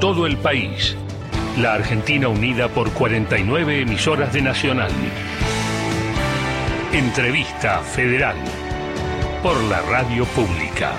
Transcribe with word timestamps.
todo 0.00 0.26
el 0.26 0.38
país. 0.38 0.96
La 1.58 1.74
Argentina 1.74 2.26
unida 2.28 2.68
por 2.68 2.90
49 2.90 3.82
emisoras 3.82 4.32
de 4.32 4.40
Nacional. 4.40 4.90
Entrevista 6.90 7.80
Federal 7.80 8.36
por 9.42 9.62
la 9.64 9.82
Radio 9.82 10.24
Pública. 10.24 10.92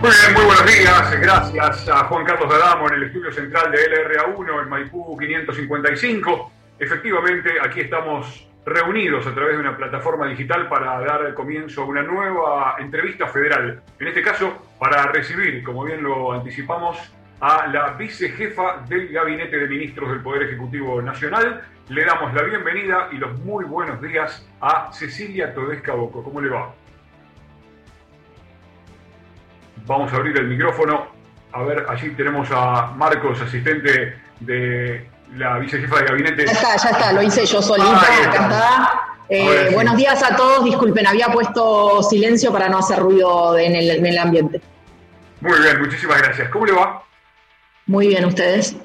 Muy 0.00 0.10
muy 0.34 0.44
buenos 0.46 0.66
días. 0.66 1.20
Gracias 1.20 1.88
a 1.88 2.04
Juan 2.04 2.24
Carlos 2.24 2.52
Adamo 2.54 2.88
en 2.88 2.94
el 2.94 3.02
estudio 3.04 3.30
central 3.32 3.70
de 3.70 3.78
LRA1 3.78 4.62
en 4.62 4.68
Maipú 4.70 5.18
555. 5.18 6.52
Efectivamente, 6.78 7.50
aquí 7.62 7.80
estamos 7.80 8.45
reunidos 8.66 9.24
a 9.26 9.32
través 9.32 9.54
de 9.54 9.60
una 9.60 9.76
plataforma 9.76 10.26
digital 10.26 10.68
para 10.68 10.98
dar 11.00 11.32
comienzo 11.34 11.82
a 11.82 11.86
una 11.86 12.02
nueva 12.02 12.76
entrevista 12.80 13.28
federal. 13.28 13.80
En 14.00 14.08
este 14.08 14.22
caso, 14.22 14.66
para 14.80 15.06
recibir, 15.12 15.62
como 15.62 15.84
bien 15.84 16.02
lo 16.02 16.32
anticipamos, 16.32 16.98
a 17.40 17.66
la 17.68 17.92
vicejefa 17.92 18.84
del 18.88 19.08
Gabinete 19.08 19.58
de 19.58 19.68
Ministros 19.68 20.10
del 20.10 20.20
Poder 20.20 20.44
Ejecutivo 20.44 21.00
Nacional. 21.00 21.62
Le 21.88 22.04
damos 22.04 22.34
la 22.34 22.42
bienvenida 22.42 23.08
y 23.12 23.18
los 23.18 23.38
muy 23.40 23.64
buenos 23.64 24.02
días 24.02 24.48
a 24.60 24.90
Cecilia 24.92 25.54
Todesca 25.54 25.94
Boco. 25.94 26.24
¿Cómo 26.24 26.40
le 26.40 26.48
va? 26.48 26.74
Vamos 29.86 30.12
a 30.12 30.16
abrir 30.16 30.36
el 30.38 30.48
micrófono. 30.48 31.06
A 31.52 31.62
ver, 31.62 31.86
allí 31.88 32.10
tenemos 32.10 32.48
a 32.50 32.92
Marcos, 32.96 33.40
asistente 33.40 34.16
de 34.40 35.08
la 35.34 35.58
vicejefa 35.58 36.00
de 36.00 36.04
gabinete. 36.04 36.46
Ya 36.46 36.52
está, 36.52 36.76
ya 36.76 36.90
está, 36.90 37.12
lo 37.12 37.22
hice 37.22 37.46
yo 37.46 37.62
solita, 37.62 38.00
acá 38.00 38.42
está. 38.42 39.02
Eh, 39.28 39.70
buenos 39.72 39.96
días 39.96 40.22
a 40.22 40.36
todos, 40.36 40.64
disculpen, 40.64 41.06
había 41.06 41.28
puesto 41.28 42.02
silencio 42.02 42.52
para 42.52 42.68
no 42.68 42.78
hacer 42.78 43.00
ruido 43.00 43.58
en 43.58 43.74
el, 43.74 43.90
en 43.90 44.06
el 44.06 44.18
ambiente. 44.18 44.60
Muy 45.40 45.60
bien, 45.60 45.80
muchísimas 45.80 46.22
gracias. 46.22 46.48
¿Cómo 46.48 46.66
le 46.66 46.72
va? 46.72 47.02
Muy 47.86 48.08
bien, 48.08 48.24
¿ustedes? 48.24 48.76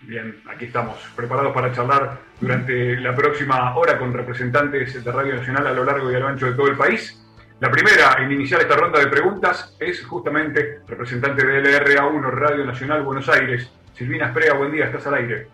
Bien, 0.00 0.40
aquí 0.48 0.66
estamos, 0.66 0.96
preparados 1.14 1.52
para 1.52 1.72
charlar 1.72 2.18
durante 2.40 2.96
la 2.96 3.14
próxima 3.14 3.76
hora 3.76 3.98
con 3.98 4.12
representantes 4.12 5.02
de 5.02 5.12
Radio 5.12 5.34
Nacional 5.34 5.66
a 5.66 5.72
lo 5.72 5.84
largo 5.84 6.10
y 6.10 6.14
a 6.14 6.20
lo 6.20 6.28
ancho 6.28 6.46
de 6.46 6.52
todo 6.52 6.68
el 6.68 6.76
país. 6.76 7.22
La 7.60 7.70
primera 7.70 8.16
en 8.20 8.30
iniciar 8.30 8.60
esta 8.60 8.76
ronda 8.76 9.00
de 9.00 9.06
preguntas 9.06 9.74
es 9.80 10.04
justamente 10.04 10.80
representante 10.86 11.44
de 11.44 11.62
LRA1 11.62 12.30
Radio 12.30 12.64
Nacional 12.64 13.02
Buenos 13.02 13.28
Aires. 13.28 13.70
Silvina 13.94 14.26
Esprea, 14.26 14.52
buen 14.52 14.72
día, 14.72 14.84
estás 14.84 15.06
al 15.06 15.14
aire. 15.14 15.48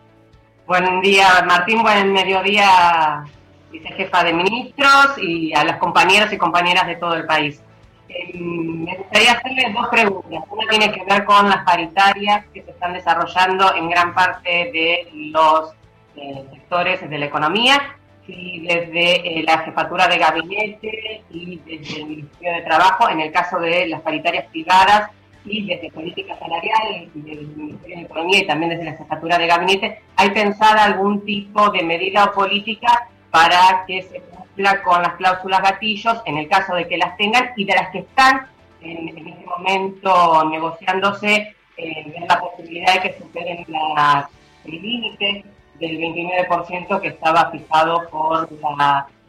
Buen 0.72 1.02
día, 1.02 1.44
Martín, 1.46 1.82
buen 1.82 2.14
mediodía, 2.14 3.26
vicejefa 3.70 4.24
de 4.24 4.32
ministros 4.32 5.18
y 5.18 5.52
a 5.54 5.64
las 5.64 5.76
compañeras 5.76 6.32
y 6.32 6.38
compañeras 6.38 6.86
de 6.86 6.96
todo 6.96 7.12
el 7.12 7.26
país. 7.26 7.62
Eh, 8.08 8.38
me 8.38 8.96
gustaría 8.96 9.32
hacerles 9.32 9.74
dos 9.74 9.88
preguntas. 9.88 10.42
Una 10.48 10.66
tiene 10.70 10.90
que 10.90 11.04
ver 11.04 11.26
con 11.26 11.46
las 11.50 11.62
paritarias 11.66 12.46
que 12.54 12.62
se 12.62 12.70
están 12.70 12.94
desarrollando 12.94 13.74
en 13.74 13.90
gran 13.90 14.14
parte 14.14 14.48
de 14.48 15.10
los 15.12 15.74
eh, 16.16 16.42
sectores 16.54 17.06
de 17.06 17.18
la 17.18 17.26
economía 17.26 17.98
y 18.26 18.66
desde 18.66 19.40
eh, 19.40 19.42
la 19.42 19.58
jefatura 19.58 20.08
de 20.08 20.16
gabinete 20.16 21.22
y 21.28 21.58
desde 21.66 22.00
el 22.00 22.06
Ministerio 22.06 22.52
de 22.54 22.62
Trabajo, 22.62 23.10
en 23.10 23.20
el 23.20 23.30
caso 23.30 23.58
de 23.58 23.88
las 23.88 24.00
paritarias 24.00 24.46
privadas 24.46 25.10
y 25.44 25.66
desde 25.66 25.90
política 25.90 26.38
salarial 26.38 27.08
y 27.14 27.20
del 27.20 27.46
Ministerio 27.48 27.96
de 27.96 28.02
Economía 28.02 28.38
y 28.40 28.46
también 28.46 28.70
desde 28.70 28.84
la 28.84 28.96
jefatura 28.96 29.38
de 29.38 29.46
gabinete, 29.46 30.02
¿hay 30.16 30.30
pensada 30.30 30.84
algún 30.84 31.24
tipo 31.24 31.70
de 31.70 31.82
medida 31.82 32.24
o 32.24 32.32
política 32.32 33.08
para 33.30 33.84
que 33.86 34.02
se 34.02 34.20
cumpla 34.20 34.82
con 34.82 35.02
las 35.02 35.14
cláusulas 35.14 35.62
gatillos 35.62 36.22
en 36.26 36.38
el 36.38 36.48
caso 36.48 36.74
de 36.74 36.86
que 36.86 36.96
las 36.96 37.16
tengan 37.16 37.50
y 37.56 37.64
de 37.64 37.74
las 37.74 37.90
que 37.90 38.00
están 38.00 38.46
en, 38.82 39.08
este 39.08 39.46
momento 39.46 40.44
negociándose, 40.50 41.54
eh, 41.76 42.14
la 42.28 42.40
posibilidad 42.40 42.94
de 42.94 43.00
que 43.00 43.18
superen 43.18 43.64
las, 43.68 44.26
el 44.64 44.82
límite 44.82 45.44
del 45.78 45.98
29% 45.98 47.00
que 47.00 47.08
estaba 47.08 47.50
fijado 47.50 48.08
por 48.10 48.48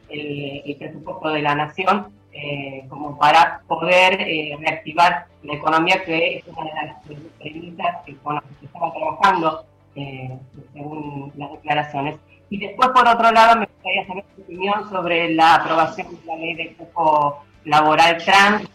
el, 0.09 0.75
presupuesto 0.77 1.29
de 1.29 1.41
la 1.41 1.55
nación 1.55 2.07
eh, 2.35 2.85
como 2.89 3.15
para 3.17 3.61
poder 3.67 4.19
eh, 4.21 4.57
reactivar 4.59 5.27
la 5.43 5.53
economía, 5.53 6.03
que 6.03 6.37
es 6.37 6.47
una 6.47 6.63
de 6.63 6.87
las 6.87 6.95
premisas 7.39 7.97
con 8.23 8.35
las 8.35 8.43
que 8.43 8.55
se 8.59 8.65
estaba 8.65 8.91
trabajando 8.91 9.65
eh, 9.95 10.35
según 10.73 11.31
las 11.35 11.51
declaraciones. 11.51 12.15
Y 12.49 12.57
después, 12.57 12.89
por 12.89 13.07
otro 13.07 13.31
lado, 13.31 13.59
me 13.59 13.67
gustaría 13.67 14.07
saber 14.07 14.25
su 14.35 14.41
opinión 14.41 14.89
sobre 14.89 15.33
la 15.35 15.55
aprobación 15.55 16.07
de 16.09 16.25
la 16.25 16.35
ley 16.37 16.55
de 16.55 16.73
cupo 16.73 17.43
laboral 17.65 18.17
trans, 18.17 18.67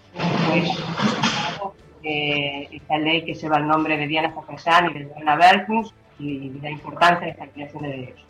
esta 2.03 2.99
ley 2.99 3.25
que 3.25 3.35
lleva 3.35 3.57
el 3.57 3.67
nombre 3.67 3.97
de 3.97 4.07
Diana 4.07 4.33
Zapayán 4.33 4.91
y 4.91 4.99
de 5.01 5.05
Diana 5.07 5.35
Berkins, 5.35 5.93
y 6.21 6.51
la 6.61 6.71
importancia 6.71 7.27
de 7.27 7.33
esta 7.33 7.47
creación 7.49 7.83
de 7.83 7.89
derechos. 7.89 8.28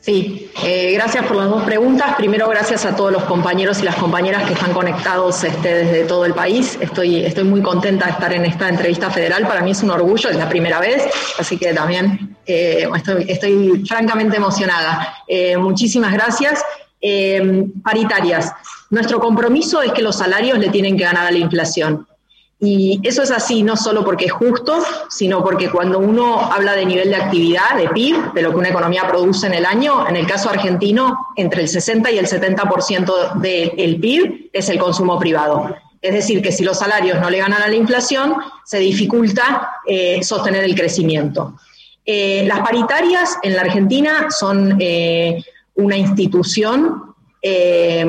Sí, 0.00 0.50
eh, 0.64 0.92
gracias 0.94 1.26
por 1.26 1.36
las 1.36 1.50
dos 1.50 1.64
preguntas. 1.64 2.14
Primero, 2.16 2.48
gracias 2.48 2.84
a 2.86 2.94
todos 2.94 3.12
los 3.12 3.24
compañeros 3.24 3.80
y 3.80 3.82
las 3.82 3.96
compañeras 3.96 4.44
que 4.44 4.54
están 4.54 4.72
conectados 4.72 5.42
este, 5.42 5.84
desde 5.84 6.04
todo 6.04 6.24
el 6.24 6.34
país. 6.34 6.78
Estoy, 6.80 7.24
estoy 7.24 7.44
muy 7.44 7.60
contenta 7.62 8.06
de 8.06 8.12
estar 8.12 8.32
en 8.32 8.44
esta 8.44 8.68
entrevista 8.68 9.10
federal. 9.10 9.46
Para 9.46 9.60
mí 9.60 9.72
es 9.72 9.82
un 9.82 9.90
orgullo, 9.90 10.30
es 10.30 10.36
la 10.36 10.48
primera 10.48 10.80
vez, 10.80 11.04
así 11.38 11.58
que 11.58 11.74
también 11.74 12.36
eh, 12.46 12.88
estoy, 13.26 13.84
francamente 13.86 14.36
emocionada. 14.36 15.16
Eh, 15.26 15.56
muchísimas 15.56 16.12
gracias. 16.12 16.64
paritarias. 17.82 18.52
Nuestro 18.90 19.20
compromiso 19.20 19.82
es 19.82 19.92
que 19.92 20.02
los 20.02 20.16
salarios 20.16 20.58
le 20.58 20.70
tienen 20.70 20.96
que 20.96 21.04
ganar 21.04 21.26
a 21.26 21.30
la 21.30 21.38
inflación. 21.38 22.06
Y 22.60 23.00
eso 23.04 23.22
es 23.22 23.30
así 23.30 23.62
no 23.62 23.76
solo 23.76 24.04
porque 24.04 24.24
es 24.24 24.32
justo, 24.32 24.82
sino 25.08 25.44
porque 25.44 25.70
cuando 25.70 26.00
uno 26.00 26.40
habla 26.40 26.72
de 26.72 26.84
nivel 26.86 27.10
de 27.10 27.16
actividad, 27.16 27.76
de 27.76 27.88
PIB, 27.88 28.32
de 28.32 28.42
lo 28.42 28.50
que 28.50 28.56
una 28.56 28.70
economía 28.70 29.06
produce 29.06 29.46
en 29.46 29.54
el 29.54 29.64
año, 29.64 30.08
en 30.08 30.16
el 30.16 30.26
caso 30.26 30.50
argentino, 30.50 31.28
entre 31.36 31.62
el 31.62 31.68
60 31.68 32.10
y 32.10 32.18
el 32.18 32.26
70% 32.26 33.34
del 33.34 34.00
PIB 34.00 34.50
es 34.52 34.68
el 34.68 34.78
consumo 34.78 35.20
privado. 35.20 35.72
Es 36.02 36.12
decir, 36.12 36.42
que 36.42 36.50
si 36.50 36.64
los 36.64 36.78
salarios 36.78 37.20
no 37.20 37.30
le 37.30 37.38
ganan 37.38 37.62
a 37.62 37.68
la 37.68 37.74
inflación, 37.76 38.34
se 38.64 38.78
dificulta 38.78 39.70
eh, 39.86 40.20
sostener 40.22 40.64
el 40.64 40.74
crecimiento. 40.74 41.54
Eh, 42.04 42.44
las 42.46 42.60
paritarias 42.60 43.36
en 43.42 43.54
la 43.54 43.62
Argentina 43.62 44.28
son 44.30 44.76
eh, 44.80 45.44
una 45.74 45.96
institución 45.96 47.04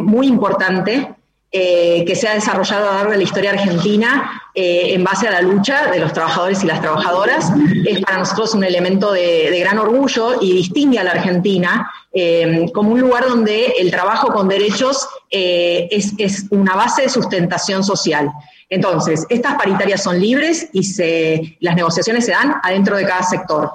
muy 0.02 0.28
importante 0.28 1.16
eh, 1.52 2.04
que 2.06 2.16
se 2.16 2.28
ha 2.28 2.36
desarrollado 2.36 2.86
a 2.86 2.92
lo 2.92 2.98
largo 2.98 3.12
de 3.14 3.18
la 3.18 3.24
historia 3.24 3.50
argentina 3.50 4.44
eh, 4.54 4.94
en 4.94 5.04
base 5.04 5.28
a 5.28 5.32
la 5.32 5.42
lucha 5.42 5.90
de 5.90 5.98
los 5.98 6.14
trabajadores 6.14 6.64
y 6.64 6.68
las 6.68 6.80
trabajadoras. 6.80 7.52
Es 7.88 8.02
para 8.02 8.20
nosotros 8.20 8.54
un 8.54 8.64
elemento 8.64 9.12
de, 9.12 9.60
gran 9.60 9.80
orgullo 9.80 10.40
y 10.40 10.54
distingue 10.54 11.00
a 11.00 11.04
la 11.04 11.10
Argentina 11.10 11.92
eh, 12.14 12.70
como 12.72 12.92
un 12.92 13.02
lugar 13.02 13.28
donde 13.28 13.74
el 13.80 13.90
trabajo 13.90 14.32
con 14.32 14.48
derechos 14.48 15.10
es, 15.32 16.14
es, 16.20 16.46
una 16.52 16.76
base 16.76 17.04
de 17.04 17.10
sustentación 17.10 17.84
social. 17.84 18.30
Entonces, 18.70 19.26
estas 19.30 19.56
paritarias 19.56 20.04
son 20.04 20.20
libres 20.20 20.70
y 20.72 20.84
se, 20.84 21.58
las 21.62 21.76
negociaciones 21.76 22.26
se 22.26 22.32
dan 22.32 22.58
adentro 22.62 22.96
de 22.96 23.08
cada 23.08 23.24
sector. 23.24 23.72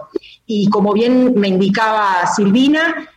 Y 0.46 0.70
como 0.70 0.92
bien 0.92 1.34
me 1.34 1.48
indicaba 1.48 2.24
Silvina, 2.36 3.10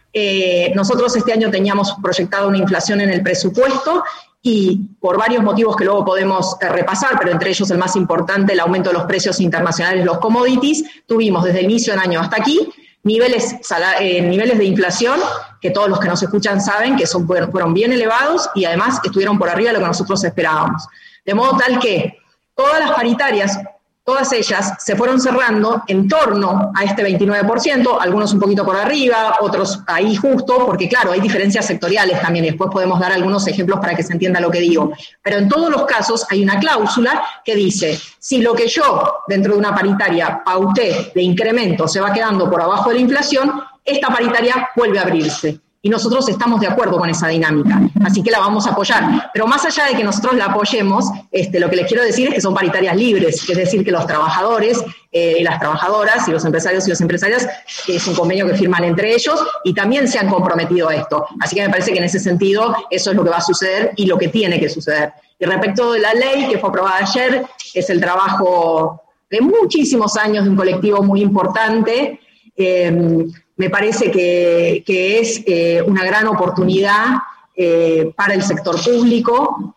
nosotros 0.73 1.15
este 1.15 1.31
año 1.31 1.51
teníamos 1.51 1.93
proyectado 2.01 2.47
una 2.47 2.57
inflación 2.57 3.01
en 3.01 3.11
el 3.11 3.21
presupuesto 3.21 4.03
y 4.41 4.77
por 4.99 5.17
varios 5.17 5.43
motivos 5.43 5.75
que 5.75 5.85
luego 5.85 6.05
podemos 6.05 6.57
eh, 6.61 6.69
repasar, 6.69 7.17
pero 7.19 7.31
entre 7.31 7.49
ellos 7.49 7.69
el 7.71 7.77
más 7.77 7.95
importante, 7.95 8.53
el 8.53 8.59
aumento 8.59 8.89
de 8.89 8.93
los 8.93 9.05
precios 9.05 9.39
internacionales 9.39 10.05
los 10.05 10.19
commodities, 10.19 10.83
tuvimos 11.05 11.43
desde 11.43 11.59
el 11.59 11.65
inicio 11.65 11.93
del 11.93 12.01
año 12.01 12.19
hasta 12.19 12.37
aquí 12.37 12.69
niveles, 13.07 13.55
eh, 13.99 14.21
niveles 14.21 14.57
de 14.57 14.65
inflación 14.65 15.19
que 15.61 15.71
todos 15.71 15.89
los 15.89 15.99
que 15.99 16.07
nos 16.07 16.21
escuchan 16.21 16.61
saben 16.61 16.95
que 16.97 17.07
son, 17.07 17.25
fueron 17.25 17.73
bien 17.73 17.93
elevados 17.93 18.49
y 18.53 18.65
además 18.65 18.99
estuvieron 19.03 19.39
por 19.39 19.49
arriba 19.49 19.69
de 19.69 19.73
lo 19.75 19.79
que 19.79 19.87
nosotros 19.87 20.23
esperábamos. 20.23 20.85
De 21.25 21.33
modo 21.33 21.57
tal 21.57 21.79
que 21.79 22.17
todas 22.53 22.79
las 22.79 22.91
paritarias 22.91 23.59
todas 24.07 24.31
ellas 24.31 24.73
se 24.79 24.95
fueron 24.95 25.19
cerrando 25.19 25.83
en 25.85 26.07
torno 26.07 26.71
a 26.73 26.85
este 26.85 27.03
29%, 27.03 27.97
algunos 27.99 28.31
un 28.31 28.39
poquito 28.39 28.63
por 28.63 28.77
arriba, 28.77 29.35
otros 29.41 29.81
ahí 29.85 30.15
justo, 30.15 30.65
porque 30.65 30.87
claro, 30.87 31.11
hay 31.11 31.19
diferencias 31.19 31.65
sectoriales 31.65 32.21
también, 32.21 32.45
después 32.45 32.69
podemos 32.71 33.01
dar 33.01 33.11
algunos 33.11 33.45
ejemplos 33.47 33.81
para 33.81 33.95
que 33.95 34.03
se 34.03 34.13
entienda 34.13 34.39
lo 34.39 34.49
que 34.49 34.61
digo. 34.61 34.93
Pero 35.21 35.39
en 35.39 35.49
todos 35.49 35.69
los 35.69 35.83
casos 35.83 36.25
hay 36.29 36.41
una 36.41 36.57
cláusula 36.57 37.21
que 37.43 37.53
dice, 37.53 37.99
si 38.17 38.41
lo 38.41 38.53
que 38.53 38.69
yo 38.69 39.23
dentro 39.27 39.51
de 39.51 39.59
una 39.59 39.75
paritaria 39.75 40.41
pauté 40.41 41.11
de 41.13 41.21
incremento 41.21 41.85
se 41.85 41.99
va 41.99 42.13
quedando 42.13 42.49
por 42.49 42.61
abajo 42.61 42.87
de 42.87 42.95
la 42.95 43.01
inflación, 43.01 43.61
esta 43.83 44.07
paritaria 44.07 44.69
vuelve 44.73 44.99
a 44.99 45.01
abrirse 45.01 45.59
y 45.81 45.89
nosotros 45.89 46.27
estamos 46.27 46.59
de 46.59 46.67
acuerdo 46.67 46.97
con 46.97 47.09
esa 47.09 47.27
dinámica, 47.27 47.79
así 48.03 48.23
que 48.23 48.31
la 48.31 48.39
vamos 48.39 48.65
a 48.67 48.71
apoyar. 48.71 49.29
Pero 49.33 49.47
más 49.47 49.63
allá 49.65 49.85
de 49.85 49.95
que 49.95 50.03
nosotros 50.03 50.35
la 50.35 50.45
apoyemos, 50.45 51.05
este, 51.31 51.59
lo 51.59 51.69
que 51.69 51.75
les 51.75 51.87
quiero 51.87 52.03
decir 52.03 52.29
es 52.29 52.35
que 52.35 52.41
son 52.41 52.53
paritarias 52.53 52.95
libres, 52.95 53.47
es 53.47 53.57
decir, 53.57 53.85
que 53.85 53.91
los 53.91 54.05
trabajadores 54.07 54.83
eh, 55.11 55.37
y 55.39 55.43
las 55.43 55.59
trabajadoras 55.59 56.27
y 56.27 56.31
los 56.31 56.43
empresarios 56.45 56.87
y 56.87 56.89
las 56.89 57.01
empresarias 57.01 57.47
es 57.87 58.07
un 58.07 58.15
convenio 58.15 58.47
que 58.47 58.55
firman 58.55 58.83
entre 58.83 59.13
ellos 59.13 59.39
y 59.63 59.73
también 59.73 60.07
se 60.07 60.19
han 60.19 60.29
comprometido 60.29 60.89
a 60.89 60.95
esto. 60.95 61.25
Así 61.39 61.55
que 61.55 61.61
me 61.61 61.69
parece 61.69 61.91
que 61.91 61.99
en 61.99 62.05
ese 62.05 62.19
sentido 62.19 62.75
eso 62.89 63.11
es 63.11 63.15
lo 63.15 63.23
que 63.23 63.29
va 63.29 63.37
a 63.37 63.41
suceder 63.41 63.91
y 63.95 64.07
lo 64.07 64.17
que 64.17 64.29
tiene 64.29 64.59
que 64.59 64.69
suceder. 64.69 65.13
Y 65.39 65.45
respecto 65.45 65.91
de 65.91 65.99
la 65.99 66.13
ley 66.13 66.47
que 66.49 66.57
fue 66.57 66.69
aprobada 66.69 66.97
ayer, 66.97 67.45
es 67.73 67.89
el 67.89 68.01
trabajo 68.01 69.03
de 69.29 69.41
muchísimos 69.41 70.17
años 70.17 70.45
de 70.45 70.49
un 70.49 70.55
colectivo 70.55 71.03
muy 71.03 71.21
importante. 71.21 72.19
Eh, 72.55 73.27
me 73.57 73.69
parece 73.69 74.11
que, 74.11 74.83
es 75.19 75.43
eh, 75.45 75.81
una 75.85 76.05
gran 76.05 76.27
oportunidad 76.27 77.17
eh, 77.55 78.11
para 78.15 78.33
el 78.33 78.43
sector 78.43 78.81
público, 78.83 79.75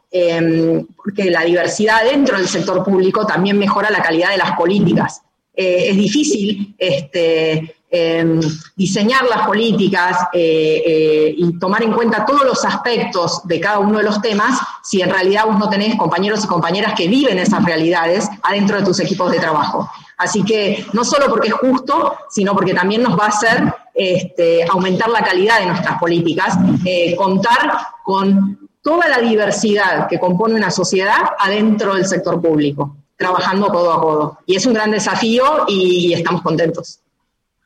porque 0.97 1.31
la 1.31 1.43
diversidad 1.43 2.05
dentro 2.05 2.37
del 2.37 2.49
sector 2.49 2.85
público 2.85 3.27
también 3.27 3.59
mejora 3.59 3.91
la 3.91 4.03
calidad 4.03 4.31
de 4.31 4.39
las 4.39 4.53
políticas. 4.53 5.23
es 5.55 5.97
difícil 5.97 6.75
este, 6.79 7.77
Em, 7.93 8.41
diseñar 8.77 9.25
las 9.25 9.49
políticas 9.49 10.17
eh, 10.33 10.81
eh, 10.87 11.35
y 11.37 11.59
tomar 11.59 11.83
en 11.83 11.93
cuenta 11.93 12.25
todos 12.25 12.45
los 12.45 12.65
aspectos 12.65 13.41
de 13.49 13.59
cada 13.59 13.81
uno 13.81 13.99
de 13.99 14.05
los 14.05 14.23
temas 14.23 14.61
si 14.85 15.03
en 15.03 15.11
realidad 15.11 15.47
vos 15.47 15.59
no 15.59 15.69
tenés 15.69 15.97
compañeros 15.97 16.45
y 16.45 16.47
compañeras 16.47 16.95
que 16.97 17.09
viven 17.09 17.41
esas 17.41 17.65
realidades 17.65 18.29
adentro 18.45 18.77
de 18.77 18.85
tus 18.85 19.01
equipos 19.01 19.33
de 19.33 19.41
trabajo. 19.41 19.91
Así 20.21 20.45
que 20.45 20.85
no 20.93 21.03
solo 21.03 21.29
porque 21.29 21.49
es 21.49 21.55
justo, 21.55 22.15
sino 22.29 22.53
porque 22.53 22.75
también 22.75 23.03
nos 23.03 23.19
va 23.19 23.25
a 23.25 23.29
hacer 23.29 23.75
este, 23.95 24.65
aumentar 24.65 25.09
la 25.09 25.25
calidad 25.25 25.61
de 25.61 25.67
nuestras 25.67 25.99
políticas, 25.99 26.59
eh, 26.85 27.17
contar 27.17 27.73
con 28.05 28.69
toda 28.83 29.09
la 29.09 29.19
diversidad 29.19 30.07
que 30.09 30.21
compone 30.21 30.57
una 30.57 30.71
sociedad 30.71 31.21
adentro 31.39 31.95
del 31.95 32.07
sector 32.07 32.39
público, 32.39 32.99
trabajando 33.17 33.69
codo 33.69 33.93
a 33.95 34.01
codo. 34.01 34.39
Y 34.45 34.57
es 34.57 34.67
un 34.67 34.75
gran 34.75 34.91
desafío 34.91 35.65
y 35.69 36.13
estamos 36.13 36.43
contentos. 36.43 37.01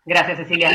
Gracias, 0.05 0.39
Cecilia. 0.39 0.71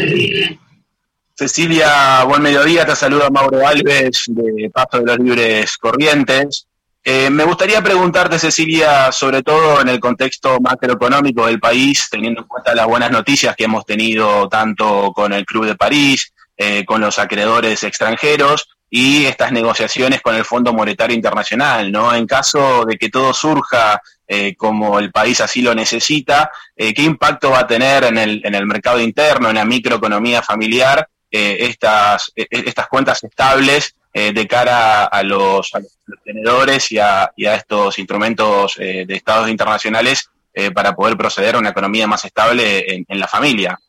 Cecilia, 1.33 2.25
buen 2.25 2.41
mediodía. 2.41 2.85
Te 2.85 2.95
saluda 2.97 3.29
Mauro 3.29 3.65
Alves 3.65 4.25
de 4.27 4.69
Paso 4.69 4.99
de 4.99 5.05
los 5.05 5.19
Libres 5.19 5.77
Corrientes. 5.77 6.67
Eh, 7.03 7.29
me 7.29 7.45
gustaría 7.45 7.81
preguntarte, 7.81 8.37
Cecilia, 8.37 9.11
sobre 9.11 9.41
todo 9.41 9.81
en 9.81 9.87
el 9.87 9.99
contexto 9.99 10.59
macroeconómico 10.59 11.45
del 11.45 11.59
país, 11.59 12.07
teniendo 12.11 12.41
en 12.41 12.47
cuenta 12.47 12.75
las 12.75 12.85
buenas 12.87 13.09
noticias 13.09 13.55
que 13.55 13.63
hemos 13.63 13.85
tenido 13.85 14.49
tanto 14.49 15.13
con 15.13 15.31
el 15.31 15.45
Club 15.45 15.65
de 15.65 15.75
París, 15.75 16.33
eh, 16.57 16.83
con 16.85 16.99
los 16.99 17.17
acreedores 17.19 17.83
extranjeros 17.83 18.67
y 18.89 19.25
estas 19.25 19.53
negociaciones 19.53 20.21
con 20.21 20.35
el 20.35 20.43
Fondo 20.43 20.73
Monetario 20.73 21.15
Internacional, 21.15 21.89
¿no? 21.89 22.13
En 22.13 22.27
caso 22.27 22.83
de 22.83 22.97
que 22.97 23.07
todo 23.07 23.33
surja 23.33 24.01
eh, 24.27 24.55
como 24.57 24.99
el 24.99 25.09
país 25.09 25.39
así 25.39 25.61
lo 25.61 25.73
necesita, 25.73 26.51
eh, 26.75 26.93
¿qué 26.93 27.03
impacto 27.03 27.51
va 27.51 27.59
a 27.59 27.67
tener 27.67 28.03
en 28.03 28.17
el, 28.17 28.41
en 28.43 28.55
el 28.55 28.65
mercado 28.65 28.99
interno, 28.99 29.47
en 29.49 29.55
la 29.55 29.63
microeconomía 29.63 30.41
familiar, 30.41 31.07
estas, 31.31 32.31
estas 32.35 32.87
cuentas 32.87 33.23
estables 33.23 33.93
de 34.13 34.47
cara 34.47 35.05
a 35.05 35.23
los, 35.23 35.71
tenedores 36.23 36.91
y 36.91 36.97
a, 36.97 37.23
a, 37.23 37.31
estos 37.37 37.99
instrumentos 37.99 38.75
de 38.77 39.05
estados 39.09 39.49
internacionales 39.49 40.29
para 40.73 40.95
poder 40.95 41.15
proceder 41.15 41.55
a 41.55 41.59
una 41.59 41.69
economía 41.69 42.07
más 42.07 42.25
estable 42.25 43.05
en, 43.07 43.19
la 43.19 43.27
familia? 43.27 43.79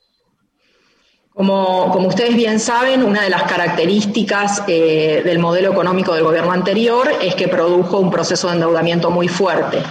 Como, 1.35 1.91
como, 1.91 2.09
ustedes 2.09 2.37
bien 2.37 2.61
saben, 2.61 3.03
una 3.03 3.23
de 3.23 3.31
las 3.31 3.45
características 3.45 4.67
del 4.67 5.39
modelo 5.39 5.73
económico 5.73 6.15
del 6.15 6.25
gobierno 6.25 6.53
anterior 6.53 7.11
es 7.21 7.35
que 7.35 7.49
produjo 7.49 7.99
un 7.99 8.11
proceso 8.11 8.49
de 8.49 8.55
endeudamiento 8.55 9.11
muy 9.11 9.29
fuerte. 9.29 9.83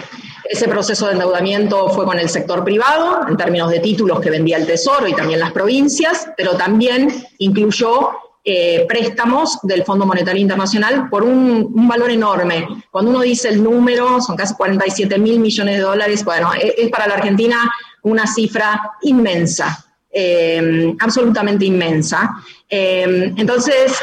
Ese 0.50 0.68
proceso 0.68 1.06
de 1.06 1.14
endeudamiento 1.14 1.90
fue 1.90 2.06
con 2.06 2.18
el 2.18 2.28
sector 2.28 2.64
privado, 2.64 3.20
en 3.30 3.38
términos 3.38 3.70
de 3.70 3.80
títulos 3.80 4.20
que 4.20 4.32
vendía 4.32 4.58
el 4.58 4.66
Tesoro 4.66 5.08
y 5.08 5.14
también 5.14 5.40
las 5.40 5.52
provincias, 5.52 6.28
pero 6.36 6.58
también 6.58 7.24
incluyó 7.38 8.14
eh, 8.44 8.86
préstamos 8.88 9.60
del 9.64 9.84
Fondo 9.84 10.06
Monetario 10.06 10.42
Internacional 10.42 11.10
por 11.10 11.24
un, 11.24 11.88
valor 11.88 12.10
enorme. 12.10 12.68
Cuando 12.90 13.12
uno 13.12 13.22
dice 13.22 13.50
el 13.50 13.62
número, 13.62 14.22
son 14.22 14.38
casi 14.38 14.54
47 14.54 15.20
mil 15.20 15.40
millones 15.40 15.76
de 15.76 15.82
dólares, 15.82 16.24
bueno, 16.24 16.54
es, 16.54 16.74
es, 16.78 16.90
para 16.90 17.08
la 17.08 17.16
Argentina 17.16 17.70
una 18.04 18.26
cifra 18.26 18.92
inmensa, 19.02 19.86
eh, 20.10 20.96
absolutamente 21.00 21.66
inmensa. 21.66 22.36
Eh, 22.70 23.34
entonces, 23.36 23.94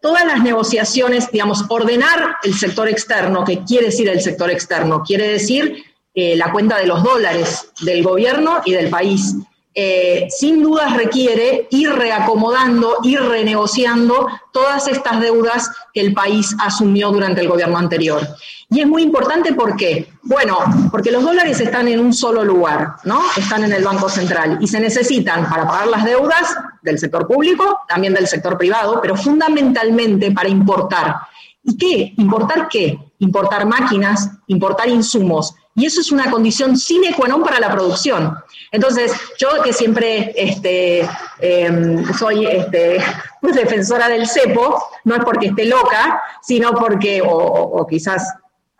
todas 0.00 0.26
las 0.26 0.42
negociaciones, 0.42 1.30
digamos, 1.30 1.64
ordenar 1.68 2.36
el 2.42 2.54
sector 2.54 2.86
externo, 2.88 3.44
¿qué 3.44 3.64
quiere 3.64 3.86
decir 3.86 4.08
el 4.10 4.20
sector 4.20 4.50
externo? 4.50 5.02
Quiere 5.02 5.28
decir 5.28 5.82
la 6.14 6.52
cuenta 6.52 6.76
de 6.76 6.86
los 6.86 7.02
dólares 7.02 7.70
del 7.80 8.02
gobierno 8.02 8.60
y 8.66 8.72
del 8.72 8.90
país. 8.90 9.36
Eh, 9.74 10.28
sin 10.28 10.62
dudas 10.62 10.94
requiere 10.96 11.66
ir 11.70 11.90
reacomodando, 11.90 12.98
ir 13.04 13.20
renegociando 13.22 14.28
todas 14.52 14.86
estas 14.86 15.20
deudas 15.20 15.70
que 15.94 16.00
el 16.00 16.12
país 16.12 16.54
asumió 16.60 17.10
durante 17.10 17.40
el 17.40 17.48
gobierno 17.48 17.78
anterior. 17.78 18.20
Y 18.68 18.80
es 18.80 18.86
muy 18.86 19.02
importante 19.02 19.52
porque, 19.54 20.10
bueno, 20.22 20.58
porque 20.90 21.10
los 21.10 21.22
dólares 21.22 21.60
están 21.60 21.88
en 21.88 22.00
un 22.00 22.12
solo 22.12 22.44
lugar, 22.44 22.96
¿no? 23.04 23.20
Están 23.36 23.64
en 23.64 23.72
el 23.72 23.84
Banco 23.84 24.08
Central 24.08 24.58
y 24.60 24.66
se 24.66 24.80
necesitan 24.80 25.48
para 25.48 25.66
pagar 25.66 25.88
las 25.88 26.04
deudas 26.04 26.54
del 26.82 26.98
sector 26.98 27.26
público, 27.26 27.80
también 27.88 28.14
del 28.14 28.26
sector 28.26 28.56
privado, 28.58 28.98
pero 29.00 29.16
fundamentalmente 29.16 30.32
para 30.32 30.48
importar. 30.48 31.16
¿Y 31.62 31.76
qué? 31.76 32.14
¿Importar 32.16 32.68
qué? 32.68 32.98
Importar 33.18 33.66
máquinas, 33.66 34.30
importar 34.46 34.88
insumos. 34.88 35.54
Y 35.74 35.86
eso 35.86 36.00
es 36.00 36.12
una 36.12 36.30
condición 36.30 36.76
sine 36.76 37.14
qua 37.14 37.28
non 37.28 37.42
para 37.42 37.58
la 37.58 37.72
producción. 37.72 38.36
Entonces, 38.70 39.12
yo 39.38 39.62
que 39.62 39.72
siempre 39.72 40.32
este, 40.36 41.08
em, 41.40 42.04
soy 42.12 42.46
este, 42.46 43.02
defensora 43.42 44.08
del 44.08 44.26
cepo, 44.26 44.82
no 45.04 45.16
es 45.16 45.24
porque 45.24 45.46
esté 45.46 45.64
loca, 45.64 46.22
sino 46.42 46.74
porque, 46.74 47.22
o 47.24 47.86
quizás 47.88 48.22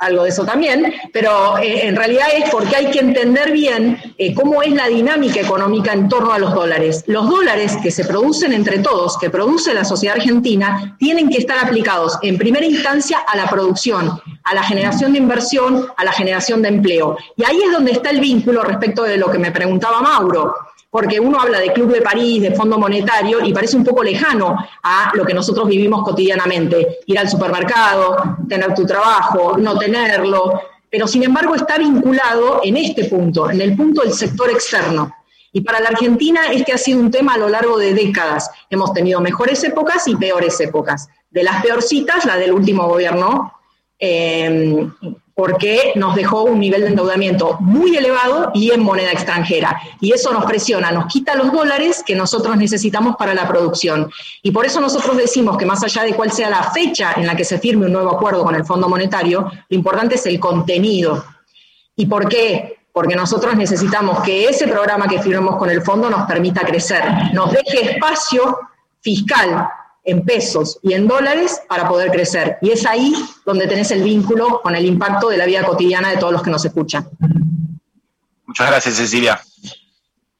algo 0.03 0.25
de 0.25 0.31
eso 0.31 0.45
también, 0.45 0.93
pero 1.13 1.57
eh, 1.59 1.87
en 1.87 1.97
realidad 1.97 2.27
es 2.35 2.51
porque 2.51 2.77
hay 2.77 2.91
que 2.91 2.99
entender 2.99 3.53
bien 3.53 3.99
eh, 4.19 4.35
cómo 4.35 4.63
es 4.63 4.73
la 4.73 4.89
dinámica 4.89 5.41
económica 5.41 5.93
en 5.93 6.09
torno 6.09 6.33
a 6.33 6.39
los 6.39 6.53
dólares. 6.55 7.05
Los 7.07 7.29
dólares 7.29 7.79
que 7.83 7.91
se 7.91 8.05
producen 8.05 8.53
entre 8.53 8.81
todos, 8.81 9.17
que 9.19 9.31
produce 9.31 9.73
la 9.73 9.85
sociedad 9.85 10.17
argentina, 10.17 10.97
tienen 10.99 11.29
que 11.29 11.39
estar 11.39 11.59
aplicados 11.59 12.19
en 12.23 12.37
primera 12.37 12.67
instancia 12.67 13.19
a 13.19 13.37
la 13.37 13.49
producción, 13.49 14.21
a 14.45 14.55
la 14.55 14.63
generación 14.63 15.13
de 15.13 15.19
inversión, 15.19 15.87
a 15.97 16.05
la 16.05 16.13
generación 16.13 16.63
de 16.63 16.69
empleo. 16.69 17.17
Y 17.37 17.45
ahí 17.45 17.61
es 17.65 17.73
donde 17.73 17.93
está 17.93 18.11
el 18.11 18.21
vínculo 18.21 18.63
respecto 18.63 19.05
de 19.05 19.17
lo 19.17 19.31
que 19.31 19.39
me 19.39 19.53
preguntaba 19.53 20.01
Mauro 20.01 20.55
porque 20.93 21.19
uno 21.19 21.41
habla 21.41 21.59
de 21.59 21.73
Club 21.73 21.91
de 21.91 22.03
París, 22.03 22.43
de 22.43 22.51
Fondo 22.51 22.79
Monetario, 22.79 23.43
y 23.43 23.51
parece 23.55 23.79
un 23.79 23.83
poco 23.83 24.03
lejano 24.03 24.55
a 24.83 25.11
lo 25.15 25.25
que 25.25 25.33
nosotros 25.33 25.67
vivimos 25.67 26.05
cotidianamente. 26.05 26.99
Ir 27.07 27.19
al 27.19 27.31
supermercado, 27.31 28.37
tener 28.47 28.75
tu 28.75 28.85
trabajo, 28.85 29.57
no 29.57 29.79
tenerlo, 29.79 30.61
pero 30.91 31.09
sin 31.09 31.23
embargo 31.23 31.55
está 31.55 31.79
vinculado 31.79 32.61
en 32.63 32.77
este 32.77 33.05
punto, 33.05 33.51
en 33.51 33.63
el 33.63 33.75
punto 33.75 34.03
del 34.03 34.13
sector 34.13 34.51
externo. 34.51 35.17
Y 35.51 35.63
para 35.63 35.81
la 35.81 35.89
Argentina 35.89 36.53
este 36.53 36.75
ha 36.75 36.79
sido 36.79 37.01
un 37.01 37.11
tema 37.11 37.35
a 37.35 37.39
lo 37.39 37.49
largo 37.49 37.79
de 37.79 37.95
décadas. 37.95 38.51
Hemos 38.69 38.93
tenido 38.93 39.19
mejores 39.23 39.65
épocas 39.65 40.07
y 40.09 40.17
peores 40.17 40.61
épocas. 40.61 41.09
De 41.31 41.43
las 41.43 41.63
peorcitas, 41.63 42.27
la 42.27 42.37
del 42.37 42.53
último 42.53 42.87
gobierno, 42.87 43.55
eh, 43.99 44.87
porque 45.35 45.93
nos 45.97 46.15
dejó 46.15 46.43
un 46.43 46.61
nivel 46.61 46.83
de 46.83 46.89
endeudamiento 46.89 47.57
muy 47.61 47.97
elevado 47.97 48.51
y 48.55 48.71
en 48.71 48.83
moneda 48.83 49.13
extranjera. 49.13 49.81
Y 50.01 50.13
eso 50.13 50.33
nos 50.33 50.45
presiona, 50.45 50.93
nos 50.93 51.07
quita 51.07 51.35
los 51.35 51.53
dólares 51.53 52.03
que 52.07 52.15
nosotros 52.15 52.57
necesitamos 52.57 53.17
para 53.17 53.35
la 53.35 53.49
producción. 53.49 54.11
Y 54.43 54.51
por 54.51 54.67
eso 54.67 54.81
nosotros 54.81 55.17
decimos 55.17 55.57
que 55.57 55.65
más 55.65 55.83
allá 55.83 56.03
de 56.03 56.15
cuál 56.15 56.33
sea 56.33 56.51
la 56.51 56.71
fecha 56.71 57.15
en 57.17 57.27
la 57.27 57.35
que 57.35 57.45
se 57.45 57.59
firme 57.59 57.87
un 57.87 57.93
nuevo 57.93 58.11
acuerdo 58.11 58.45
con 58.45 58.55
el 58.55 58.65
Fondo 58.65 58.89
Monetario, 58.89 59.51
lo 59.69 59.77
importante 59.77 60.17
es 60.17 60.27
el 60.27 60.39
contenido. 60.39 61.25
¿Y 61.97 62.07
por 62.07 62.29
qué? 62.29 62.79
Porque 62.93 63.17
nosotros 63.17 63.57
necesitamos 63.57 64.21
que 64.23 64.49
ese 64.49 64.69
programa 64.69 65.09
que 65.09 65.23
firmemos 65.23 65.57
con 65.57 65.71
el 65.71 65.81
fondo 65.81 66.11
nos 66.11 66.27
permita 66.27 66.61
crecer, 66.61 67.03
nos 67.33 67.53
deje 67.53 67.93
espacio 67.93 68.59
fiscal 69.01 69.69
en 70.05 70.25
pesos 70.25 70.79
y 70.83 70.95
en 70.95 71.07
dólares 71.07 71.61
para 71.69 71.89
poder 71.89 72.11
crecer. 72.11 72.59
Y 72.61 72.71
es 72.71 72.87
ahí 72.87 73.15
donde 73.45 73.67
tenés 73.67 73.91
el 73.91 74.03
vínculo 74.03 74.61
con 74.63 74.75
el 74.75 74.85
impacto 74.85 75.29
de 75.29 75.37
la 75.37 75.47
vida 75.47 75.65
cotidiana 75.65 76.11
de 76.11 76.17
todos 76.17 76.33
los 76.33 76.43
que 76.43 76.51
nos 76.51 76.65
escuchan. 76.65 77.09
Muchas 78.47 78.67
gracias, 78.67 78.97
Cecilia. 78.97 79.41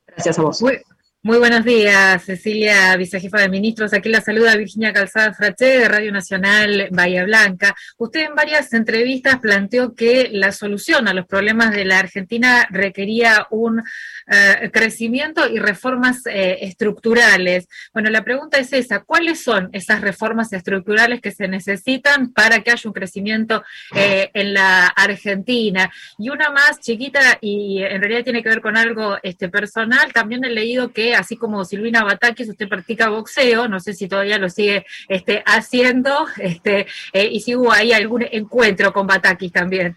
Gracias 0.07 0.39
a 0.39 0.43
vos. 0.43 0.61
Muy 0.63 0.81
buenos 1.25 1.65
días, 1.65 2.25
Cecilia, 2.25 2.97
vicejefa 2.97 3.43
de 3.43 3.49
ministros. 3.49 3.93
Aquí 3.93 4.09
la 4.09 4.21
saluda 4.21 4.57
Virginia 4.57 4.93
Calzada 4.93 5.33
Fraché 5.33 5.79
de 5.79 5.89
Radio 5.89 6.11
Nacional 6.11 6.89
Bahía 6.91 7.25
Blanca. 7.25 7.77
Usted 7.97 8.25
en 8.25 8.35
varias 8.35 8.73
entrevistas 8.73 9.39
planteó 9.39 9.95
que 9.95 10.31
la 10.33 10.51
solución 10.51 11.07
a 11.07 11.15
los 11.15 11.27
problemas 11.27 11.71
de 11.71 11.85
la 11.85 12.01
Argentina 12.01 12.67
requería 12.71 13.47
un 13.51 13.85
eh, 14.27 14.71
crecimiento 14.73 15.49
y 15.49 15.61
reformas 15.61 16.27
eh, 16.27 16.59
estructurales. 16.63 17.69
Bueno, 17.93 18.11
la 18.11 18.25
pregunta 18.25 18.59
es 18.59 18.73
esa, 18.73 19.01
¿cuáles 19.01 19.45
son 19.45 19.69
esas 19.73 20.01
reformas 20.01 20.53
estructurales 20.53 21.21
que 21.21 21.31
se 21.31 21.47
necesitan 21.47 22.33
para 22.33 22.61
que 22.61 22.73
haya 22.73 22.83
un 22.85 22.93
crecimiento 22.95 23.63
eh, 23.95 24.31
en 24.35 24.55
la 24.55 24.87
Argentina? 24.87 25.89
Y 26.19 26.31
una 26.31 26.51
más 26.51 26.81
chiquita 26.81 27.39
y 27.41 27.81
en 27.81 28.01
realidad 28.01 28.25
tiene 28.25 28.43
que 28.43 28.49
ver 28.49 28.61
con 28.61 28.77
algo 28.77 29.19
este, 29.23 29.49
personal, 29.49 30.13
también 30.13 30.45
he 30.45 30.51
leído 30.51 30.93
que 30.93 31.12
así 31.15 31.37
como 31.37 31.65
Silvina 31.65 32.05
Batakis, 32.05 32.49
usted 32.49 32.69
practica 32.69 33.09
boxeo, 33.09 33.69
no 33.69 33.81
sé 33.81 33.95
si 33.95 34.09
todavía 34.09 34.39
lo 34.39 34.49
sigue 34.49 34.87
este, 35.09 35.43
haciendo, 35.47 36.27
este, 36.39 36.87
eh, 37.13 37.29
y 37.31 37.41
si 37.41 37.57
hubo 37.57 37.73
ahí 37.73 37.93
algún 37.93 38.27
encuentro 38.31 38.93
con 38.93 39.07
Batakis 39.07 39.53
también, 39.53 39.97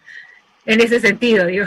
en 0.65 0.81
ese 0.81 0.99
sentido, 0.99 1.45
digo. 1.45 1.65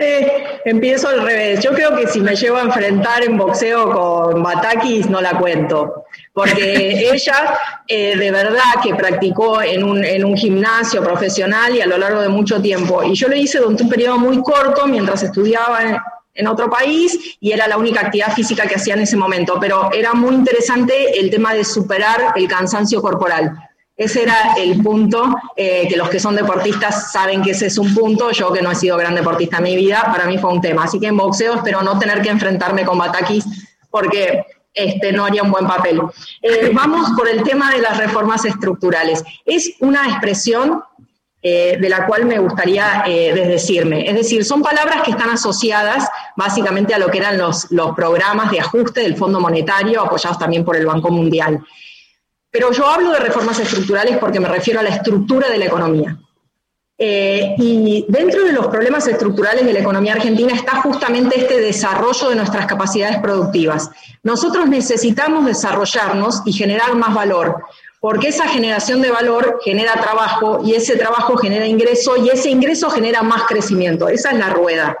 Eh, 0.00 0.60
empiezo 0.64 1.08
al 1.08 1.22
revés. 1.22 1.60
Yo 1.60 1.72
creo 1.72 1.96
que 1.96 2.06
si 2.06 2.20
me 2.20 2.36
llevo 2.36 2.58
a 2.58 2.62
enfrentar 2.62 3.24
en 3.24 3.36
boxeo 3.36 3.90
con 3.90 4.42
Batakis, 4.44 5.10
no 5.10 5.20
la 5.20 5.36
cuento. 5.36 6.04
Porque 6.32 7.10
ella 7.12 7.58
eh, 7.88 8.16
de 8.16 8.30
verdad 8.30 8.80
que 8.80 8.94
practicó 8.94 9.60
en 9.60 9.82
un, 9.82 10.04
en 10.04 10.24
un, 10.24 10.36
gimnasio 10.36 11.02
profesional 11.02 11.74
y 11.74 11.80
a 11.80 11.86
lo 11.86 11.98
largo 11.98 12.20
de 12.20 12.28
mucho 12.28 12.62
tiempo. 12.62 13.02
Y 13.02 13.14
yo 13.14 13.26
lo 13.26 13.34
hice 13.34 13.58
durante 13.58 13.82
un 13.82 13.88
periodo 13.88 14.18
muy 14.18 14.40
corto 14.40 14.86
mientras 14.86 15.24
estudiaba 15.24 16.17
en, 16.34 16.46
otro 16.46 16.70
país 16.70 17.36
y 17.40 17.52
era 17.52 17.66
la 17.66 17.76
única 17.76 18.00
actividad 18.00 18.34
física 18.34 18.66
que 18.66 18.76
hacía 18.76 18.94
en 18.94 19.00
ese 19.00 19.16
momento. 19.16 19.58
Pero 19.60 19.92
era 19.92 20.14
muy 20.14 20.34
interesante 20.34 21.18
el 21.18 21.30
tema 21.30 21.54
de 21.54 21.64
superar 21.64 22.32
el 22.36 22.48
cansancio 22.48 23.02
corporal 23.02 23.68
ese 23.98 24.22
era 24.22 24.54
el 24.56 24.80
punto, 24.80 25.34
eh, 25.56 25.88
que 25.88 25.96
los 25.96 26.08
que 26.08 26.20
son 26.20 26.36
deportistas 26.36 27.10
saben 27.10 27.42
que 27.42 27.50
ese 27.50 27.66
es 27.66 27.78
un 27.78 27.92
punto, 27.92 28.30
yo 28.30 28.52
que 28.52 28.62
no 28.62 28.70
he 28.70 28.76
sido 28.76 28.96
gran 28.96 29.16
deportista 29.16 29.56
en 29.56 29.64
mi 29.64 29.74
vida, 29.74 30.04
para 30.12 30.26
mí 30.26 30.38
fue 30.38 30.52
un 30.52 30.60
tema. 30.60 30.84
Así 30.84 31.00
que 31.00 31.08
en 31.08 31.16
boxeo 31.16 31.56
espero 31.56 31.82
no 31.82 31.98
tener 31.98 32.22
que 32.22 32.28
enfrentarme 32.28 32.84
con 32.84 32.96
Batakis 32.96 33.44
porque 33.90 34.44
este, 34.72 35.12
no 35.12 35.24
haría 35.24 35.42
un 35.42 35.50
buen 35.50 35.66
papel. 35.66 36.00
Eh, 36.40 36.70
vamos 36.72 37.10
por 37.16 37.28
el 37.28 37.42
tema 37.42 37.72
de 37.72 37.80
las 37.80 37.98
reformas 37.98 38.44
estructurales. 38.44 39.24
Es 39.44 39.72
una 39.80 40.06
expresión 40.08 40.80
eh, 41.40 41.78
de 41.80 41.88
la 41.88 42.06
cual 42.06 42.24
me 42.24 42.38
gustaría 42.38 43.04
desdecirme. 43.06 44.08
Es 44.08 44.14
decir, 44.14 44.44
son 44.44 44.62
palabras 44.62 45.02
que 45.02 45.12
están 45.12 45.30
asociadas 45.30 46.08
básicamente 46.36 46.94
a 46.94 46.98
lo 46.98 47.08
que 47.08 47.18
eran 47.18 47.38
los, 47.38 47.70
los 47.70 47.94
programas 47.94 48.50
de 48.50 48.60
ajuste 48.60 49.00
del 49.00 49.16
Fondo 49.16 49.40
Monetario, 49.40 50.02
apoyados 50.02 50.38
también 50.38 50.64
por 50.64 50.76
el 50.76 50.86
Banco 50.86 51.10
Mundial. 51.10 51.60
Pero 52.50 52.72
yo 52.72 52.86
hablo 52.86 53.12
de 53.12 53.20
reformas 53.20 53.58
estructurales 53.60 54.16
porque 54.18 54.40
me 54.40 54.48
refiero 54.48 54.80
a 54.80 54.82
la 54.82 54.90
estructura 54.90 55.48
de 55.48 55.58
la 55.58 55.66
economía. 55.66 56.18
Eh, 57.00 57.54
y 57.58 58.06
dentro 58.08 58.42
de 58.42 58.52
los 58.52 58.66
problemas 58.66 59.06
estructurales 59.06 59.64
de 59.64 59.72
la 59.72 59.78
economía 59.78 60.14
argentina 60.14 60.52
está 60.52 60.82
justamente 60.82 61.38
este 61.38 61.60
desarrollo 61.60 62.30
de 62.30 62.34
nuestras 62.34 62.66
capacidades 62.66 63.18
productivas. 63.18 63.88
Nosotros 64.24 64.68
necesitamos 64.68 65.46
desarrollarnos 65.46 66.42
y 66.44 66.52
generar 66.52 66.96
más 66.96 67.14
valor, 67.14 67.62
porque 68.00 68.28
esa 68.28 68.48
generación 68.48 69.02
de 69.02 69.10
valor 69.10 69.58
genera 69.64 70.00
trabajo 70.00 70.60
y 70.64 70.74
ese 70.74 70.96
trabajo 70.96 71.36
genera 71.36 71.66
ingreso 71.66 72.16
y 72.16 72.28
ese 72.28 72.50
ingreso 72.50 72.90
genera 72.90 73.22
más 73.22 73.44
crecimiento. 73.44 74.08
Esa 74.08 74.30
es 74.30 74.38
la 74.38 74.50
rueda. 74.50 74.96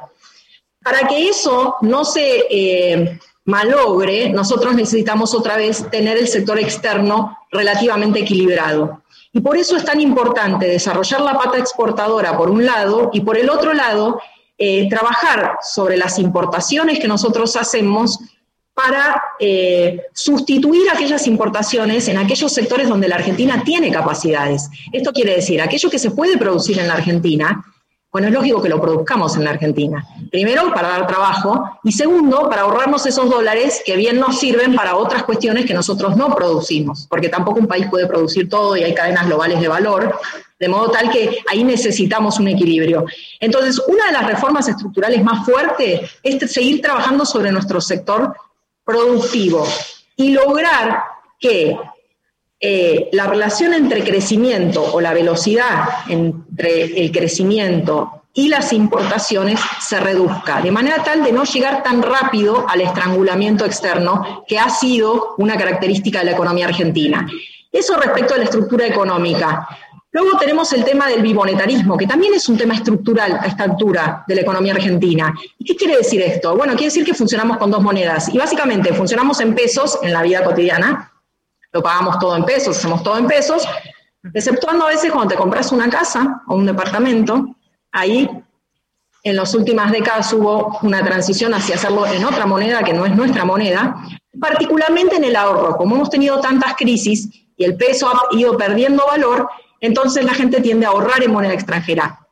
Para 0.82 1.06
que 1.06 1.28
eso 1.28 1.76
no 1.82 2.04
se 2.04 2.46
eh, 2.50 3.18
malogre, 3.44 4.30
nosotros 4.30 4.74
necesitamos 4.74 5.34
otra 5.34 5.56
vez 5.56 5.88
tener 5.90 6.16
el 6.16 6.28
sector 6.28 6.58
externo 6.58 7.38
relativamente 7.50 8.20
equilibrado. 8.20 9.02
Y 9.32 9.40
por 9.40 9.56
eso 9.56 9.76
es 9.76 9.84
tan 9.84 10.00
importante 10.00 10.66
desarrollar 10.66 11.20
la 11.20 11.38
pata 11.38 11.58
exportadora 11.58 12.36
por 12.36 12.50
un 12.50 12.64
lado 12.64 13.10
y 13.12 13.20
por 13.20 13.36
el 13.38 13.50
otro 13.50 13.74
lado 13.74 14.20
eh, 14.56 14.88
trabajar 14.88 15.58
sobre 15.62 15.96
las 15.96 16.18
importaciones 16.18 16.98
que 16.98 17.06
nosotros 17.06 17.54
hacemos 17.54 18.18
para 18.78 19.20
eh, 19.40 20.02
sustituir 20.14 20.88
aquellas 20.88 21.26
importaciones 21.26 22.06
en 22.06 22.16
aquellos 22.16 22.52
sectores 22.52 22.88
donde 22.88 23.08
la 23.08 23.16
Argentina 23.16 23.64
tiene 23.64 23.90
capacidades. 23.90 24.70
Esto 24.92 25.12
quiere 25.12 25.34
decir, 25.34 25.60
aquello 25.60 25.90
que 25.90 25.98
se 25.98 26.12
puede 26.12 26.38
producir 26.38 26.78
en 26.78 26.86
la 26.86 26.94
Argentina, 26.94 27.64
bueno, 28.12 28.28
es 28.28 28.32
lógico 28.32 28.62
que 28.62 28.68
lo 28.68 28.80
produzcamos 28.80 29.36
en 29.36 29.42
la 29.42 29.50
Argentina. 29.50 30.06
Primero, 30.30 30.72
para 30.72 30.90
dar 30.90 31.08
trabajo 31.08 31.78
y 31.82 31.90
segundo, 31.90 32.48
para 32.48 32.62
ahorrarnos 32.62 33.04
esos 33.04 33.28
dólares 33.28 33.82
que 33.84 33.96
bien 33.96 34.20
nos 34.20 34.38
sirven 34.38 34.76
para 34.76 34.94
otras 34.94 35.24
cuestiones 35.24 35.66
que 35.66 35.74
nosotros 35.74 36.16
no 36.16 36.32
producimos, 36.36 37.08
porque 37.10 37.28
tampoco 37.28 37.58
un 37.58 37.66
país 37.66 37.86
puede 37.90 38.06
producir 38.06 38.48
todo 38.48 38.76
y 38.76 38.84
hay 38.84 38.94
cadenas 38.94 39.26
globales 39.26 39.60
de 39.60 39.66
valor, 39.66 40.16
de 40.60 40.68
modo 40.68 40.92
tal 40.92 41.10
que 41.10 41.38
ahí 41.50 41.64
necesitamos 41.64 42.38
un 42.38 42.46
equilibrio. 42.46 43.06
Entonces, 43.40 43.82
una 43.88 44.06
de 44.06 44.12
las 44.12 44.26
reformas 44.26 44.68
estructurales 44.68 45.22
más 45.24 45.44
fuertes 45.44 46.12
es 46.22 46.52
seguir 46.52 46.80
trabajando 46.80 47.26
sobre 47.26 47.50
nuestro 47.50 47.80
sector 47.80 48.34
productivo 48.88 49.68
y 50.16 50.30
lograr 50.30 51.02
que 51.38 51.76
eh, 52.58 53.10
la 53.12 53.26
relación 53.26 53.74
entre 53.74 54.02
crecimiento 54.02 54.82
o 54.82 55.02
la 55.02 55.12
velocidad 55.12 56.06
entre 56.08 56.98
el 56.98 57.12
crecimiento 57.12 58.22
y 58.32 58.48
las 58.48 58.72
importaciones 58.72 59.60
se 59.78 60.00
reduzca, 60.00 60.62
de 60.62 60.70
manera 60.70 61.04
tal 61.04 61.22
de 61.22 61.32
no 61.32 61.44
llegar 61.44 61.82
tan 61.82 62.00
rápido 62.00 62.64
al 62.66 62.80
estrangulamiento 62.80 63.66
externo 63.66 64.42
que 64.48 64.58
ha 64.58 64.70
sido 64.70 65.34
una 65.36 65.58
característica 65.58 66.20
de 66.20 66.24
la 66.24 66.32
economía 66.32 66.66
argentina. 66.66 67.28
Eso 67.70 67.94
respecto 67.98 68.32
a 68.32 68.38
la 68.38 68.44
estructura 68.44 68.86
económica. 68.86 69.68
Luego 70.20 70.36
tenemos 70.36 70.72
el 70.72 70.84
tema 70.84 71.06
del 71.06 71.22
bimonetarismo, 71.22 71.96
que 71.96 72.04
también 72.04 72.34
es 72.34 72.48
un 72.48 72.58
tema 72.58 72.74
estructural 72.74 73.38
a 73.40 73.46
esta 73.46 73.62
altura 73.62 74.24
de 74.26 74.34
la 74.34 74.40
economía 74.40 74.72
argentina. 74.72 75.32
¿Y 75.56 75.64
qué 75.64 75.76
quiere 75.76 75.98
decir 75.98 76.20
esto? 76.20 76.56
Bueno, 76.56 76.72
quiere 76.72 76.86
decir 76.86 77.04
que 77.04 77.14
funcionamos 77.14 77.56
con 77.56 77.70
dos 77.70 77.80
monedas 77.80 78.28
y 78.34 78.36
básicamente 78.36 78.92
funcionamos 78.92 79.38
en 79.38 79.54
pesos 79.54 79.96
en 80.02 80.12
la 80.12 80.24
vida 80.24 80.42
cotidiana, 80.42 81.12
lo 81.70 81.84
pagamos 81.84 82.18
todo 82.18 82.34
en 82.34 82.44
pesos, 82.44 82.76
hacemos 82.76 83.04
todo 83.04 83.16
en 83.16 83.28
pesos, 83.28 83.64
exceptuando 84.34 84.86
a 84.86 84.88
veces 84.88 85.12
cuando 85.12 85.28
te 85.28 85.36
compras 85.36 85.70
una 85.70 85.88
casa 85.88 86.42
o 86.48 86.56
un 86.56 86.66
departamento, 86.66 87.54
ahí 87.92 88.28
en 89.22 89.36
las 89.36 89.54
últimas 89.54 89.92
décadas 89.92 90.32
hubo 90.32 90.80
una 90.82 91.04
transición 91.04 91.54
hacia 91.54 91.76
hacerlo 91.76 92.04
en 92.08 92.24
otra 92.24 92.44
moneda 92.44 92.82
que 92.82 92.92
no 92.92 93.06
es 93.06 93.14
nuestra 93.14 93.44
moneda, 93.44 94.02
particularmente 94.40 95.14
en 95.14 95.24
el 95.24 95.36
ahorro. 95.36 95.76
Como 95.76 95.94
hemos 95.94 96.10
tenido 96.10 96.40
tantas 96.40 96.74
crisis 96.74 97.28
y 97.56 97.62
el 97.62 97.76
peso 97.76 98.08
ha 98.08 98.36
ido 98.36 98.56
perdiendo 98.56 99.06
valor, 99.06 99.48
entonces 99.80 100.24
la 100.24 100.34
gente 100.34 100.60
tiende 100.60 100.86
a 100.86 100.90
ahorrar 100.90 101.22
en 101.22 101.32
moneda 101.32 101.54
extranjera. 101.54 102.26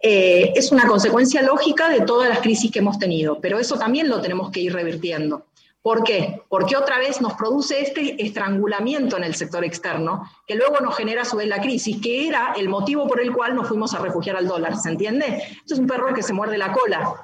Eh, 0.00 0.52
es 0.54 0.70
una 0.70 0.86
consecuencia 0.86 1.42
lógica 1.42 1.88
de 1.88 2.02
todas 2.02 2.28
las 2.28 2.38
crisis 2.40 2.70
que 2.70 2.78
hemos 2.78 2.98
tenido, 2.98 3.40
pero 3.40 3.58
eso 3.58 3.76
también 3.78 4.08
lo 4.08 4.20
tenemos 4.20 4.50
que 4.50 4.60
ir 4.60 4.72
revirtiendo. 4.72 5.46
¿Por 5.82 6.04
qué? 6.04 6.42
Porque 6.48 6.76
otra 6.76 6.98
vez 6.98 7.20
nos 7.20 7.34
produce 7.34 7.80
este 7.80 8.22
estrangulamiento 8.22 9.16
en 9.16 9.24
el 9.24 9.34
sector 9.34 9.64
externo, 9.64 10.28
que 10.46 10.54
luego 10.54 10.80
nos 10.80 10.96
genera 10.96 11.22
a 11.22 11.24
su 11.24 11.36
vez 11.36 11.48
la 11.48 11.60
crisis, 11.60 12.00
que 12.00 12.28
era 12.28 12.52
el 12.56 12.68
motivo 12.68 13.06
por 13.06 13.20
el 13.20 13.32
cual 13.32 13.54
nos 13.54 13.68
fuimos 13.68 13.94
a 13.94 13.98
refugiar 13.98 14.36
al 14.36 14.46
dólar, 14.46 14.76
¿se 14.76 14.90
entiende? 14.90 15.42
Esto 15.60 15.74
es 15.74 15.80
un 15.80 15.86
perro 15.86 16.12
que 16.12 16.22
se 16.22 16.32
muerde 16.32 16.58
la 16.58 16.72
cola. 16.72 17.14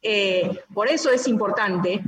Eh, 0.00 0.62
por 0.72 0.88
eso 0.88 1.10
es 1.10 1.26
importante 1.26 2.00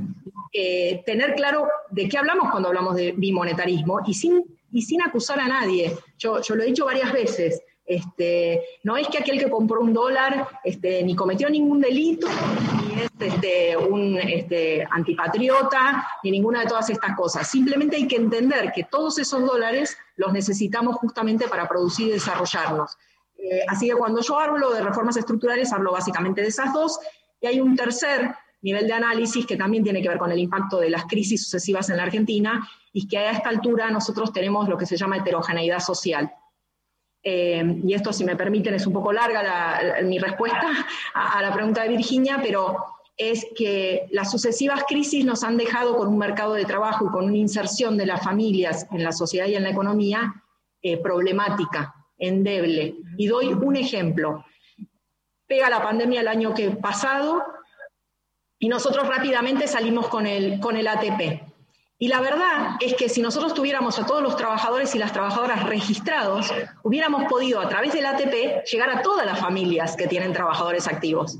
eh, 0.53 1.03
tener 1.05 1.35
claro 1.35 1.67
de 1.89 2.09
qué 2.09 2.17
hablamos 2.17 2.49
cuando 2.51 2.69
hablamos 2.69 2.95
de 2.95 3.11
bimonetarismo 3.11 3.99
y 4.05 4.13
sin, 4.13 4.43
y 4.71 4.81
sin 4.81 5.01
acusar 5.01 5.39
a 5.39 5.47
nadie. 5.47 5.97
Yo, 6.21 6.39
lo 6.55 6.63
he 6.63 6.67
dicho 6.67 6.85
varias 6.85 7.11
veces. 7.11 7.63
Este, 7.83 8.63
no 8.83 8.95
es 8.95 9.07
que 9.07 9.17
aquel 9.17 9.39
que 9.39 9.49
compró 9.49 9.81
un 9.81 9.91
dólar 9.91 10.47
este, 10.63 11.01
ni 11.03 11.15
cometió 11.15 11.49
ningún 11.49 11.81
delito, 11.81 12.27
ni 12.77 13.01
es 13.01 13.11
este, 13.19 13.75
un 13.75 14.19
antipatriota, 14.91 16.07
ni 16.23 16.31
ninguna 16.31 16.61
de 16.61 16.67
todas 16.67 16.91
estas 16.91 17.15
cosas. 17.15 17.49
Simplemente 17.49 17.95
hay 17.95 18.07
que 18.07 18.17
entender 18.17 18.71
que 18.71 18.83
todos 18.83 19.17
esos 19.17 19.43
dólares 19.43 19.97
los 20.15 20.31
necesitamos 20.31 20.97
justamente 20.97 21.47
para 21.47 21.67
producir 21.67 22.09
y 22.09 22.11
desarrollarnos. 22.11 22.97
Eh, 23.37 23.63
así 23.67 23.87
que 23.87 23.95
cuando 23.95 24.21
yo 24.21 24.37
hablo 24.37 24.71
de 24.71 24.81
reformas 24.81 25.17
estructurales, 25.17 25.73
hablo 25.73 25.91
básicamente 25.91 26.41
de 26.41 26.47
esas 26.47 26.71
dos, 26.71 26.99
y 27.41 27.47
hay 27.47 27.59
un 27.59 27.75
tercer 27.75 28.35
nivel 28.61 28.85
de 28.85 28.93
análisis 28.93 29.47
que 29.47 29.57
también 29.57 29.83
tiene 29.83 30.03
que 30.03 30.09
ver 30.09 30.19
con 30.19 30.31
el 30.31 30.37
impacto 30.37 30.79
de 30.79 30.91
las 30.91 31.05
crisis 31.05 31.43
sucesivas 31.43 31.89
en 31.89 31.97
la 31.97 32.03
Argentina, 32.03 32.69
y 32.93 33.07
que 33.07 33.17
a 33.17 33.31
esta 33.31 33.49
altura 33.49 33.89
nosotros 33.89 34.33
tenemos 34.33 34.67
lo 34.67 34.77
que 34.77 34.85
se 34.85 34.97
llama 34.97 35.17
heterogeneidad 35.17 35.79
social. 35.79 36.31
Eh, 37.23 37.79
y 37.83 37.93
esto, 37.93 38.11
si 38.11 38.23
me 38.23 38.35
permiten, 38.35 38.73
es 38.73 38.87
un 38.87 38.93
poco 38.93 39.13
larga 39.13 40.01
mi 40.03 40.17
respuesta 40.17 40.67
a, 41.13 41.41
la 41.41 41.53
pregunta 41.53 41.83
de 41.83 41.89
Virginia, 41.89 42.39
pero 42.41 42.77
es 43.15 43.45
que 43.55 44.07
las 44.11 44.31
sucesivas 44.31 44.83
crisis 44.87 45.23
nos 45.23 45.43
han 45.43 45.57
dejado 45.57 45.95
con 45.95 46.07
un 46.07 46.17
mercado 46.17 46.53
de 46.53 46.65
trabajo 46.65 47.05
y 47.05 47.09
con 47.09 47.25
una 47.25 47.37
inserción 47.37 47.97
de 47.97 48.07
las 48.07 48.23
familias 48.23 48.87
en 48.91 49.03
la 49.03 49.11
sociedad 49.11 49.47
y 49.47 49.55
en 49.55 49.63
la 49.63 49.69
economía 49.69 50.43
eh, 50.81 50.97
problemática, 50.97 51.93
endeble. 52.17 52.95
Y 53.17 53.27
doy 53.27 53.53
un 53.53 53.75
ejemplo. 53.75 54.43
Pega 55.45 55.69
la 55.69 55.83
pandemia 55.83 56.21
el 56.21 56.27
año 56.27 56.53
que 56.53 56.71
pasado 56.71 57.43
y 58.57 58.67
nosotros 58.67 59.07
rápidamente 59.07 59.67
salimos 59.67 60.07
con 60.07 60.25
el, 60.25 60.59
con 60.59 60.75
el 60.75 60.87
ATP. 60.87 61.50
Y 62.01 62.07
la 62.07 62.19
verdad 62.19 62.77
es 62.79 62.95
que 62.95 63.09
si 63.09 63.21
nosotros 63.21 63.53
tuviéramos 63.53 63.99
a 63.99 64.07
todos 64.07 64.23
los 64.23 64.35
trabajadores 64.35 64.95
y 64.95 64.97
las 64.97 65.13
trabajadoras 65.13 65.67
registrados, 65.67 66.51
hubiéramos 66.81 67.25
podido 67.25 67.59
a 67.59 67.69
través 67.69 67.93
del 67.93 68.07
ATP 68.07 68.65
llegar 68.65 68.89
a 68.89 69.03
todas 69.03 69.23
las 69.23 69.39
familias 69.39 69.95
que 69.95 70.07
tienen 70.07 70.33
trabajadores 70.33 70.87
activos. 70.87 71.37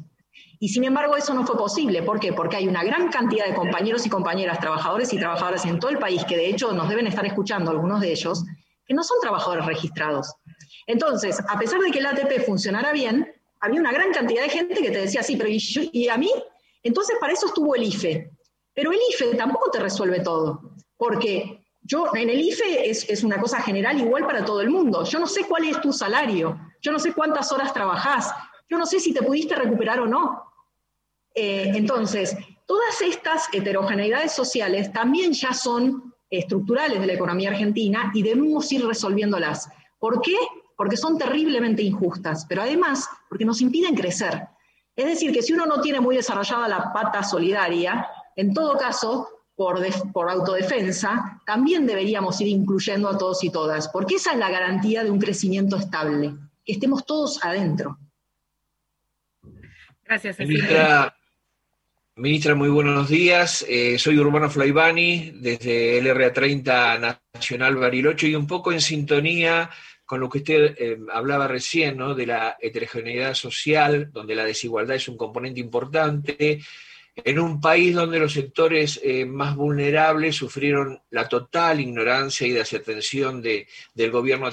Y 0.59 0.69
sin 0.69 0.83
embargo 0.83 1.17
eso 1.17 1.33
no 1.33 1.47
fue 1.47 1.57
posible. 1.57 2.03
¿Por 2.03 2.19
qué? 2.19 2.31
Porque 2.31 2.57
hay 2.57 2.67
una 2.67 2.83
gran 2.83 3.09
cantidad 3.09 3.47
de 3.47 3.55
compañeros 3.55 4.05
y 4.05 4.09
compañeras, 4.11 4.59
trabajadores 4.59 5.11
y 5.13 5.17
trabajadoras 5.17 5.65
en 5.65 5.79
todo 5.79 5.89
el 5.89 5.97
país, 5.97 6.23
que 6.25 6.37
de 6.37 6.51
hecho 6.51 6.71
nos 6.73 6.87
deben 6.87 7.07
estar 7.07 7.25
escuchando 7.25 7.71
algunos 7.71 7.99
de 7.99 8.11
ellos, 8.11 8.43
que 8.85 8.93
no 8.93 9.03
son 9.03 9.17
trabajadores 9.19 9.65
registrados. 9.65 10.31
Entonces, 10.85 11.39
a 11.49 11.57
pesar 11.57 11.79
de 11.79 11.89
que 11.89 11.97
el 11.97 12.05
ATP 12.05 12.45
funcionara 12.45 12.91
bien, 12.91 13.33
había 13.61 13.79
una 13.79 13.91
gran 13.91 14.13
cantidad 14.13 14.43
de 14.43 14.49
gente 14.49 14.75
que 14.75 14.91
te 14.91 15.01
decía, 15.01 15.23
sí, 15.23 15.37
pero 15.37 15.49
¿y, 15.49 15.59
y 15.91 16.07
a 16.07 16.17
mí? 16.17 16.31
Entonces, 16.83 17.17
para 17.19 17.33
eso 17.33 17.47
estuvo 17.47 17.73
el 17.73 17.81
IFE. 17.81 18.29
Pero 18.73 18.91
el 18.91 18.99
IFE 19.13 19.35
tampoco 19.35 19.69
te 19.71 19.79
resuelve 19.79 20.21
todo, 20.21 20.75
porque 20.97 21.61
yo 21.81 22.05
en 22.13 22.29
el 22.29 22.39
IFE 22.39 22.89
es, 22.89 23.23
una 23.23 23.39
cosa 23.39 23.61
general 23.61 23.99
igual 23.99 24.25
para 24.25 24.45
todo 24.45 24.61
el 24.61 24.69
mundo. 24.69 25.03
Yo 25.03 25.19
no 25.19 25.27
sé 25.27 25.45
cuál 25.45 25.65
es 25.65 25.81
tu 25.81 25.91
salario, 25.91 26.59
yo 26.81 26.91
no 26.91 26.99
sé 26.99 27.13
cuántas 27.13 27.51
horas 27.51 27.73
trabajás, 27.73 28.31
yo 28.69 28.77
no 28.77 28.85
sé 28.85 28.99
si 28.99 29.13
te 29.13 29.23
pudiste 29.23 29.55
recuperar 29.55 29.99
o 29.99 30.07
no. 30.07 30.45
Eh, 31.33 31.71
entonces, 31.75 32.35
todas 32.65 33.01
estas 33.01 33.47
heterogeneidades 33.51 34.31
sociales 34.31 34.91
también 34.93 35.33
ya 35.33 35.53
son 35.53 36.13
estructurales 36.29 36.99
de 36.99 37.07
la 37.07 37.13
economía 37.13 37.49
argentina 37.49 38.11
y 38.13 38.23
debemos 38.23 38.71
ir 38.71 38.85
resolviéndolas. 38.85 39.69
¿Por 39.99 40.21
qué? 40.21 40.35
Porque 40.77 40.97
son 40.97 41.17
terriblemente 41.17 41.83
injustas, 41.83 42.45
pero 42.47 42.61
además 42.61 43.09
porque 43.27 43.45
nos 43.45 43.59
impiden 43.61 43.95
crecer. 43.95 44.47
Es 44.95 45.05
decir, 45.05 45.33
que 45.33 45.41
si 45.41 45.53
uno 45.53 45.65
no 45.65 45.81
tiene 45.81 45.99
muy 45.99 46.15
desarrollada 46.15 46.67
la 46.67 46.93
pata 46.93 47.23
solidaria, 47.23 48.07
en 48.35 48.53
todo 48.53 48.77
caso, 48.77 49.27
por, 49.55 49.79
por, 50.11 50.29
autodefensa, 50.29 51.41
también 51.45 51.85
deberíamos 51.85 52.39
ir 52.41 52.47
incluyendo 52.47 53.09
a 53.09 53.17
todos 53.17 53.43
y 53.43 53.51
todas, 53.51 53.89
porque 53.89 54.15
esa 54.15 54.31
es 54.33 54.39
la 54.39 54.49
garantía 54.49 55.03
de 55.03 55.11
un 55.11 55.19
crecimiento 55.19 55.77
estable, 55.77 56.33
que 56.65 56.73
estemos 56.73 57.05
todos 57.05 57.43
adentro. 57.43 57.97
Gracias, 60.03 60.37
Cecilia. 60.37 61.13
Ministra, 62.15 62.55
muy 62.55 62.69
buenos 62.69 63.07
días. 63.07 63.65
Eh, 63.69 63.97
soy 63.97 64.19
Urbano 64.19 64.49
Flaibani, 64.49 65.31
desde 65.35 65.97
el 65.97 66.07
RA30 66.07 67.19
Nacional 67.33 67.77
Bariloche, 67.77 68.27
y 68.27 68.35
un 68.35 68.45
poco 68.45 68.73
en 68.73 68.81
sintonía 68.81 69.69
con 70.05 70.19
lo 70.19 70.29
que 70.29 70.39
usted 70.39 70.75
eh, 70.77 70.99
hablaba 71.13 71.47
recién, 71.47 71.95
¿no? 71.95 72.13
de 72.13 72.25
la 72.25 72.57
heterogeneidad 72.59 73.33
social, 73.33 74.11
donde 74.11 74.35
la 74.35 74.43
desigualdad 74.43 74.97
es 74.97 75.07
un 75.07 75.15
componente 75.15 75.61
importante, 75.61 76.59
en 77.15 77.39
un 77.39 77.59
país 77.59 77.93
donde 77.93 78.19
los 78.19 78.33
sectores 78.33 78.99
eh, 79.03 79.25
más 79.25 79.55
vulnerables 79.55 80.35
sufrieron 80.35 81.01
la 81.09 81.27
total 81.27 81.79
ignorancia 81.79 82.47
y 82.47 82.51
desatención 82.51 83.41
de, 83.41 83.67
del 83.93 84.11
gobierno 84.11 84.49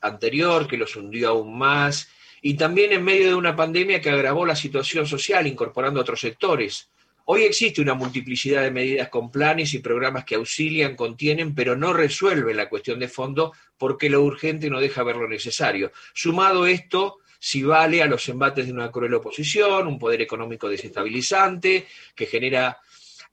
anterior, 0.00 0.66
que 0.68 0.76
los 0.76 0.94
hundió 0.96 1.30
aún 1.30 1.56
más, 1.56 2.08
y 2.42 2.54
también 2.54 2.92
en 2.92 3.04
medio 3.04 3.28
de 3.28 3.34
una 3.34 3.56
pandemia 3.56 4.00
que 4.00 4.10
agravó 4.10 4.46
la 4.46 4.54
situación 4.54 5.06
social, 5.06 5.46
incorporando 5.46 6.00
otros 6.00 6.20
sectores. 6.20 6.88
Hoy 7.24 7.42
existe 7.42 7.82
una 7.82 7.94
multiplicidad 7.94 8.62
de 8.62 8.70
medidas 8.70 9.08
con 9.08 9.30
planes 9.30 9.74
y 9.74 9.80
programas 9.80 10.24
que 10.24 10.36
auxilian, 10.36 10.96
contienen, 10.96 11.54
pero 11.54 11.76
no 11.76 11.92
resuelven 11.92 12.56
la 12.56 12.70
cuestión 12.70 12.98
de 12.98 13.08
fondo 13.08 13.52
porque 13.76 14.08
lo 14.08 14.22
urgente 14.22 14.70
no 14.70 14.80
deja 14.80 15.02
ver 15.02 15.16
lo 15.16 15.28
necesario. 15.28 15.92
Sumado 16.14 16.66
esto, 16.66 17.18
si 17.38 17.62
vale 17.62 18.02
a 18.02 18.06
los 18.06 18.28
embates 18.28 18.66
de 18.66 18.72
una 18.72 18.90
cruel 18.90 19.14
oposición, 19.14 19.86
un 19.86 19.98
poder 19.98 20.22
económico 20.22 20.68
desestabilizante 20.68 21.86
que 22.14 22.26
genera 22.26 22.78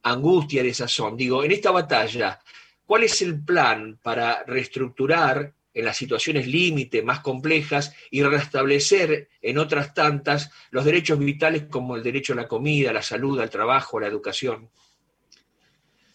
angustia 0.04 0.64
desazón. 0.64 1.18
Digo, 1.18 1.44
en 1.44 1.52
esta 1.52 1.72
batalla, 1.72 2.40
¿cuál 2.86 3.04
es 3.04 3.22
el 3.22 3.44
plan 3.44 3.98
para 4.02 4.44
reestructurar 4.44 5.54
en 5.76 5.86
las 5.86 5.98
situaciones 5.98 6.48
límite 6.48 7.02
más 7.04 7.20
complejas 7.20 7.94
y 8.10 8.24
restablecer 8.24 9.30
en 9.42 9.58
otras 9.58 9.94
tantas 9.94 10.50
los 10.72 10.86
derechos 10.86 11.20
vitales 11.20 11.64
como 11.70 11.96
el 11.96 12.04
derecho 12.04 12.34
a 12.34 12.38
la 12.38 12.48
comida, 12.48 12.92
a 12.92 12.94
la 12.94 13.02
salud, 13.02 13.40
al 13.40 13.50
trabajo, 13.50 13.98
a 13.98 14.02
la 14.02 14.08
educación. 14.08 14.70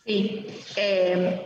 Sí, 0.06 0.46
eh, 0.76 1.44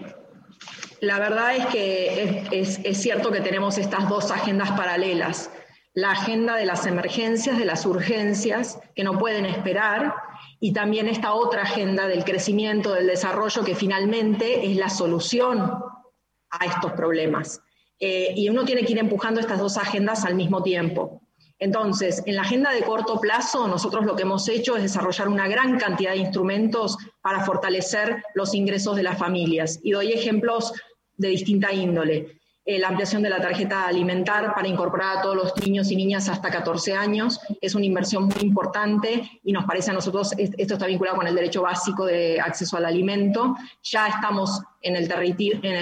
la 1.00 1.18
verdad 1.18 1.56
es 1.56 1.66
que 1.66 2.46
es, 2.52 2.98
cierto 2.98 3.32
que 3.32 3.40
tenemos 3.40 3.78
estas 3.78 4.08
dos 4.08 4.30
agendas 4.30 4.70
paralelas. 4.72 5.50
La 5.94 6.10
agenda 6.10 6.56
de 6.56 6.66
las 6.66 6.86
emergencias, 6.86 7.56
de 7.56 7.64
las 7.64 7.86
urgencias, 7.86 8.80
que 8.94 9.04
no 9.04 9.18
pueden 9.18 9.46
esperar, 9.46 10.14
y 10.60 10.72
también 10.72 11.06
esta 11.06 11.34
otra 11.34 11.62
agenda 11.62 12.08
del 12.08 12.24
crecimiento, 12.24 12.92
del 12.94 13.06
desarrollo, 13.06 13.64
que 13.64 13.74
finalmente 13.74 14.66
es 14.66 14.76
la 14.76 14.88
solución 14.88 15.60
a 16.50 16.64
estos 16.66 16.92
problemas. 16.92 17.60
Eh, 18.00 18.34
y 18.36 18.48
uno 18.48 18.64
tiene 18.64 18.84
que 18.84 18.92
ir 18.92 18.98
empujando 18.98 19.40
estas 19.40 19.60
dos 19.60 19.76
agendas 19.76 20.24
al 20.24 20.34
mismo 20.34 20.62
tiempo. 20.62 21.22
Entonces, 21.58 22.22
en 22.26 22.34
la 22.34 22.42
agenda 22.42 22.72
de 22.72 22.82
corto 22.82 23.20
plazo, 23.20 23.68
nosotros 23.68 24.04
lo 24.04 24.16
que 24.16 24.22
hemos 24.22 24.48
hecho 24.48 24.76
es 24.76 24.82
desarrollar 24.82 25.28
una 25.28 25.46
gran 25.46 25.78
cantidad 25.78 26.11
de 26.11 26.18
instrumentos 26.18 26.98
para 27.22 27.44
fortalecer 27.44 28.22
los 28.35 28.54
ingresos 28.54 28.96
de 28.96 29.04
las 29.04 29.18
familias. 29.18 29.78
Y 29.83 29.92
doy 29.92 30.12
ejemplos 30.12 30.72
de 31.16 31.28
distinta 31.28 31.72
índole. 31.72 32.40
Eh, 32.66 32.79
la 32.79 32.88
ampliación 32.88 33.22
de 33.22 33.29
la 33.29 33.42
tarjeta 33.42 33.87
alimentar 33.87 34.55
para 34.55 34.66
incorporar 34.66 35.18
a 35.18 35.20
todos 35.20 35.37
los 35.37 35.53
niños 35.59 35.90
y 35.90 35.96
niñas 35.96 36.31
hasta 36.31 36.50
14 36.50 36.94
años 36.94 37.38
es 37.61 37.74
una 37.74 37.85
inversión 37.85 38.24
muy 38.24 38.40
importante 38.40 39.31
y 39.44 39.53
nos 39.53 39.66
parece 39.66 39.90
a 39.90 39.94
nosotros, 39.94 40.33
esto 40.38 40.74
está 40.74 40.87
vinculado 40.87 41.18
con 41.18 41.27
el 41.27 41.35
derecho 41.35 41.61
básico 41.61 42.07
de 42.07 42.40
acceso 42.40 42.79
al 42.79 42.87
alimento. 42.87 43.55
Ya 43.83 44.07
estamos 44.07 44.62
en 44.81 44.96
el, 44.96 45.11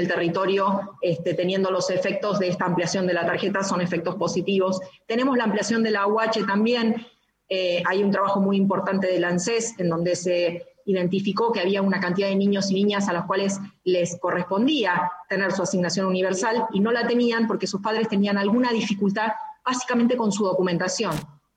territorio 0.08 0.98
este, 1.00 1.34
teniendo 1.34 1.70
los 1.70 1.88
efectos 1.88 2.40
de 2.40 2.48
esta 2.48 2.64
ampliación 2.64 3.06
de 3.06 3.14
la 3.14 3.26
tarjeta, 3.26 3.62
son 3.62 3.80
efectos 3.80 4.16
positivos. 4.16 4.80
Tenemos 5.06 5.36
la 5.36 5.44
ampliación 5.44 5.84
de 5.84 5.92
la 5.92 6.08
UH 6.08 6.44
también. 6.48 7.06
Eh, 7.48 7.80
hay 7.86 8.02
un 8.02 8.10
trabajo 8.10 8.40
muy 8.40 8.56
importante 8.56 9.06
del 9.06 9.22
ANSES 9.22 9.78
en 9.78 9.88
donde 9.88 10.16
se 10.16 10.71
identificó 10.86 11.52
que 11.52 11.60
había 11.60 11.82
una 11.82 12.00
cantidad 12.00 12.28
de 12.28 12.36
niños 12.36 12.70
y 12.70 12.74
niñas 12.74 13.08
a 13.08 13.12
los 13.12 13.24
cuales 13.24 13.58
les 13.84 14.18
correspondía 14.20 15.10
tener 15.28 15.52
su 15.52 15.62
asignación 15.62 16.06
universal 16.06 16.66
y 16.72 16.80
no 16.80 16.92
la 16.92 17.06
tenían 17.06 17.46
porque 17.46 17.66
sus 17.66 17.80
padres 17.80 18.08
tenían 18.08 18.38
alguna 18.38 18.72
dificultad 18.72 19.32
básicamente 19.64 20.16
con 20.16 20.32
su 20.32 20.44
documentación. 20.44 21.12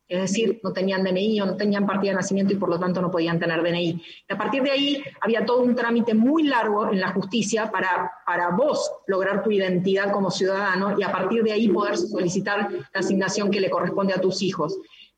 Es 0.08 0.22
decir, 0.22 0.60
no 0.64 0.72
tenían 0.72 1.04
DNI 1.04 1.42
o 1.42 1.46
no 1.48 1.58
tenían 1.58 1.88
partida 1.88 2.12
de 2.12 2.18
nacimiento 2.18 2.54
y 2.54 2.58
por 2.58 2.70
lo 2.70 2.80
tanto 2.80 3.02
no 3.02 3.10
podían 3.10 3.40
tener 3.40 3.64
DNI. 3.64 4.04
Y 4.30 4.34
a 4.34 4.38
partir 4.38 4.62
de 4.62 4.70
ahí 4.70 5.04
había 5.20 5.44
todo 5.44 5.64
un 5.64 5.76
trámite 5.76 6.14
muy 6.14 6.44
largo 6.44 6.92
en 6.92 7.00
la 7.00 7.12
justicia 7.12 7.72
para, 7.72 8.12
para 8.24 8.50
vos 8.52 8.92
lograr 9.08 9.42
tu 9.42 9.50
identidad 9.50 10.12
como 10.12 10.30
ciudadano 10.30 11.00
y 11.00 11.02
a 11.02 11.12
partir 11.12 11.42
de 11.44 11.54
ahí 11.54 11.70
poder 11.70 11.98
solicitar 11.98 12.70
la 12.72 13.00
asignación 13.00 13.50
que 13.50 13.60
le 13.60 13.72
corresponde 13.72 14.14
a 14.14 14.22
tus 14.22 14.44
hijos. 14.44 14.78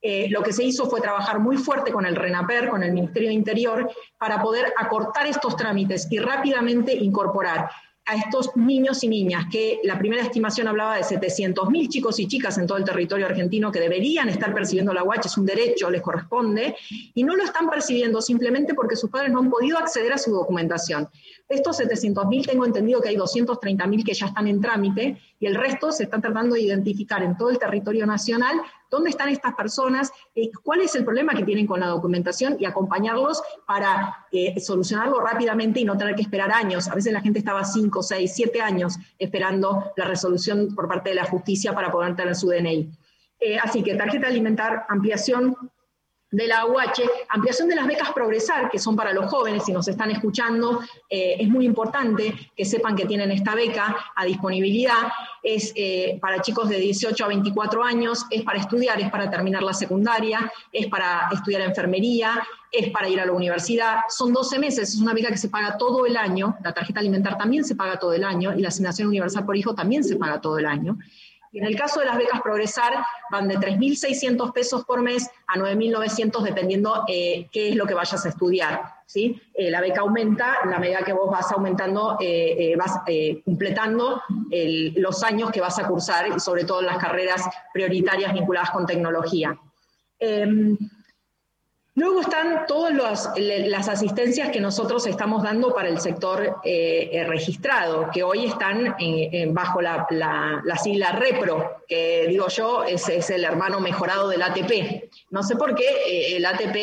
Eh, 0.10 0.30
lo 0.30 0.42
que 0.42 0.54
se 0.54 0.64
hizo 0.64 0.90
fue 0.90 1.02
trabajar 1.02 1.38
muy 1.38 1.58
fuerte 1.58 1.92
con 1.92 2.06
el 2.06 2.16
RENAPER, 2.16 2.70
con 2.70 2.82
el 2.82 2.94
Ministerio 2.94 3.28
de 3.28 3.36
Interior, 3.36 3.92
para 4.18 4.42
poder 4.42 4.74
acortar 4.78 5.28
estos 5.28 5.58
trámites 5.58 6.08
y 6.10 6.20
rápidamente 6.20 6.94
incorporar 6.94 7.70
a 8.06 8.16
estos 8.16 8.56
niños 8.56 9.04
y 9.04 9.10
niñas, 9.10 9.48
que 9.52 9.82
la 9.84 10.00
primera 10.00 10.22
estimación 10.22 10.70
hablaba 10.70 10.96
de 10.96 11.02
700.000 11.02 11.90
chicos 11.90 12.22
y 12.22 12.28
chicas 12.30 12.58
en 12.58 12.66
todo 12.66 12.78
el 12.78 12.86
territorio 12.86 13.26
argentino 13.26 13.70
que 13.70 13.82
deberían 13.82 14.30
estar 14.30 14.54
percibiendo 14.54 14.94
la 14.94 15.04
UACH, 15.04 15.26
es 15.26 15.38
un 15.38 15.46
derecho, 15.46 15.90
les 15.90 16.02
corresponde, 16.02 16.78
y 17.14 17.24
no 17.26 17.36
lo 17.36 17.44
están 17.44 17.70
percibiendo 17.70 18.22
simplemente 18.22 18.76
porque 18.76 18.96
sus 18.96 19.10
padres 19.10 19.34
no 19.34 19.40
han 19.40 19.50
podido 19.50 19.78
acceder 19.78 20.14
a 20.14 20.18
su 20.18 20.32
documentación. 20.32 21.10
Estos 21.50 21.80
700.000 21.80 22.46
tengo 22.46 22.66
entendido 22.66 23.02
que 23.02 23.08
hay 23.08 23.16
230.000 23.16 24.04
que 24.04 24.14
ya 24.14 24.26
están 24.26 24.48
en 24.48 24.60
trámite 24.60 25.18
y 25.40 25.46
el 25.46 25.56
resto 25.56 25.94
se 25.94 26.04
están 26.04 26.22
tratando 26.22 26.56
de 26.56 26.62
identificar 26.62 27.24
en 27.24 27.38
todo 27.38 27.50
el 27.50 27.58
territorio 27.58 28.06
nacional 28.06 28.62
dónde 28.90 29.12
están 29.12 29.30
estas 29.30 29.56
personas, 29.56 30.12
eh, 30.36 30.50
cuál 30.62 30.82
es 30.82 30.94
el 30.96 31.06
problema 31.06 31.34
que 31.34 31.46
tienen 31.46 31.66
con 31.66 31.80
la 31.80 31.88
documentación 31.88 32.58
y 32.60 32.66
acompañarlos 32.66 33.42
para 33.66 34.28
eh, 34.32 34.60
solucionarlo 34.60 35.22
rápidamente 35.22 35.80
y 35.80 35.86
no 35.86 35.98
tener 35.98 36.16
que 36.16 36.22
esperar 36.22 36.52
años. 36.52 36.90
A 36.90 36.96
veces 36.96 37.14
la 37.14 37.22
gente 37.22 37.40
estaba 37.40 37.64
5, 37.64 38.04
6, 38.04 38.32
7 38.34 38.62
años 38.62 38.98
esperando 39.18 39.92
la 39.96 40.04
resolución 40.04 40.76
por 40.76 40.90
parte 40.90 41.12
de 41.12 41.16
la 41.16 41.26
justicia 41.26 41.74
para 41.74 41.92
poder 41.92 42.14
tener 42.18 42.36
su 42.36 42.50
DNI. 42.50 42.92
Eh, 43.40 43.58
así 43.58 43.84
que 43.84 43.96
tarjeta 43.96 44.28
alimentar, 44.28 44.86
ampliación 44.90 45.56
de 46.30 46.46
la 46.46 46.66
UH, 46.66 47.10
ampliación 47.30 47.70
de 47.70 47.76
las 47.76 47.88
becas 47.88 48.12
Progresar, 48.12 48.70
que 48.70 48.80
son 48.80 48.96
para 48.96 49.14
los 49.14 49.28
jóvenes, 49.28 49.64
si 49.66 49.72
nos 49.72 49.88
están 49.88 50.12
escuchando, 50.12 50.82
eh, 51.10 51.38
es 51.40 51.48
muy 51.48 51.66
importante 51.66 52.52
que 52.56 52.66
sepan 52.66 52.96
que 52.96 53.06
tienen 53.06 53.32
esta 53.32 53.56
beca 53.56 53.96
a 54.16 54.26
disponibilidad, 54.26 55.12
es 55.42 55.72
eh, 55.76 56.18
para 56.22 56.42
chicos 56.42 56.68
de 56.68 56.80
18 56.80 57.24
a 57.24 57.28
24 57.30 57.84
años, 57.84 58.26
es 58.30 58.44
para 58.44 58.60
estudiar, 58.60 59.00
es 59.00 59.10
para 59.10 59.30
terminar 59.30 59.64
la 59.64 59.74
secundaria, 59.74 60.52
es 60.74 60.88
para 60.88 61.30
estudiar 61.32 61.62
enfermería, 61.62 62.44
es 62.72 62.90
para 62.92 63.08
ir 63.08 63.22
a 63.22 63.26
la 63.26 63.32
universidad, 63.32 64.00
son 64.10 64.34
12 64.34 64.60
meses, 64.60 64.90
es 64.90 65.00
una 65.00 65.14
beca 65.14 65.30
que 65.30 65.38
se 65.38 65.48
paga 65.48 65.78
todo 65.78 66.06
el 66.06 66.18
año, 66.18 66.58
la 66.62 66.74
tarjeta 66.74 67.00
alimentar 67.00 67.38
también 67.38 67.64
se 67.64 67.76
paga 67.76 67.98
todo 67.98 68.12
el 68.14 68.26
año 68.26 68.54
y 68.54 68.62
la 68.62 68.68
asignación 68.68 69.08
universal 69.08 69.46
por 69.46 69.56
hijo 69.56 69.74
también 69.74 70.04
se 70.04 70.18
paga 70.18 70.42
todo 70.42 70.58
el 70.58 70.66
año. 70.66 70.98
En 71.54 71.66
el 71.66 71.76
caso 71.76 72.00
de 72.00 72.06
las 72.06 72.18
becas 72.18 72.42
Progresar, 72.42 72.94
van 73.32 73.48
de 73.48 73.58
3.600 73.58 74.54
pesos 74.54 74.86
por 74.86 75.02
mes 75.02 75.30
a 75.48 75.56
9.900 75.56 76.42
dependiendo 76.42 77.04
eh, 77.08 77.48
qué 77.52 77.70
es 77.70 77.76
lo 77.76 77.86
que 77.86 77.94
vayas 77.94 78.26
a 78.26 78.30
estudiar. 78.30 78.82
¿sí? 79.06 79.42
Eh, 79.54 79.72
la 79.72 79.82
beca 79.82 80.02
aumenta 80.02 80.58
la 80.66 80.80
medida 80.80 81.04
que 81.04 81.14
vos 81.14 81.32
vas 81.32 81.52
aumentando, 81.52 82.18
eh, 82.20 82.76
vas 82.78 83.02
completando 83.46 84.22
los 84.96 85.24
años 85.24 85.52
que 85.52 85.62
vas 85.62 85.80
a 85.80 85.88
cursar 85.88 86.28
y 86.36 86.40
sobre 86.40 86.66
todo 86.66 86.82
en 86.82 86.88
las 86.88 86.98
carreras 86.98 87.44
prioritarias 87.74 88.34
vinculadas 88.34 88.72
con 88.72 88.86
tecnología. 88.86 89.58
Luego 91.98 92.22
están 92.22 92.68
todas 92.68 92.94
las 93.34 93.90
asistencias 93.90 94.52
que 94.52 94.62
nosotros 94.62 95.08
estamos 95.08 95.42
dando 95.42 95.74
para 95.74 95.90
el 95.90 96.00
sector 96.00 96.60
eh, 96.64 97.10
eh, 97.12 97.24
registrado, 97.24 98.12
que 98.14 98.22
hoy 98.22 98.46
están 98.46 98.96
bajo 99.50 99.82
la, 99.82 100.06
sigla 100.80 101.14
REPRO, 101.14 101.82
que 101.88 102.28
digo 102.30 102.50
yo 102.50 102.84
es, 102.84 103.32
el 103.32 103.44
hermano 103.44 103.80
mejorado 103.80 104.30
del 104.30 104.44
ATP. 104.44 105.10
No 105.32 105.42
sé 105.42 105.56
por 105.56 105.74
qué 105.74 105.88
eh, 106.08 106.38
el 106.38 106.46
ATP 106.46 106.76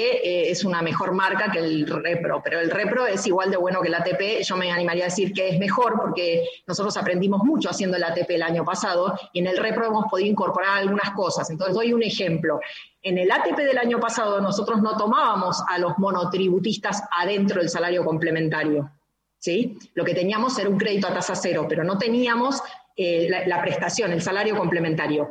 es 0.50 0.64
una 0.64 0.82
mejor 0.82 1.12
marca 1.12 1.48
que 1.52 1.60
el 1.60 1.86
REPRO, 1.86 2.42
pero 2.42 2.58
el 2.58 2.72
REPRO 2.72 3.06
es 3.06 3.24
igual 3.28 3.52
de 3.52 3.56
bueno 3.56 3.82
que 3.82 3.88
el 3.88 3.94
ATP. 3.94 4.42
Yo 4.42 4.56
me 4.56 4.72
animaría 4.72 5.04
a 5.04 5.10
decir 5.10 5.32
que 5.32 5.48
es 5.48 5.60
mejor 5.60 5.94
porque 5.96 6.44
nosotros 6.66 6.96
aprendimos 6.96 7.40
mucho 7.44 7.70
haciendo 7.70 7.96
el 7.96 8.02
ATP 8.02 8.30
el 8.30 8.42
año 8.42 8.64
pasado 8.64 9.16
y 9.32 9.38
en 9.38 9.46
el 9.46 9.58
REPRO 9.58 9.86
hemos 9.86 10.06
podido 10.10 10.28
incorporar 10.28 10.78
algunas 10.78 11.12
cosas. 11.12 11.48
Entonces 11.50 11.76
doy 11.76 11.92
un 11.92 12.02
ejemplo. 12.02 12.58
En 13.04 13.18
el 13.18 13.30
ATP 13.30 13.58
del 13.58 13.76
año 13.76 14.00
pasado 14.00 14.40
nosotros 14.40 14.80
no 14.80 14.96
tomábamos 14.96 15.62
a 15.68 15.78
los 15.78 15.98
monotributistas 15.98 17.02
adentro 17.10 17.60
del 17.60 17.68
salario 17.68 18.02
complementario. 18.02 18.90
¿sí? 19.38 19.78
Lo 19.92 20.06
que 20.06 20.14
teníamos 20.14 20.58
era 20.58 20.70
un 20.70 20.78
crédito 20.78 21.06
a 21.06 21.12
tasa 21.12 21.34
cero, 21.34 21.66
pero 21.68 21.84
no 21.84 21.98
teníamos 21.98 22.62
eh, 22.96 23.28
la, 23.46 23.60
prestación, 23.60 24.10
el 24.12 24.22
salario 24.22 24.56
complementario. 24.56 25.28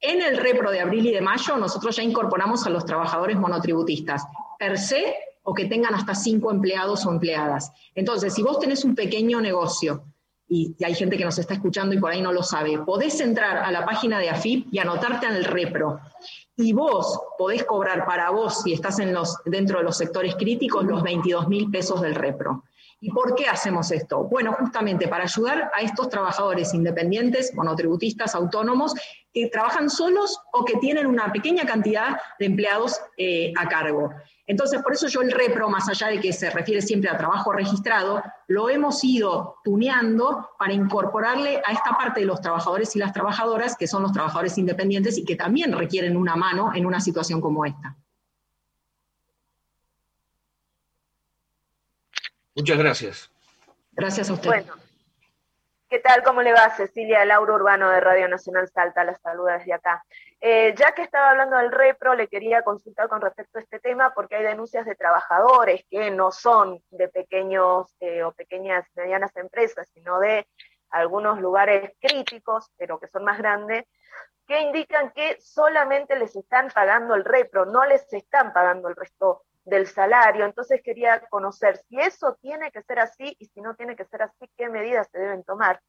En 0.00 0.22
el 0.22 0.36
repro 0.36 0.70
de 0.70 0.78
abril 0.78 1.04
y 1.04 1.10
de 1.10 1.20
mayo 1.20 1.56
nosotros 1.56 1.96
ya 1.96 2.04
incorporamos 2.04 2.64
a 2.64 2.70
los 2.70 2.84
trabajadores 2.84 3.36
monotributistas, 3.36 4.22
per 4.56 4.78
se 4.78 5.16
o 5.42 5.52
que 5.52 5.64
tengan 5.64 5.96
hasta 5.96 6.14
cinco 6.14 6.52
empleados 6.52 7.06
o 7.06 7.10
empleadas. 7.10 7.72
Entonces, 7.96 8.34
si 8.34 8.42
vos 8.44 8.60
tenés 8.60 8.84
un 8.84 8.94
pequeño 8.94 9.40
negocio 9.40 10.04
y, 10.48 10.76
hay 10.84 10.94
gente 10.94 11.16
que 11.16 11.24
nos 11.24 11.38
está 11.40 11.54
escuchando 11.54 11.92
y 11.92 11.98
por 11.98 12.12
ahí 12.12 12.22
no 12.22 12.32
lo 12.32 12.44
sabe, 12.44 12.78
podés 12.78 13.20
entrar 13.20 13.56
a 13.56 13.72
la 13.72 13.84
página 13.84 14.20
de 14.20 14.30
AFIP 14.30 14.68
y 14.70 14.78
anotarte 14.78 15.26
el 15.26 15.44
repro 15.44 16.00
y 16.56 16.72
vos 16.72 17.20
podés 17.36 17.64
cobrar 17.64 18.06
para 18.06 18.30
vos, 18.30 18.62
si 18.62 18.72
estás 18.72 18.98
en 18.98 19.12
los, 19.12 19.36
dentro 19.44 19.78
de 19.78 19.84
los 19.84 19.96
sectores 19.96 20.34
críticos, 20.36 20.84
los 20.84 21.02
22 21.02 21.48
mil 21.48 21.70
pesos 21.70 22.00
del 22.00 22.14
repro. 22.14 22.64
¿Y 22.98 23.10
por 23.10 23.34
qué 23.34 23.46
hacemos 23.46 23.90
esto? 23.90 24.24
Bueno, 24.24 24.54
justamente 24.58 25.06
para 25.06 25.24
ayudar 25.24 25.70
a 25.74 25.82
estos 25.82 26.08
trabajadores 26.08 26.72
independientes, 26.72 27.54
monotributistas, 27.54 28.34
autónomos, 28.34 28.94
que 29.36 29.48
trabajan 29.48 29.90
solos 29.90 30.40
o 30.50 30.64
que 30.64 30.78
tienen 30.78 31.06
una 31.06 31.30
pequeña 31.30 31.66
cantidad 31.66 32.18
de 32.38 32.46
empleados 32.46 32.98
eh, 33.18 33.52
a 33.54 33.68
cargo. 33.68 34.10
Entonces, 34.46 34.80
por 34.82 34.94
eso 34.94 35.08
yo 35.08 35.20
el 35.20 35.30
repro, 35.30 35.68
más 35.68 35.86
allá 35.90 36.06
de 36.06 36.20
que 36.20 36.32
se 36.32 36.48
refiere 36.48 36.80
siempre 36.80 37.10
a 37.10 37.18
trabajo 37.18 37.52
registrado, 37.52 38.22
lo 38.48 38.70
hemos 38.70 39.04
ido 39.04 39.56
tuneando 39.62 40.48
para 40.58 40.72
incorporarle 40.72 41.60
a 41.66 41.72
esta 41.72 41.90
parte 41.98 42.20
de 42.20 42.26
los 42.26 42.40
trabajadores 42.40 42.96
y 42.96 42.98
las 42.98 43.12
trabajadoras, 43.12 43.76
que 43.76 43.86
son 43.86 44.02
los 44.02 44.12
trabajadores 44.12 44.56
independientes 44.56 45.18
y 45.18 45.24
que 45.26 45.36
también 45.36 45.72
requieren 45.72 46.16
una 46.16 46.34
mano 46.34 46.72
en 46.74 46.86
una 46.86 47.00
situación 47.02 47.42
como 47.42 47.66
esta. 47.66 47.94
Muchas 52.54 52.78
gracias. 52.78 53.30
Gracias 53.92 54.30
a 54.30 54.32
usted. 54.32 54.48
Bueno, 54.48 54.85
¿qué 55.88 56.00
tal? 56.00 56.22
¿Cómo 56.22 56.42
le 56.42 56.52
va 56.52 56.70
Cecilia 56.70 57.24
Lauro 57.24 57.54
Urbano 57.54 57.90
de 57.90 58.00
Radio 58.00 58.28
Nacional 58.28 58.68
Salta? 58.68 59.04
La 59.04 59.14
saluda 59.14 59.58
desde 59.58 59.72
acá. 59.72 60.04
Eh, 60.40 60.74
ya 60.76 60.92
que 60.92 61.02
estaba 61.02 61.30
hablando 61.30 61.56
del 61.56 61.70
repro, 61.70 62.14
le 62.14 62.28
quería 62.28 62.62
consultar 62.62 63.08
con 63.08 63.20
respecto 63.20 63.58
a 63.58 63.62
este 63.62 63.78
tema 63.78 64.12
porque 64.14 64.36
hay 64.36 64.42
denuncias 64.42 64.84
de 64.84 64.96
trabajadores 64.96 65.84
que 65.88 66.10
no 66.10 66.32
son 66.32 66.82
de 66.90 67.08
pequeños 67.08 67.94
eh, 68.00 68.22
o 68.24 68.32
pequeñas 68.32 68.86
medianas 68.94 69.34
empresas, 69.36 69.88
sino 69.94 70.18
de 70.18 70.46
algunos 70.90 71.40
lugares 71.40 71.92
críticos, 72.00 72.70
pero 72.76 72.98
que 72.98 73.08
son 73.08 73.24
más 73.24 73.38
grandes, 73.38 73.84
que 74.46 74.60
indican 74.60 75.10
que 75.12 75.36
solamente 75.40 76.16
les 76.16 76.34
están 76.36 76.68
pagando 76.70 77.14
el 77.14 77.24
repro, 77.24 77.64
no 77.64 77.84
les 77.84 78.12
están 78.12 78.52
pagando 78.52 78.88
el 78.88 78.96
resto 78.96 79.42
del 79.66 79.86
salario. 79.86 80.46
Entonces 80.46 80.80
quería 80.82 81.20
conocer 81.28 81.76
si 81.88 82.00
eso 82.00 82.38
tiene 82.40 82.70
que 82.70 82.82
ser 82.82 83.00
así 83.00 83.36
y 83.38 83.46
si 83.46 83.60
no 83.60 83.74
tiene 83.74 83.96
que 83.96 84.06
ser 84.06 84.22
así, 84.22 84.50
qué 84.56 84.70
medidas 84.70 85.08
se 85.12 85.18
deben 85.18 85.44
tomar. 85.44 85.82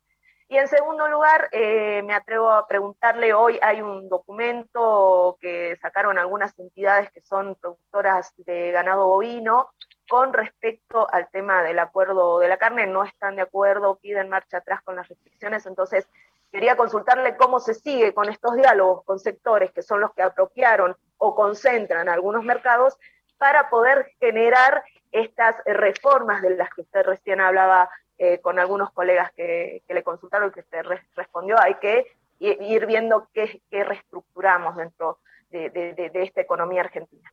Y 0.50 0.58
en 0.58 0.68
segundo 0.70 1.10
lugar, 1.10 1.50
eh, 1.52 2.02
me 2.04 2.14
atrevo 2.14 2.50
a 2.50 2.68
preguntarle, 2.68 3.34
hoy 3.34 3.60
hay 3.62 3.82
un 3.82 4.08
documento 4.08 5.38
que 5.42 5.78
sacaron 5.82 6.18
algunas 6.18 6.58
entidades 6.58 7.12
que 7.12 7.20
son 7.22 7.56
productoras 7.56 8.34
de 8.38 8.72
ganado 8.72 9.08
bovino 9.08 9.72
con 10.08 10.32
respecto 10.32 11.06
al 11.12 11.30
tema 11.32 11.64
del 11.64 11.80
acuerdo 11.80 12.40
de 12.40 12.48
la 12.48 12.58
carne, 12.58 12.88
no 12.88 13.04
están 13.04 13.36
de 13.36 13.42
acuerdo, 13.42 14.00
piden 14.02 14.30
marcha 14.30 14.60
atrás 14.60 14.82
con 14.84 14.96
las 14.96 15.10
restricciones, 15.10 15.66
entonces 15.66 16.08
quería 16.50 16.78
consultarle 16.78 17.36
cómo 17.36 17.60
se 17.60 17.74
sigue 17.74 18.14
con 18.14 18.30
estos 18.30 18.56
diálogos 18.56 19.04
con 19.04 19.20
sectores 19.20 19.74
que 19.74 19.82
son 19.82 20.00
los 20.00 20.14
que 20.14 20.22
apropiaron 20.22 20.96
o 21.18 21.36
concentran 21.36 22.08
algunos 22.08 22.46
mercados 22.46 22.98
para 23.38 23.70
poder 23.70 24.12
generar 24.20 24.84
estas 25.12 25.56
reformas 25.66 26.42
de 26.42 26.56
las 26.56 26.70
que 26.74 26.82
usted 26.82 27.04
recién 27.04 27.40
hablaba 27.40 27.90
eh, 28.18 28.40
con 28.40 28.60
algunos 28.60 28.92
colegas 28.92 29.32
que, 29.34 29.84
le 29.88 30.04
consultaron 30.04 30.50
y 30.50 30.52
que 30.54 30.62
usted 30.62 30.84
respondió, 31.16 31.60
hay 31.60 31.76
que 31.76 32.12
ir 32.40 32.86
viendo 32.86 33.30
qué, 33.34 33.62
reestructuramos 33.72 34.76
dentro 34.76 35.20
de 35.50 36.12
esta 36.14 36.42
economía 36.42 36.82
argentina. 36.82 37.32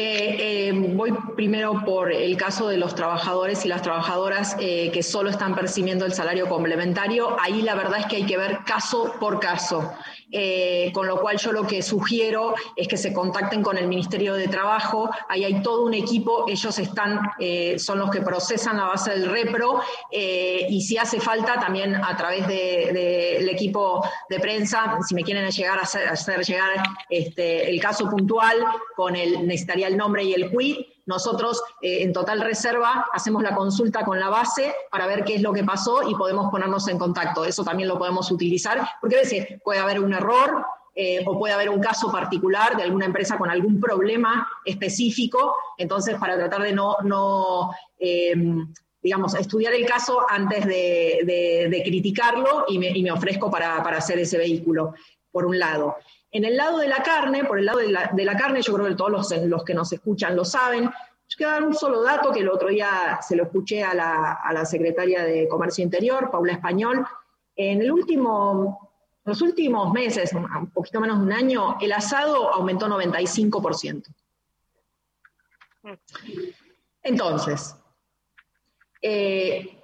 Eh, 0.00 0.68
eh, 0.68 0.72
voy 0.72 1.12
primero 1.34 1.82
por 1.84 2.12
el 2.12 2.36
caso 2.36 2.68
de 2.68 2.76
los 2.76 2.94
trabajadores 2.94 3.64
y 3.64 3.68
las 3.68 3.82
trabajadoras 3.82 4.56
eh, 4.60 4.92
que 4.92 5.02
solo 5.02 5.28
están 5.28 5.56
percibiendo 5.56 6.04
el 6.04 6.12
salario 6.12 6.48
complementario. 6.48 7.36
Ahí 7.40 7.62
la 7.62 7.74
verdad 7.74 7.98
es 7.98 8.06
que 8.06 8.14
hay 8.14 8.24
que 8.24 8.36
ver 8.36 8.58
caso 8.64 9.14
por 9.18 9.40
caso. 9.40 9.92
Con 10.92 11.06
lo 11.06 11.20
cual 11.20 11.38
yo 11.38 11.52
lo 11.52 11.66
que 11.66 11.82
sugiero 11.82 12.54
es 12.76 12.88
que 12.88 12.96
se 12.96 13.12
contacten 13.12 13.62
con 13.62 13.78
el 13.78 13.86
Ministerio 13.88 14.34
de 14.34 14.48
Trabajo. 14.48 15.10
Ahí 15.28 15.44
hay 15.44 15.62
todo 15.62 15.84
un 15.84 15.94
equipo, 15.94 16.46
ellos 16.48 16.78
están, 16.78 17.20
son 17.78 17.98
los 17.98 18.10
que 18.10 18.20
procesan 18.20 18.76
la 18.76 18.84
base 18.84 19.12
del 19.12 19.30
repro 19.30 19.80
y 20.12 20.80
si 20.82 20.98
hace 20.98 21.20
falta 21.20 21.58
también 21.58 21.94
a 21.94 22.16
través 22.16 22.46
del 22.46 23.48
equipo 23.48 24.04
de 24.28 24.40
prensa, 24.40 24.98
si 25.06 25.14
me 25.14 25.22
quieren 25.22 25.48
llegar 25.50 25.78
a 25.78 25.82
hacer, 25.82 26.44
llegar 26.44 26.82
este, 27.08 27.70
el 27.70 27.80
caso 27.80 28.08
puntual 28.08 28.56
con 28.96 29.16
el 29.16 29.46
necesitaría 29.46 29.88
el 29.88 29.96
nombre 29.96 30.24
y 30.24 30.34
el 30.34 30.50
quid, 30.50 30.76
nosotros 31.08 31.62
eh, 31.80 32.02
en 32.02 32.12
total 32.12 32.40
reserva 32.42 33.06
hacemos 33.12 33.42
la 33.42 33.54
consulta 33.56 34.04
con 34.04 34.20
la 34.20 34.28
base 34.28 34.74
para 34.90 35.06
ver 35.06 35.24
qué 35.24 35.36
es 35.36 35.42
lo 35.42 35.54
que 35.54 35.64
pasó 35.64 36.08
y 36.08 36.14
podemos 36.14 36.50
ponernos 36.50 36.86
en 36.88 36.98
contacto. 36.98 37.46
Eso 37.46 37.64
también 37.64 37.88
lo 37.88 37.98
podemos 37.98 38.30
utilizar, 38.30 38.86
porque 39.00 39.16
a 39.16 39.20
veces 39.20 39.46
puede 39.64 39.80
haber 39.80 40.00
un 40.00 40.12
error 40.12 40.66
eh, 40.94 41.24
o 41.24 41.38
puede 41.38 41.54
haber 41.54 41.70
un 41.70 41.80
caso 41.80 42.12
particular 42.12 42.76
de 42.76 42.82
alguna 42.82 43.06
empresa 43.06 43.38
con 43.38 43.48
algún 43.48 43.80
problema 43.80 44.46
específico, 44.66 45.54
entonces 45.78 46.16
para 46.16 46.36
tratar 46.36 46.60
de 46.62 46.72
no, 46.72 47.70
em, 47.98 48.70
digamos, 49.02 49.34
estudiar 49.34 49.72
el 49.72 49.86
caso 49.86 50.26
antes 50.28 50.66
de, 50.66 51.82
criticarlo 51.86 52.66
y 52.68 52.78
me, 52.78 53.10
ofrezco 53.10 53.50
para 53.50 53.76
hacer 53.76 54.18
ese 54.18 54.36
vehículo, 54.36 54.92
por 55.30 55.46
un 55.46 55.58
lado. 55.58 55.96
En 56.30 56.44
el 56.44 56.56
lado 56.56 56.78
de 56.78 56.88
la 56.88 57.02
carne, 57.02 57.44
por 57.44 57.58
el 57.58 57.64
lado 57.64 57.78
de 57.78 57.88
la, 57.90 58.36
carne, 58.36 58.60
yo 58.60 58.74
creo 58.74 58.86
que 58.86 58.94
todos 58.94 59.32
los, 59.42 59.64
que 59.64 59.74
nos 59.74 59.92
escuchan 59.92 60.36
lo 60.36 60.44
saben. 60.44 60.84
Yo 60.84 61.36
quiero 61.36 61.52
dar 61.52 61.62
un 61.62 61.74
solo 61.74 62.02
dato 62.02 62.32
que 62.32 62.40
el 62.40 62.48
otro 62.48 62.68
día 62.68 63.18
se 63.22 63.34
lo 63.36 63.44
escuché 63.44 63.82
a 63.82 63.94
la, 63.94 64.64
secretaria 64.66 65.24
de 65.24 65.48
Comercio 65.48 65.82
Interior, 65.82 66.30
Paula 66.30 66.52
Español. 66.52 67.06
En 67.56 67.80
el 67.80 67.90
último, 67.90 68.90
los 69.24 69.40
últimos 69.40 69.92
meses, 69.92 70.32
un 70.34 70.70
poquito 70.70 71.00
menos 71.00 71.18
de 71.18 71.24
un 71.24 71.32
año, 71.32 71.76
el 71.80 71.92
asado 71.92 72.52
aumentó 72.52 72.88
95%. 72.88 74.04
Entonces, 77.02 77.74
eh, 79.00 79.77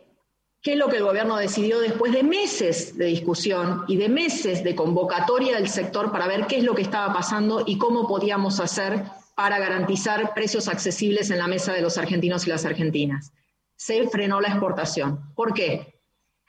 ¿Qué 0.65 0.73
es 0.73 0.79
lo 0.79 0.89
que 0.89 0.97
el 0.97 1.05
gobierno 1.05 1.37
decidió 1.37 1.79
después 1.79 2.11
de 2.11 2.23
meses 2.23 2.97
de 2.97 3.05
discusión 3.05 3.85
y 3.87 3.99
de 3.99 4.09
meses 4.09 4.65
de 4.65 4.75
convocatoria 4.75 5.57
del 5.57 5.69
sector 5.69 6.11
para 6.11 6.27
ver 6.27 6.47
qué 6.47 6.57
es 6.57 6.65
lo 6.65 6.75
que 6.75 6.81
estaba 6.81 7.13
pasando 7.13 7.65
y 7.67 7.77
cómo 7.77 8.09
podíamos 8.09 8.61
hacer 8.61 9.05
para 9.37 9.59
garantizar 9.59 10.33
precios 10.33 10.69
accesibles 10.69 11.29
en 11.29 11.37
la 11.37 11.49
mesa 11.49 11.75
de 11.75 11.83
los 11.83 11.99
argentinos 11.99 12.47
y 12.47 12.51
las 12.51 12.65
argentinas? 12.65 13.35
Se 13.77 14.09
frenó 14.09 14.41
la 14.41 14.49
exportación. 14.49 15.35
¿Por 15.35 15.53
qué? 15.53 16.01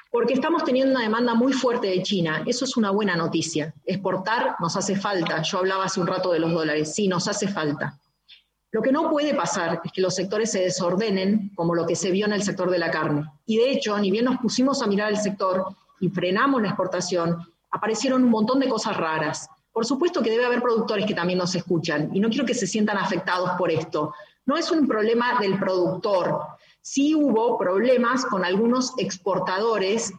Porque 0.09 0.35
estamos 0.35 0.63
teniendo 0.63 0.93
una 0.93 1.03
demanda 1.03 1.33
muy 1.33 1.51
fuerte 1.51 1.87
de 1.87 2.01
China. 2.01 2.41
Eso 2.45 2.63
es 2.63 2.77
una 2.77 2.91
buena 2.91 3.17
noticia. 3.17 3.73
Exportar 3.83 4.55
nos 4.61 4.77
hace 4.77 4.95
falta. 4.95 5.41
Yo 5.41 5.57
hablaba 5.57 5.83
hace 5.83 5.99
un 5.99 6.07
rato 6.07 6.31
de 6.31 6.39
los 6.39 6.53
dólares. 6.53 6.95
Sí, 6.95 7.09
nos 7.09 7.27
hace 7.27 7.49
falta. 7.49 7.99
Lo 8.75 8.81
que 8.81 8.91
no 8.91 9.09
puede 9.09 9.33
pasar 9.33 9.79
es 9.85 9.91
que 9.93 10.01
los 10.01 10.13
sectores 10.13 10.51
se 10.51 10.59
desordenen 10.59 11.53
como 11.55 11.73
lo 11.73 11.85
que 11.85 11.95
se 11.95 12.11
vio 12.11 12.25
en 12.25 12.33
el 12.33 12.43
sector 12.43 12.69
de 12.69 12.77
la 12.77 12.91
carne. 12.91 13.23
Y 13.45 13.55
de 13.55 13.71
hecho, 13.71 13.97
ni 13.97 14.11
bien 14.11 14.25
nos 14.25 14.35
pusimos 14.39 14.81
a 14.81 14.85
mirar 14.85 15.13
el 15.13 15.17
sector 15.17 15.63
y 16.01 16.09
frenamos 16.09 16.61
la 16.61 16.67
exportación, 16.67 17.37
aparecieron 17.71 18.25
un 18.25 18.29
montón 18.29 18.59
de 18.59 18.67
cosas 18.67 18.97
raras. 18.97 19.47
Por 19.71 19.85
supuesto 19.85 20.21
que 20.21 20.29
debe 20.29 20.45
haber 20.45 20.61
productores 20.61 21.05
que 21.05 21.13
también 21.13 21.39
nos 21.39 21.55
escuchan 21.55 22.09
y 22.13 22.19
no 22.19 22.27
quiero 22.27 22.45
que 22.45 22.53
se 22.53 22.67
sientan 22.67 22.97
afectados 22.97 23.51
por 23.57 23.71
esto. 23.71 24.13
No 24.45 24.57
es 24.57 24.69
un 24.69 24.85
problema 24.89 25.39
del 25.39 25.57
productor. 25.57 26.41
Sí 26.81 27.15
hubo 27.15 27.57
problemas 27.57 28.25
con 28.25 28.43
algunos 28.43 28.91
exportadores 28.97 30.11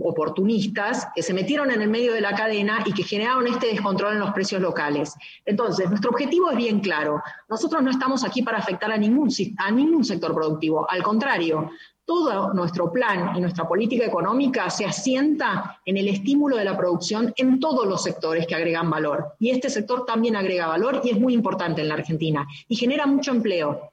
oportunistas 0.00 1.08
que 1.14 1.22
se 1.22 1.34
metieron 1.34 1.70
en 1.70 1.82
el 1.82 1.88
medio 1.88 2.12
de 2.12 2.20
la 2.20 2.34
cadena 2.34 2.82
y 2.84 2.92
que 2.92 3.02
generaron 3.02 3.46
este 3.46 3.68
descontrol 3.68 4.14
en 4.14 4.20
los 4.20 4.32
precios 4.32 4.60
locales. 4.60 5.14
Entonces, 5.44 5.88
nuestro 5.88 6.10
objetivo 6.10 6.50
es 6.50 6.56
bien 6.56 6.80
claro. 6.80 7.22
Nosotros 7.48 7.82
no 7.82 7.90
estamos 7.90 8.24
aquí 8.24 8.42
para 8.42 8.58
afectar 8.58 8.90
a 8.92 8.96
ningún, 8.96 9.28
a 9.58 9.70
ningún 9.70 10.04
sector 10.04 10.34
productivo. 10.34 10.86
Al 10.90 11.02
contrario, 11.02 11.70
todo 12.04 12.52
nuestro 12.52 12.92
plan 12.92 13.34
y 13.36 13.40
nuestra 13.40 13.66
política 13.66 14.04
económica 14.04 14.68
se 14.68 14.84
asienta 14.84 15.80
en 15.84 15.96
el 15.96 16.08
estímulo 16.08 16.56
de 16.56 16.64
la 16.64 16.76
producción 16.76 17.32
en 17.36 17.60
todos 17.60 17.86
los 17.86 18.02
sectores 18.02 18.46
que 18.46 18.54
agregan 18.54 18.90
valor. 18.90 19.34
Y 19.38 19.50
este 19.50 19.70
sector 19.70 20.04
también 20.04 20.36
agrega 20.36 20.66
valor 20.66 21.00
y 21.02 21.10
es 21.10 21.18
muy 21.18 21.32
importante 21.32 21.80
en 21.80 21.88
la 21.88 21.94
Argentina. 21.94 22.46
Y 22.68 22.76
genera 22.76 23.06
mucho 23.06 23.30
empleo. 23.30 23.92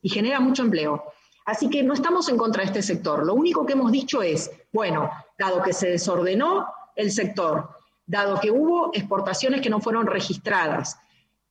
Y 0.00 0.08
genera 0.08 0.40
mucho 0.40 0.62
empleo. 0.62 1.02
Así 1.44 1.68
que 1.68 1.82
no 1.82 1.94
estamos 1.94 2.28
en 2.28 2.36
contra 2.36 2.62
de 2.62 2.68
este 2.68 2.82
sector. 2.82 3.26
Lo 3.26 3.34
único 3.34 3.66
que 3.66 3.72
hemos 3.72 3.90
dicho 3.90 4.22
es, 4.22 4.50
bueno, 4.72 5.10
dado 5.38 5.62
que 5.62 5.72
se 5.72 5.88
desordenó 5.88 6.66
el 6.94 7.10
sector, 7.10 7.68
dado 8.06 8.38
que 8.40 8.50
hubo 8.50 8.90
exportaciones 8.92 9.60
que 9.60 9.70
no 9.70 9.80
fueron 9.80 10.06
registradas 10.06 10.98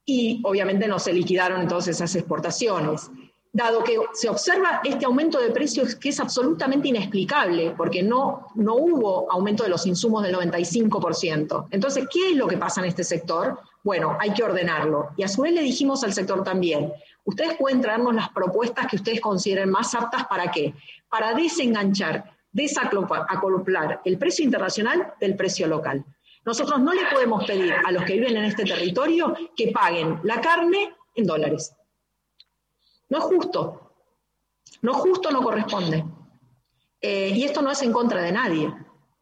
y 0.06 0.42
obviamente 0.44 0.88
no 0.88 1.00
se 1.00 1.14
liquidaron 1.14 1.62
entonces 1.62 1.96
esas 1.96 2.16
exportaciones, 2.16 3.10
dado 3.54 3.84
que 3.84 3.98
se 4.14 4.30
observa 4.30 4.82
este 4.84 5.06
aumento 5.06 5.40
de 5.40 5.52
precios 5.52 5.96
que 5.96 6.10
es 6.10 6.20
absolutamente 6.20 6.88
inexplicable, 6.88 7.74
porque 7.76 8.02
no, 8.02 8.48
no 8.56 8.76
hubo 8.76 9.32
aumento 9.32 9.64
de 9.64 9.70
los 9.70 9.86
insumos 9.86 10.24
del 10.24 10.36
95%. 10.36 11.68
Entonces, 11.72 12.08
¿qué 12.12 12.32
es 12.32 12.38
lo 12.38 12.48
que 12.48 12.58
pasa 12.58 12.82
en 12.82 12.88
este 12.88 13.04
sector? 13.04 13.60
Bueno, 13.84 14.16
hay 14.20 14.32
que 14.32 14.44
ordenarlo. 14.44 15.10
Y 15.18 15.24
a 15.24 15.28
su 15.28 15.42
vez 15.42 15.54
le 15.54 15.62
dijimos 15.62 16.04
al 16.04 16.14
sector 16.14 16.44
también, 16.44 16.94
ustedes 17.24 17.56
pueden 17.58 17.82
traernos 17.82 18.14
las 18.16 18.30
propuestas 18.30 18.88
que 18.88 18.96
ustedes 18.98 19.22
consideren 19.22 19.70
más 19.70 19.94
aptas 19.96 20.26
para 20.28 20.52
qué? 20.52 20.74
Para 21.10 21.34
desenganchar, 21.34 22.36
desacoplar 22.52 24.02
el 24.06 24.18
precio 24.18 24.46
internacional 24.46 25.14
del 25.20 25.36
precio 25.36 25.68
local. 25.68 26.04
Nosotros 26.44 26.80
no 26.80 26.94
le 26.94 27.06
podemos 27.06 27.46
pedir 27.46 27.74
a 27.74 27.92
los 27.92 28.04
que 28.04 28.14
viven 28.14 28.38
en 28.38 28.46
este 28.46 28.64
territorio 28.64 29.36
que 29.56 29.72
paguen 29.72 30.20
la 30.24 30.42
carne 30.42 30.96
en 31.16 31.26
dólares. 31.26 31.76
No 33.10 33.20
es 33.20 33.24
justo. 33.26 33.94
No 34.82 34.94
justo, 34.94 35.30
no 35.32 35.44
corresponde. 35.44 36.04
Eh, 37.00 37.30
y 37.36 37.44
esto 37.44 37.62
no 37.62 37.72
es 37.72 37.82
en 37.82 37.92
contra 37.92 38.22
de 38.22 38.32
nadie. 38.32 38.74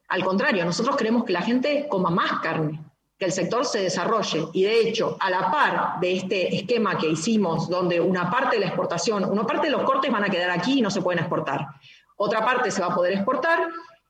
Al 0.08 0.24
contrario, 0.24 0.64
nosotros 0.66 0.96
queremos 0.96 1.24
que 1.24 1.34
la 1.34 1.42
gente 1.42 1.88
coma 1.90 2.10
más 2.10 2.40
carne, 2.40 2.84
que 3.20 3.26
el 3.26 3.34
sector 3.34 3.66
se 3.66 3.82
desarrolle. 3.82 4.48
Y 4.54 4.64
de 4.64 4.80
hecho, 4.80 5.18
a 5.20 5.30
la 5.30 5.52
par 5.52 6.00
de 6.00 6.16
este 6.16 6.56
esquema 6.56 6.98
que 6.98 7.10
hicimos, 7.10 7.70
donde 7.70 8.00
una 8.00 8.32
parte 8.32 8.56
de 8.56 8.62
la 8.62 8.68
exportación, 8.68 9.26
una 9.26 9.46
parte 9.46 9.68
de 9.68 9.72
los 9.72 9.84
cortes 9.84 10.10
van 10.10 10.24
a 10.24 10.30
quedar 10.30 10.50
aquí 10.50 10.80
y 10.80 10.82
no 10.82 10.90
se 10.90 11.02
pueden 11.02 11.20
exportar, 11.20 11.68
otra 12.16 12.44
parte 12.44 12.72
se 12.72 12.82
va 12.82 12.88
a 12.88 12.96
poder 12.96 13.14
exportar, 13.14 13.68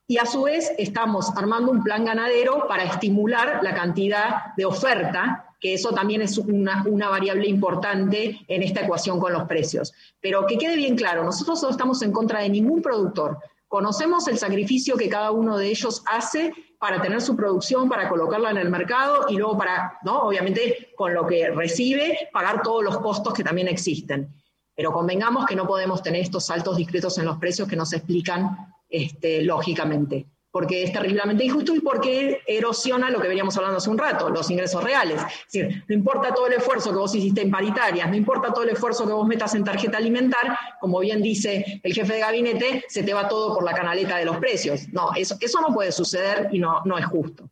y 0.07 0.17
a 0.17 0.25
su 0.25 0.43
vez 0.43 0.71
estamos 0.77 1.29
armando 1.35 1.71
un 1.71 1.83
plan 1.83 2.05
ganadero 2.05 2.67
para 2.67 2.83
estimular 2.83 3.59
la 3.61 3.75
cantidad 3.75 4.55
de 4.55 4.65
oferta 4.65 5.49
que 5.59 5.73
eso 5.73 5.91
también 5.91 6.21
es 6.21 6.37
una, 6.37 7.09
variable 7.09 7.47
importante 7.47 8.39
en 8.47 8.63
esta 8.63 8.81
ecuación 8.81 9.19
con 9.19 9.33
los 9.33 9.43
precios. 9.43 9.93
Pero 10.21 10.45
que 10.47 10.57
quede 10.57 10.75
bien 10.75 10.95
claro, 10.95 11.23
nosotros 11.23 11.61
no 11.61 11.69
estamos 11.69 12.01
en 12.01 12.11
contra 12.11 12.39
de 12.39 12.49
ningún 12.49 12.81
productor. 12.81 13.37
Conocemos 13.67 14.27
el 14.27 14.37
sacrificio 14.37 14.95
que 14.95 15.09
cada 15.09 15.31
uno 15.31 15.57
de 15.57 15.67
ellos 15.67 16.01
hace 16.05 16.53
para 16.79 17.01
tener 17.01 17.21
su 17.21 17.35
producción, 17.35 17.89
para 17.89 18.07
colocarla 18.07 18.51
en 18.51 18.57
el 18.57 18.69
mercado 18.69 19.25
y 19.29 19.35
luego 19.35 19.57
para, 19.57 19.99
¿no? 20.03 20.21
obviamente, 20.21 20.91
con 20.95 21.13
lo 21.13 21.27
que 21.27 21.51
recibe, 21.51 22.29
pagar 22.31 22.61
todos 22.61 22.83
los 22.83 22.97
costos 22.99 23.33
que 23.33 23.43
también 23.43 23.67
existen. 23.67 24.33
Pero 24.75 24.93
convengamos 24.93 25.45
que 25.45 25.57
no 25.57 25.67
podemos 25.67 26.01
tener 26.01 26.21
estos 26.21 26.45
saltos 26.45 26.77
discretos 26.77 27.17
en 27.17 27.25
los 27.25 27.37
precios 27.37 27.67
que 27.67 27.75
no 27.75 27.85
se 27.85 27.97
explican 27.97 28.73
este, 28.89 29.41
lógicamente 29.41 30.25
porque 30.51 30.83
es 30.83 30.91
terriblemente 30.91 31.43
injusto 31.43 31.75
y 31.75 31.79
porque 31.79 32.41
erosiona 32.47 33.09
lo 33.09 33.21
que 33.21 33.27
veníamos 33.27 33.55
hablando 33.57 33.77
hace 33.77 33.89
un 33.89 33.97
rato, 33.97 34.29
los 34.29 34.49
ingresos 34.49 34.83
reales. 34.83 35.21
Es 35.21 35.51
decir, 35.51 35.83
no 35.87 35.95
importa 35.95 36.33
todo 36.33 36.47
el 36.47 36.53
esfuerzo 36.53 36.91
que 36.91 36.97
vos 36.97 37.13
hiciste 37.13 37.41
en 37.41 37.51
paritarias, 37.51 38.09
no 38.09 38.15
importa 38.15 38.51
todo 38.51 38.63
el 38.63 38.69
esfuerzo 38.69 39.05
que 39.05 39.13
vos 39.13 39.27
metas 39.27 39.53
en 39.55 39.63
tarjeta 39.63 39.97
alimentar, 39.97 40.57
como 40.79 40.99
bien 40.99 41.21
dice 41.21 41.81
el 41.83 41.93
jefe 41.93 42.13
de 42.13 42.19
gabinete, 42.19 42.85
se 42.87 43.03
te 43.03 43.13
va 43.13 43.27
todo 43.27 43.53
por 43.53 43.63
la 43.63 43.73
canaleta 43.73 44.17
de 44.17 44.25
los 44.25 44.37
precios. 44.37 44.87
No, 44.89 45.11
eso, 45.15 45.35
eso 45.39 45.61
no 45.61 45.73
puede 45.73 45.91
suceder 45.91 46.49
y 46.51 46.59
no, 46.59 46.81
no 46.85 46.97
es 46.97 47.05
justo. 47.05 47.49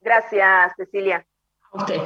Gracias, 0.00 0.72
Cecilia. 0.76 1.24
A 1.72 1.76
usted. 1.78 2.00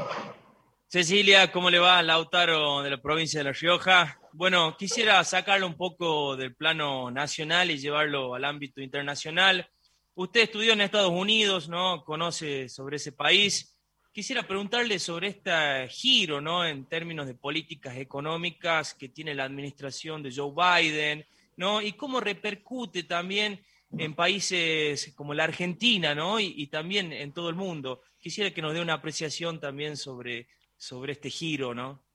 Cecilia, 0.88 1.50
¿cómo 1.50 1.70
le 1.70 1.79
va? 1.79 2.02
Lautaro 2.02 2.83
de 2.83 2.90
la 2.90 3.00
provincia 3.00 3.40
de 3.40 3.44
La 3.44 3.52
Rioja. 3.52 4.18
Bueno, 4.38 4.77
quisiera 4.77 5.25
sacarlo 5.25 5.66
un 5.66 5.79
poco 5.79 6.37
del 6.37 6.55
plano 6.55 7.11
nacional 7.11 7.70
y 7.70 7.79
llevarlo 7.79 8.35
al 8.35 8.44
ámbito 8.44 8.83
internacional. 8.83 9.66
Usted 10.14 10.42
estudió 10.42 10.75
en 10.75 10.83
Estados 10.83 11.11
Unidos, 11.11 11.70
¿no? 11.70 12.05
Conoce 12.05 12.68
sobre 12.68 12.96
ese 12.96 13.12
país. 13.12 13.79
Quisiera 14.12 14.46
preguntarle 14.46 14.99
sobre 14.99 15.29
este 15.29 15.88
giro, 15.88 16.42
¿no? 16.42 16.66
En 16.66 16.85
términos 16.85 17.27
de 17.27 17.35
políticas 17.35 17.96
económicas 17.96 18.92
que 18.92 19.09
tiene 19.09 19.35
la 19.35 19.44
administración 19.44 20.22
de 20.22 20.35
Joe 20.37 20.53
Biden, 20.53 21.25
¿no? 21.57 21.81
Y 21.81 21.94
cómo 21.94 22.20
repercute 22.20 23.05
también 23.05 23.64
en 23.96 24.14
países 24.14 25.14
como 25.16 25.33
la 25.33 25.44
Argentina, 25.44 26.14
¿no? 26.14 26.38
Y, 26.38 26.53
y 26.59 26.66
también 26.66 27.11
en 27.11 27.33
todo 27.33 27.49
el 27.49 27.55
mundo. 27.55 28.03
Quisiera 28.18 28.51
que 28.51 28.61
nos 28.61 28.75
dé 28.75 28.83
una 28.83 28.92
apreciación 28.92 29.61
también 29.61 29.96
sobre, 29.96 30.46
sobre 30.77 31.12
este 31.12 31.31
giro, 31.31 31.72
¿no? 31.72 32.05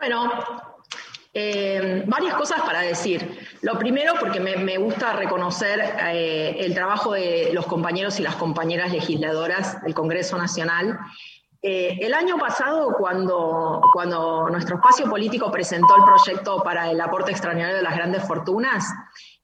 Bueno, 0.00 0.32
eh, 1.34 2.04
varias 2.06 2.34
cosas 2.34 2.62
para 2.62 2.80
decir. 2.80 3.38
Lo 3.60 3.78
primero, 3.78 4.14
porque 4.18 4.40
me, 4.40 4.78
gusta 4.78 5.12
reconocer 5.12 5.78
eh, 6.06 6.56
el 6.58 6.72
trabajo 6.72 7.12
de 7.12 7.50
los 7.52 7.66
compañeros 7.66 8.18
y 8.18 8.22
las 8.22 8.36
compañeras 8.36 8.92
legisladoras 8.92 9.82
del 9.82 9.92
Congreso 9.92 10.38
Nacional. 10.38 10.98
Eh, 11.60 11.98
el 12.00 12.14
año 12.14 12.38
pasado, 12.38 12.94
cuando, 12.96 13.82
cuando 13.92 14.48
nuestro 14.48 14.76
espacio 14.76 15.10
político 15.10 15.52
presentó 15.52 15.94
el 15.96 16.04
proyecto 16.04 16.62
para 16.62 16.90
el 16.90 16.98
aporte 16.98 17.32
extraordinario 17.32 17.76
de 17.76 17.82
las 17.82 17.94
grandes 17.94 18.26
fortunas, 18.26 18.86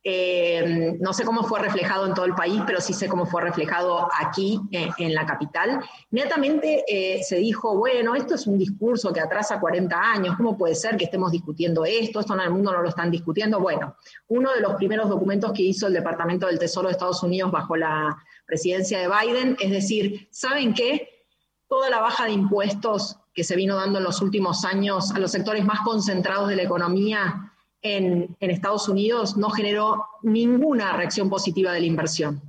eh, 0.08 0.96
no 1.00 1.12
sé 1.12 1.24
cómo 1.24 1.42
fue 1.42 1.58
reflejado 1.58 2.06
en 2.06 2.14
todo 2.14 2.26
el 2.26 2.34
país, 2.36 2.62
pero 2.64 2.80
sí 2.80 2.92
sé 2.92 3.08
cómo 3.08 3.26
fue 3.26 3.42
reflejado 3.42 4.06
aquí 4.16 4.60
en, 4.70 5.12
la 5.12 5.26
capital. 5.26 5.80
Inmediatamente 6.12 6.84
eh, 6.86 7.24
se 7.24 7.38
dijo, 7.38 7.76
bueno, 7.76 8.14
esto 8.14 8.36
es 8.36 8.46
un 8.46 8.56
discurso 8.56 9.12
que 9.12 9.18
atrasa 9.18 9.58
40 9.58 9.98
años, 9.98 10.36
¿cómo 10.36 10.56
puede 10.56 10.76
ser 10.76 10.96
que 10.96 11.06
estemos 11.06 11.32
discutiendo 11.32 11.84
esto? 11.84 12.20
Esto 12.20 12.34
en 12.34 12.40
el 12.42 12.50
mundo 12.50 12.70
no 12.70 12.82
lo 12.82 12.88
están 12.88 13.10
discutiendo. 13.10 13.58
Bueno, 13.58 13.96
uno 14.28 14.52
de 14.52 14.60
los 14.60 14.74
primeros 14.74 15.08
documentos 15.08 15.52
que 15.52 15.64
hizo 15.64 15.88
el 15.88 15.94
Departamento 15.94 16.46
del 16.46 16.60
Tesoro 16.60 16.86
de 16.86 16.92
Estados 16.92 17.24
Unidos 17.24 17.50
bajo 17.50 17.74
la 17.74 18.16
presidencia 18.46 19.00
de 19.00 19.08
Biden, 19.08 19.56
es 19.58 19.72
decir, 19.72 20.28
¿saben 20.30 20.72
qué? 20.72 21.26
Toda 21.66 21.90
la 21.90 21.98
baja 22.00 22.26
de 22.26 22.30
impuestos 22.30 23.16
que 23.34 23.42
se 23.42 23.56
vino 23.56 23.74
dando 23.74 23.98
en 23.98 24.04
los 24.04 24.22
últimos 24.22 24.64
años 24.64 25.10
a 25.10 25.18
los 25.18 25.32
sectores 25.32 25.64
más 25.64 25.80
concentrados 25.80 26.48
de 26.48 26.54
la 26.54 26.62
economía 26.62 27.54
en, 27.94 28.36
Estados 28.40 28.88
Unidos 28.88 29.36
no 29.36 29.50
generó 29.50 30.04
ninguna 30.22 30.92
reacción 30.92 31.28
positiva 31.28 31.72
de 31.72 31.80
la 31.80 31.86
inversión. 31.86 32.40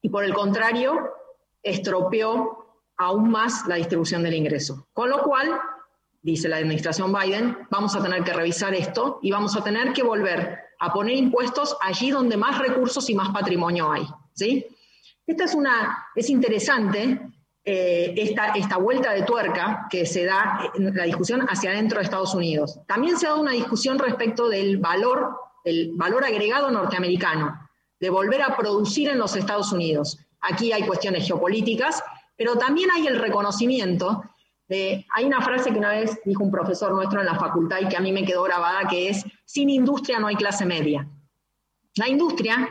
Y 0.00 0.08
por 0.08 0.24
el 0.24 0.32
contrario, 0.32 1.12
estropeó 1.62 2.66
aún 2.96 3.30
más 3.30 3.66
la 3.66 3.76
distribución 3.76 4.22
del 4.22 4.34
ingreso. 4.34 4.86
Con 4.92 5.10
lo 5.10 5.22
cual, 5.22 5.60
dice 6.22 6.48
la 6.48 6.56
administración 6.56 7.12
Biden, 7.12 7.58
vamos 7.70 7.94
a 7.96 8.02
tener 8.02 8.24
que 8.24 8.32
revisar 8.32 8.74
esto 8.74 9.18
y 9.22 9.30
vamos 9.30 9.56
a 9.56 9.62
tener 9.62 9.92
que 9.92 10.02
volver 10.02 10.58
a 10.80 10.92
poner 10.92 11.16
impuestos 11.16 11.76
allí 11.80 12.10
donde 12.10 12.36
más 12.36 12.58
recursos 12.58 13.08
y 13.10 13.14
más 13.14 13.30
patrimonio 13.30 13.90
hay. 13.90 14.06
¿sí? 14.34 14.66
Esta 15.26 15.44
es 15.44 15.54
una, 15.54 16.06
es 16.14 16.30
interesante 16.30 17.20
eh, 17.64 18.14
esta, 18.16 18.52
esta, 18.52 18.76
vuelta 18.78 19.12
de 19.12 19.22
tuerca 19.22 19.86
que 19.90 20.06
se 20.06 20.24
da 20.24 20.70
en 20.74 20.94
la 20.96 21.04
discusión 21.04 21.42
hacia 21.48 21.70
adentro 21.70 21.98
de 21.98 22.04
Estados 22.04 22.34
Unidos. 22.34 22.80
También 22.86 23.18
se 23.18 23.26
ha 23.26 23.30
dado 23.30 23.42
una 23.42 23.52
discusión 23.52 23.98
respecto 23.98 24.48
del 24.48 24.78
valor, 24.78 25.36
el 25.64 25.92
valor 25.94 26.24
agregado 26.24 26.70
norteamericano, 26.70 27.68
de 28.00 28.10
volver 28.10 28.42
a 28.42 28.56
producir 28.56 29.10
en 29.10 29.18
los 29.18 29.36
Estados 29.36 29.72
Unidos. 29.72 30.18
Aquí 30.40 30.72
hay 30.72 30.84
cuestiones 30.84 31.26
geopolíticas, 31.26 32.02
pero 32.36 32.56
también 32.56 32.90
hay 32.90 33.06
el 33.06 33.18
reconocimiento 33.18 34.22
de, 34.68 35.04
hay 35.14 35.24
una 35.24 35.40
frase 35.40 35.72
que 35.72 35.78
una 35.78 35.90
vez 35.90 36.20
dijo 36.24 36.44
un 36.44 36.50
profesor 36.50 36.92
nuestro 36.92 37.20
en 37.20 37.26
la 37.26 37.38
facultad 37.38 37.80
y 37.80 37.88
que 37.88 37.96
a 37.96 38.00
mí 38.00 38.12
me 38.12 38.24
quedó 38.24 38.44
grabada, 38.44 38.88
que 38.88 39.08
es, 39.08 39.24
sin 39.44 39.68
industria 39.68 40.18
no 40.20 40.28
hay 40.28 40.36
clase 40.36 40.64
media. 40.64 41.08
La 41.96 42.08
industria 42.08 42.68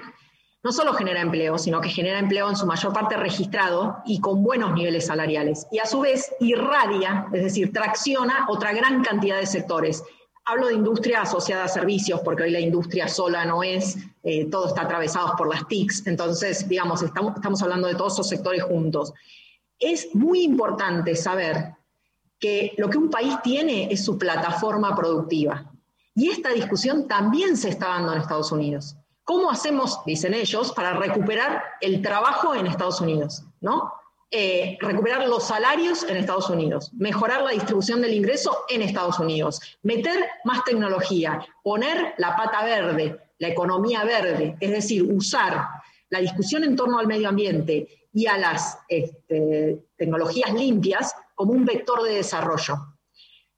no 0.64 0.72
solo 0.72 0.94
genera 0.94 1.22
empleo, 1.22 1.58
sino 1.58 1.82
que 1.82 1.90
genera 1.90 2.20
empleo 2.20 2.50
en 2.50 2.56
su 2.56 2.66
mayor 2.66 2.92
parte 2.94 3.16
registrado 3.16 3.98
y 4.06 4.20
con 4.20 4.44
buenos 4.44 4.74
niveles 4.74 5.06
salariales. 5.06 5.68
Y 5.72 5.80
a 5.80 5.86
su 5.86 6.02
vez 6.02 6.34
irradia, 6.40 7.28
es 7.32 7.44
decir, 7.44 7.72
tracciona 7.72 8.48
otra 8.50 8.74
gran 8.74 9.04
cantidad 9.04 9.38
de 9.38 9.46
sectores. 9.46 10.04
Hablo 10.46 10.68
de 10.68 10.76
industria 10.76 11.22
asociada 11.22 11.66
a 11.66 11.68
servicios, 11.68 12.22
porque 12.22 12.44
hoy 12.44 12.52
la 12.52 12.60
industria 12.60 13.08
sola 13.08 13.46
no 13.46 13.64
es, 13.64 13.98
eh, 14.24 14.46
todo 14.46 14.68
está 14.68 14.84
atravesado 14.84 15.36
por 15.38 15.48
las 15.48 15.68
TICs, 15.68 16.08
entonces, 16.08 16.68
digamos, 16.68 17.02
estamos, 17.02 17.36
estamos 17.36 17.62
hablando 17.62 17.88
de 17.88 17.96
todos 17.96 18.14
esos 18.14 18.30
sectores 18.30 18.64
juntos. 18.64 19.14
Es 19.78 20.16
muy 20.16 20.42
importante 20.44 21.16
saber 21.16 21.76
que 22.40 22.74
lo 22.78 22.90
que 22.90 22.98
un 22.98 23.10
país 23.10 23.36
tiene 23.44 23.92
es 23.92 24.04
su 24.04 24.18
plataforma 24.18 24.96
productiva. 24.96 25.72
Y 26.16 26.30
esta 26.30 26.50
discusión 26.50 27.08
también 27.08 27.58
se 27.58 27.70
está 27.70 27.90
dando 27.90 28.14
en 28.14 28.22
Estados 28.22 28.52
Unidos. 28.52 28.96
¿Cómo 29.28 29.52
hacemos, 29.52 30.00
dicen 30.06 30.34
ellos, 30.34 30.72
para 30.72 30.94
recuperar 30.94 31.62
el 31.82 32.02
trabajo 32.02 32.56
en 32.56 32.66
Estados 32.66 33.02
Unidos? 33.02 33.44
¿no? 33.60 33.92
Eh, 34.32 34.78
recuperar 34.80 35.28
los 35.28 35.44
salarios 35.44 36.04
en 36.04 36.16
Estados 36.16 36.50
Unidos, 36.50 36.94
mejorar 36.94 37.42
la 37.42 37.52
distribución 37.52 38.02
del 38.02 38.14
ingreso 38.14 38.60
en 38.70 38.84
Estados 38.84 39.20
Unidos, 39.20 39.60
meter 39.84 40.18
más 40.46 40.64
tecnología, 40.64 41.46
poner 41.62 42.14
la 42.18 42.38
pata 42.38 42.64
verde, 42.64 43.20
la 43.40 43.50
economía 43.50 44.06
verde, 44.06 44.56
es 44.62 44.72
decir, 44.72 45.04
usar 45.04 45.68
la 46.08 46.20
discusión 46.20 46.64
en 46.64 46.78
torno 46.78 46.98
al 46.98 47.08
medio 47.08 47.28
ambiente 47.28 48.08
y 48.14 48.28
a 48.28 48.38
las 48.38 48.80
este, 48.88 49.88
tecnologías 49.98 50.54
limpias 50.54 51.14
como 51.36 51.52
un 51.52 51.66
vector 51.66 52.02
de 52.04 52.14
desarrollo. 52.14 52.78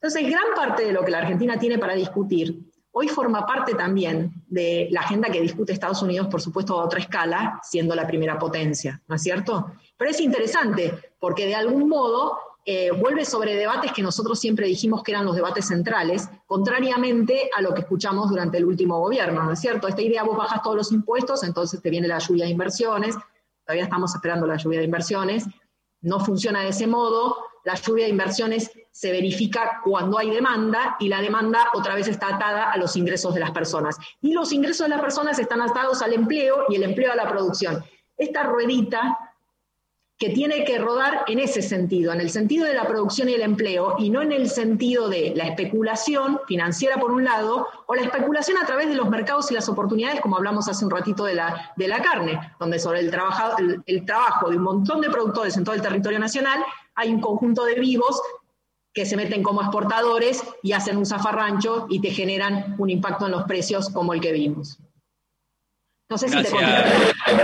Entonces, 0.01 0.27
gran 0.27 0.55
parte 0.55 0.83
de 0.83 0.93
lo 0.93 1.05
que 1.05 1.11
la 1.11 1.19
Argentina 1.19 1.59
tiene 1.59 1.77
para 1.77 1.93
discutir 1.93 2.68
hoy 2.99 3.07
forma 3.07 3.45
parte 3.45 3.75
también 3.75 4.33
de 4.49 4.89
la 4.91 4.99
agenda 4.99 5.29
que 5.29 5.39
discute 5.39 5.71
Estados 5.71 6.01
Unidos, 6.01 6.27
por 6.27 6.41
supuesto, 6.41 6.77
a 6.77 6.83
otra 6.83 6.99
escala, 6.99 7.57
siendo 7.63 7.95
la 7.95 8.05
primera 8.05 8.37
potencia, 8.37 9.01
¿no 9.07 9.15
es 9.15 9.23
cierto? 9.23 9.71
Pero 9.95 10.11
es 10.11 10.19
interesante, 10.19 11.13
porque 11.17 11.45
de 11.45 11.55
algún 11.55 11.87
modo 11.87 12.37
eh, 12.65 12.91
vuelve 12.91 13.23
sobre 13.23 13.55
debates 13.55 13.93
que 13.93 14.01
nosotros 14.01 14.37
siempre 14.37 14.67
dijimos 14.67 15.01
que 15.01 15.13
eran 15.13 15.23
los 15.25 15.33
debates 15.33 15.67
centrales, 15.67 16.27
contrariamente 16.45 17.49
a 17.55 17.61
lo 17.61 17.73
que 17.73 17.81
escuchamos 17.81 18.29
durante 18.29 18.57
el 18.57 18.65
último 18.65 18.99
gobierno, 18.99 19.43
¿no 19.43 19.53
es 19.53 19.61
cierto? 19.61 19.87
Esta 19.87 20.01
idea, 20.01 20.23
vos 20.23 20.35
bajas 20.35 20.61
todos 20.61 20.75
los 20.75 20.91
impuestos, 20.91 21.45
entonces 21.45 21.81
te 21.81 21.89
viene 21.89 22.09
la 22.09 22.19
lluvia 22.19 22.43
de 22.43 22.51
inversiones, 22.51 23.15
todavía 23.65 23.85
estamos 23.85 24.13
esperando 24.13 24.45
la 24.45 24.57
lluvia 24.57 24.79
de 24.79 24.85
inversiones, 24.85 25.45
no 26.01 26.19
funciona 26.19 26.63
de 26.63 26.69
ese 26.69 26.85
modo, 26.85 27.37
la 27.69 27.75
lluvia 27.75 28.05
de 28.05 28.09
inversiones 28.09 28.71
se 28.91 29.11
verifica 29.11 29.81
cuando 29.83 30.17
hay 30.17 30.31
demanda 30.31 30.97
y 30.99 31.07
la 31.07 31.21
demanda 31.21 31.69
otra 31.75 31.93
vez 31.93 32.07
está 32.07 32.35
atada 32.35 32.71
a 32.71 32.77
los 32.77 32.95
ingresos 32.95 33.31
de 33.35 33.41
las 33.41 33.51
personas. 33.51 33.95
Y 34.21 34.33
los 34.33 34.51
ingresos 34.51 34.87
de 34.87 34.89
las 34.89 35.01
personas 35.01 35.37
están 35.37 35.61
atados 35.61 36.01
al 36.01 36.13
empleo 36.13 36.65
y 36.67 36.77
el 36.77 36.83
empleo 36.83 37.11
a 37.11 37.15
la 37.15 37.29
producción. 37.29 37.83
Esta 38.17 38.41
ruedita 38.41 39.19
que 40.17 40.31
tiene 40.31 40.65
que 40.65 40.79
rodar 40.79 41.25
en 41.27 41.39
ese 41.39 41.61
sentido, 41.61 42.11
en 42.11 42.21
el 42.21 42.31
sentido 42.31 42.65
de 42.65 42.73
la 42.73 42.85
producción 42.85 43.29
y 43.29 43.35
el 43.35 43.41
empleo, 43.41 43.95
y 43.99 44.09
no 44.09 44.21
en 44.23 44.31
el 44.31 44.49
sentido 44.49 45.07
de 45.07 45.33
la 45.35 45.45
especulación 45.45 46.41
financiera 46.47 46.97
por 46.97 47.11
un 47.11 47.23
lado, 47.23 47.67
o 47.85 47.95
la 47.95 48.01
especulación 48.01 48.57
a 48.57 48.65
través 48.65 48.89
de 48.89 48.95
los 48.95 49.09
mercados 49.09 49.49
y 49.51 49.53
las 49.53 49.69
oportunidades, 49.69 50.19
como 50.21 50.35
hablamos 50.35 50.67
hace 50.67 50.83
un 50.83 50.91
ratito 50.91 51.23
de 51.23 51.35
la, 51.35 51.71
de 51.77 51.87
la 51.87 52.01
carne, 52.01 52.37
donde 52.59 52.79
sobre 52.79 52.99
el, 52.99 53.13
el 53.85 54.05
trabajo 54.05 54.49
de 54.49 54.57
un 54.57 54.63
montón 54.63 54.99
de 54.99 55.09
productores 55.09 55.55
en 55.55 55.63
todo 55.63 55.75
el 55.75 55.81
territorio 55.81 56.19
nacional 56.19 56.65
hay 56.99 57.13
un 57.13 57.21
conjunto 57.21 57.63
de 57.63 57.75
vivos 57.75 58.21
que 58.93 59.05
se 59.05 59.15
meten 59.15 59.41
como 59.41 59.61
exportadores 59.61 60.43
y 60.61 60.73
hacen 60.73 60.97
un 60.97 61.05
zafarrancho 61.05 61.87
y 61.89 62.01
te 62.01 62.11
generan 62.11 62.75
un 62.77 62.89
impacto 62.89 63.25
en 63.25 63.31
los 63.31 63.43
precios 63.43 63.89
como 63.89 64.13
el 64.13 64.19
que 64.19 64.33
vimos. 64.33 64.79
No 66.09 66.17
sé 66.17 66.27
si 66.27 66.35
te 66.41 66.49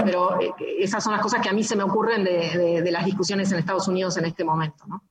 pero 0.04 0.42
eh, 0.42 0.52
esas 0.80 1.04
son 1.04 1.14
las 1.14 1.22
cosas 1.22 1.42
que 1.42 1.50
a 1.50 1.54
mí 1.54 1.64
se 1.64 1.76
me 1.76 1.84
ocurren 1.84 2.24
de, 2.24 2.92
las 2.92 3.06
discusiones 3.06 3.52
en 3.52 3.60
Estados 3.60 3.88
Unidos 3.88 4.18
en 4.18 4.26
este 4.26 4.44
momento, 4.44 4.86
¿no? 4.88 5.04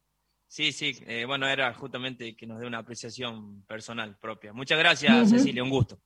Sí, 0.46 0.72
sí, 0.72 1.02
eh, 1.06 1.24
bueno, 1.24 1.46
era 1.46 1.72
justamente 1.72 2.36
que 2.36 2.46
nos 2.46 2.60
dé 2.60 2.66
una 2.66 2.78
apreciación 2.78 3.62
personal 3.66 4.16
propia. 4.18 4.52
Muchas 4.52 4.78
gracias, 4.78 5.30
Cecilia, 5.30 5.62
un 5.62 5.70
gusto. 5.70 5.98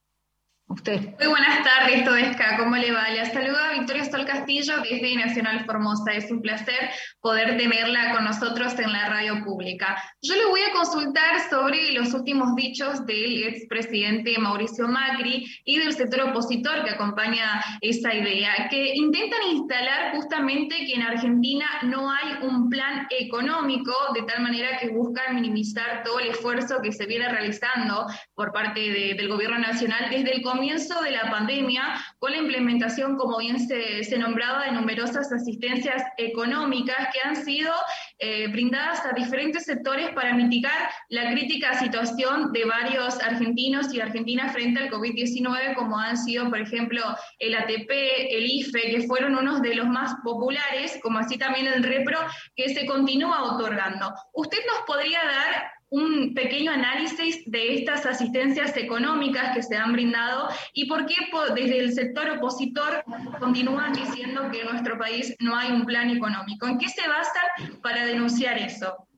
Usted. 0.71 1.01
Muy 1.19 1.29
buenas 1.29 1.65
tardes, 1.65 2.05
Toesca. 2.05 2.59
¿Cómo 2.59 2.77
le 2.77 2.93
va? 2.93 3.09
Le 3.09 3.25
saluda 3.25 3.73
Victoria 3.73 4.05
Stol 4.05 4.27
Castillo 4.27 4.75
desde 4.83 5.17
Nacional 5.17 5.65
Formosa. 5.65 6.13
Es 6.13 6.31
un 6.31 6.43
placer 6.43 6.91
poder 7.23 7.57
tenerla 7.57 8.13
con 8.13 8.25
nosotros 8.25 8.79
en 8.79 8.93
la 8.93 9.09
radio 9.09 9.43
pública. 9.43 9.97
Yo 10.21 10.35
le 10.35 10.45
voy 10.45 10.61
a 10.61 10.73
consultar 10.73 11.49
sobre 11.49 11.93
los 11.93 12.13
últimos 12.13 12.55
dichos 12.55 13.07
del 13.07 13.45
expresidente 13.45 14.39
Mauricio 14.39 14.87
Macri 14.89 15.47
y 15.65 15.79
del 15.79 15.95
sector 15.95 16.29
opositor 16.29 16.85
que 16.85 16.91
acompaña 16.91 17.65
esa 17.81 18.13
idea, 18.13 18.69
que 18.71 18.95
intentan 18.95 19.41
instalar 19.51 20.17
justamente 20.17 20.85
que 20.85 20.93
en 20.93 21.03
Argentina 21.03 21.67
no 21.85 22.11
hay 22.11 22.43
un 22.43 22.69
plan 22.69 23.07
económico, 23.19 23.95
de 24.13 24.21
tal 24.25 24.43
manera 24.43 24.77
que 24.77 24.91
buscan 24.91 25.35
minimizar 25.35 26.03
todo 26.05 26.21
el 26.21 26.29
esfuerzo 26.29 26.83
que 26.83 26.93
se 26.93 27.07
viene 27.07 27.27
realizando 27.27 28.05
por 28.35 28.53
parte 28.53 28.81
del 29.15 29.29
gobierno 29.29 29.61
nacional 29.61 30.11
desde 30.11 30.37
el 30.37 30.43
comienzo 30.43 30.58
de 30.59 31.11
la 31.13 31.31
pandemia, 31.31 31.83
con 32.19 32.33
la 32.33 32.39
implementación, 32.39 33.17
como 33.17 33.39
bien 33.39 33.59
se, 33.61 34.19
nombraba, 34.19 34.65
de 34.65 34.73
numerosas 34.73 35.33
asistencias 35.33 36.03
económicas 36.17 37.09
que 37.13 37.21
han 37.23 37.37
sido 37.37 37.73
eh, 38.19 38.49
brindadas 38.49 39.05
a 39.07 39.13
diferentes 39.13 39.65
sectores 39.65 40.11
para 40.11 40.35
mitigar 40.35 40.91
la 41.11 41.31
crítica 41.31 41.79
situación 41.79 42.53
de 42.53 42.65
varios 42.65 43.21
argentinos 43.23 43.95
y 43.95 44.01
argentinas 44.01 44.53
frente 44.53 44.81
al 44.81 44.91
COVID-19, 44.91 45.75
como 45.77 45.99
han 45.99 46.17
sido, 46.17 46.49
por 46.49 46.61
ejemplo, 46.61 47.03
el 47.39 47.55
ATP, 47.55 47.91
el 48.31 48.45
IFE, 48.45 48.91
que 48.91 49.03
fueron 49.07 49.37
unos 49.37 49.63
de 49.63 49.77
los 49.77 49.87
más 49.87 50.17
populares, 50.25 50.99
como 51.03 51.21
así 51.21 51.39
también 51.39 51.69
el 51.69 51.85
REPRO, 51.85 52.19
que 52.57 52.75
se 52.75 52.85
continúa 52.87 53.55
otorgando. 53.55 54.13
¿Usted 54.33 54.59
nos 54.67 54.81
podría 54.87 55.21
dar 55.25 55.78
un 55.91 56.35
pequeño 56.35 56.71
análisis 56.71 57.43
de 57.47 57.77
estas 57.77 58.05
asistencias 58.05 58.77
económicas 58.77 59.55
que 59.55 59.63
se 59.63 59.77
han 59.77 59.93
brindado 59.93 60.49
y 60.75 60.87
por 60.87 61.07
qué 61.07 61.15
desde 61.55 61.79
el 61.79 61.93
sector 61.93 62.29
opositor 62.31 63.03
continúan 63.39 63.95
diciendo 63.95 64.51
que 64.53 64.61
en 64.61 64.69
nuestro 64.69 64.99
país 64.99 65.35
no 65.41 65.57
hay 65.57 65.73
un 65.73 65.87
plan 65.87 66.11
económico. 66.11 66.67
¿En 66.67 66.79
qué 66.79 66.89
se 66.89 67.09
basan 67.09 67.81
para 67.81 68.05
denunciar 68.05 68.59
eso? 68.59 69.09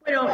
Bueno, 0.00 0.28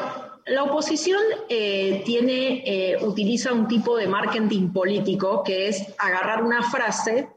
la 0.47 0.63
oposición 0.63 1.21
eh, 1.49 2.03
tiene, 2.05 2.63
eh, 2.65 2.97
utiliza 3.03 3.53
un 3.53 3.67
tipo 3.67 3.97
de 3.97 4.07
marketing 4.07 4.73
político 4.73 5.43
que 5.43 5.69
es 5.69 5.85
agarrar 5.99 6.45
una 6.45 6.63
frase 6.71 7.29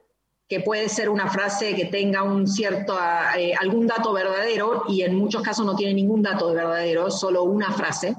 que 0.48 0.62
puede 0.62 0.88
ser 0.88 1.10
una 1.10 1.30
frase 1.30 1.76
que 1.76 1.86
tenga 1.86 2.24
un 2.24 2.48
cierto, 2.48 2.98
eh, 3.38 3.54
algún 3.60 3.86
dato 3.86 4.14
verdadero 4.14 4.84
y 4.88 5.02
en 5.02 5.16
muchos 5.16 5.42
casos 5.42 5.66
no 5.66 5.76
tiene 5.76 5.94
ningún 5.94 6.22
dato 6.22 6.48
de 6.48 6.56
verdadero, 6.56 7.12
solo 7.12 7.44
una 7.44 7.74
frase, 7.74 8.16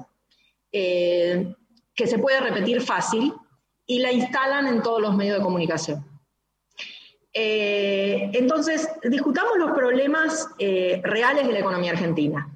eh, 0.71 1.55
que 1.95 2.07
se 2.07 2.19
puede 2.19 2.39
repetir 2.39 2.81
fácil 2.81 3.33
y 3.85 3.99
la 3.99 4.11
instalan 4.11 4.67
en 4.67 4.83
todos 4.83 5.01
los 5.01 5.15
medios 5.15 5.39
de 5.39 5.43
comunicación. 5.43 6.05
Eh, 7.33 8.29
entonces, 8.33 8.87
discutamos 9.03 9.57
los 9.57 9.71
problemas 9.71 10.49
reales 10.59 11.47
de 11.47 11.53
la 11.53 11.59
economía 11.59 11.91
argentina. 11.91 12.47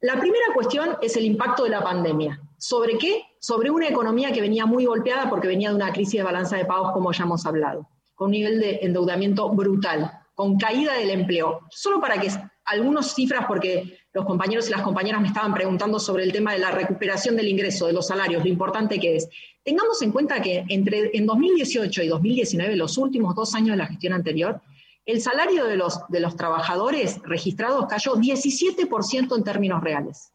La 0.00 0.20
primera 0.20 0.46
cuestión 0.52 0.98
es 1.00 1.16
el 1.16 1.24
impacto 1.24 1.64
de 1.64 1.70
la 1.70 1.82
pandemia. 1.82 2.40
¿Sobre 2.58 2.98
qué? 2.98 3.22
Sobre 3.38 3.70
una 3.70 3.88
economía 3.88 4.32
que 4.32 4.42
venía 4.42 4.66
muy 4.66 4.84
golpeada 4.84 5.30
porque 5.30 5.48
venía 5.48 5.70
de 5.70 5.76
una 5.76 5.92
crisis 5.94 6.20
de 6.20 6.22
balanza 6.24 6.56
de 6.56 6.66
pagos, 6.66 6.92
como 6.92 7.10
ya 7.12 7.24
hemos 7.24 7.46
hablado 7.46 7.88
con 8.14 8.26
un 8.26 8.32
nivel 8.32 8.60
de 8.60 8.78
endeudamiento 8.82 9.48
brutal, 9.50 10.10
con 10.34 10.58
caída 10.58 10.94
del 10.94 11.10
empleo. 11.10 11.60
Solo 11.70 12.00
para 12.00 12.20
que 12.20 12.30
algunas 12.64 13.14
cifras, 13.14 13.44
porque 13.46 13.98
los 14.12 14.24
compañeros 14.24 14.68
y 14.68 14.70
las 14.70 14.82
compañeras 14.82 15.20
me 15.20 15.28
estaban 15.28 15.52
preguntando 15.52 15.98
sobre 15.98 16.24
el 16.24 16.32
tema 16.32 16.52
de 16.52 16.58
la 16.58 16.70
recuperación 16.70 17.36
del 17.36 17.48
ingreso, 17.48 17.86
de 17.86 17.92
los 17.92 18.06
salarios, 18.06 18.42
lo 18.42 18.48
importante 18.48 18.98
que 18.98 19.16
es. 19.16 19.28
Tengamos 19.62 20.00
en 20.02 20.12
cuenta 20.12 20.40
que 20.40 20.64
entre 20.68 21.10
en 21.16 21.26
2018 21.26 22.02
y 22.02 22.08
2019, 22.08 22.76
los 22.76 22.96
últimos 22.98 23.34
dos 23.34 23.54
años 23.54 23.70
de 23.70 23.76
la 23.76 23.86
gestión 23.86 24.12
anterior, 24.12 24.60
el 25.06 25.20
salario 25.20 25.66
de 25.66 25.76
los, 25.76 26.00
de 26.08 26.20
los 26.20 26.36
trabajadores 26.36 27.20
registrados 27.24 27.86
cayó 27.86 28.14
17% 28.14 29.36
en 29.36 29.44
términos 29.44 29.82
reales. 29.82 30.32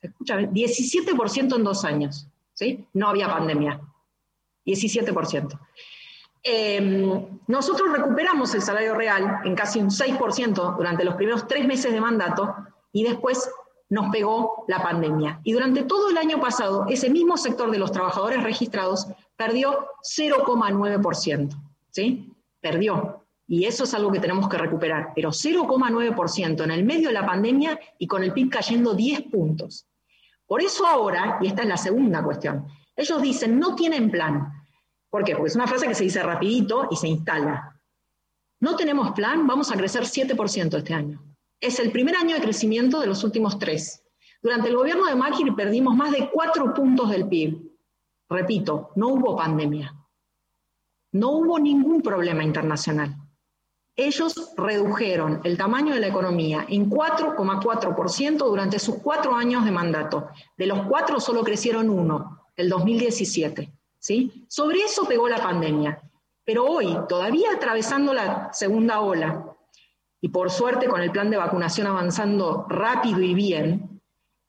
¿Se 0.00 0.08
escucha? 0.08 0.38
17% 0.38 1.56
en 1.56 1.64
dos 1.64 1.84
años. 1.84 2.26
¿sí? 2.52 2.84
No 2.92 3.08
había 3.08 3.28
pandemia. 3.28 3.80
17%. 4.66 5.58
Em, 6.48 7.40
nosotros 7.48 7.90
recuperamos 7.92 8.54
el 8.54 8.62
salario 8.62 8.94
real 8.94 9.40
en 9.44 9.56
casi 9.56 9.80
un 9.80 9.90
6% 9.90 10.76
durante 10.76 11.04
los 11.04 11.16
primeros 11.16 11.48
tres 11.48 11.66
meses 11.66 11.92
de 11.92 12.00
mandato 12.00 12.54
y 12.92 13.02
después 13.02 13.50
nos 13.88 14.12
pegó 14.12 14.64
la 14.68 14.80
pandemia. 14.80 15.40
Y 15.42 15.52
durante 15.52 15.82
todo 15.82 16.08
el 16.08 16.18
año 16.18 16.40
pasado, 16.40 16.86
ese 16.88 17.10
mismo 17.10 17.36
sector 17.36 17.72
de 17.72 17.78
los 17.78 17.90
trabajadores 17.90 18.44
registrados 18.44 19.08
perdió 19.36 19.88
0,9%. 20.02 21.50
¿sí? 21.90 22.32
Perdió. 22.60 23.24
Y 23.48 23.64
eso 23.64 23.82
es 23.82 23.94
algo 23.94 24.12
que 24.12 24.20
tenemos 24.20 24.48
que 24.48 24.58
recuperar. 24.58 25.10
Pero 25.16 25.30
0,9% 25.30 26.62
en 26.62 26.70
el 26.70 26.84
medio 26.84 27.08
de 27.08 27.14
la 27.14 27.26
pandemia 27.26 27.78
y 27.98 28.06
con 28.06 28.22
el 28.22 28.32
PIB 28.32 28.50
cayendo 28.50 28.94
10 28.94 29.22
puntos. 29.22 29.88
Por 30.46 30.62
eso 30.62 30.86
ahora, 30.86 31.38
y 31.40 31.48
esta 31.48 31.62
es 31.62 31.68
la 31.68 31.76
segunda 31.76 32.22
cuestión, 32.22 32.68
ellos 32.94 33.20
dicen, 33.20 33.58
no 33.58 33.74
tienen 33.74 34.12
plan. 34.12 34.55
¿Por 35.10 35.24
qué? 35.24 35.34
Porque 35.34 35.50
es 35.50 35.56
una 35.56 35.66
frase 35.66 35.86
que 35.86 35.94
se 35.94 36.04
dice 36.04 36.22
rapidito 36.22 36.88
y 36.90 36.96
se 36.96 37.08
instala. 37.08 37.80
No 38.60 38.76
tenemos 38.76 39.12
plan, 39.12 39.46
vamos 39.46 39.70
a 39.70 39.76
crecer 39.76 40.04
7% 40.04 40.76
este 40.76 40.94
año. 40.94 41.22
Es 41.60 41.78
el 41.78 41.92
primer 41.92 42.16
año 42.16 42.34
de 42.34 42.42
crecimiento 42.42 43.00
de 43.00 43.06
los 43.06 43.22
últimos 43.24 43.58
tres. 43.58 44.02
Durante 44.42 44.68
el 44.68 44.76
gobierno 44.76 45.06
de 45.06 45.14
Macri 45.14 45.50
perdimos 45.52 45.96
más 45.96 46.12
de 46.12 46.30
cuatro 46.30 46.72
puntos 46.74 47.10
del 47.10 47.28
PIB. 47.28 47.58
Repito, 48.28 48.90
no 48.96 49.08
hubo 49.08 49.36
pandemia. 49.36 49.94
No 51.12 51.30
hubo 51.30 51.58
ningún 51.58 52.02
problema 52.02 52.44
internacional. 52.44 53.16
Ellos 53.94 54.52
redujeron 54.56 55.40
el 55.44 55.56
tamaño 55.56 55.94
de 55.94 56.00
la 56.00 56.08
economía 56.08 56.66
en 56.68 56.90
4,4% 56.90 58.36
durante 58.36 58.78
sus 58.78 58.96
cuatro 58.96 59.34
años 59.34 59.64
de 59.64 59.70
mandato. 59.70 60.28
De 60.58 60.66
los 60.66 60.86
cuatro 60.86 61.18
solo 61.18 61.42
crecieron 61.42 61.88
uno, 61.88 62.46
el 62.56 62.68
2017. 62.68 63.72
Sobre 64.48 64.80
eso 64.80 65.06
pegó 65.06 65.28
la 65.28 65.38
pandemia. 65.38 66.00
Pero 66.44 66.64
hoy, 66.64 66.96
todavía 67.08 67.50
atravesando 67.52 68.14
la 68.14 68.50
segunda 68.52 69.00
ola, 69.00 69.56
y 70.20 70.28
por 70.28 70.50
suerte 70.50 70.86
con 70.86 71.00
el 71.00 71.10
plan 71.10 71.30
de 71.30 71.36
vacunación 71.36 71.86
avanzando 71.86 72.66
rápido 72.68 73.20
y 73.20 73.34
bien, 73.34 74.00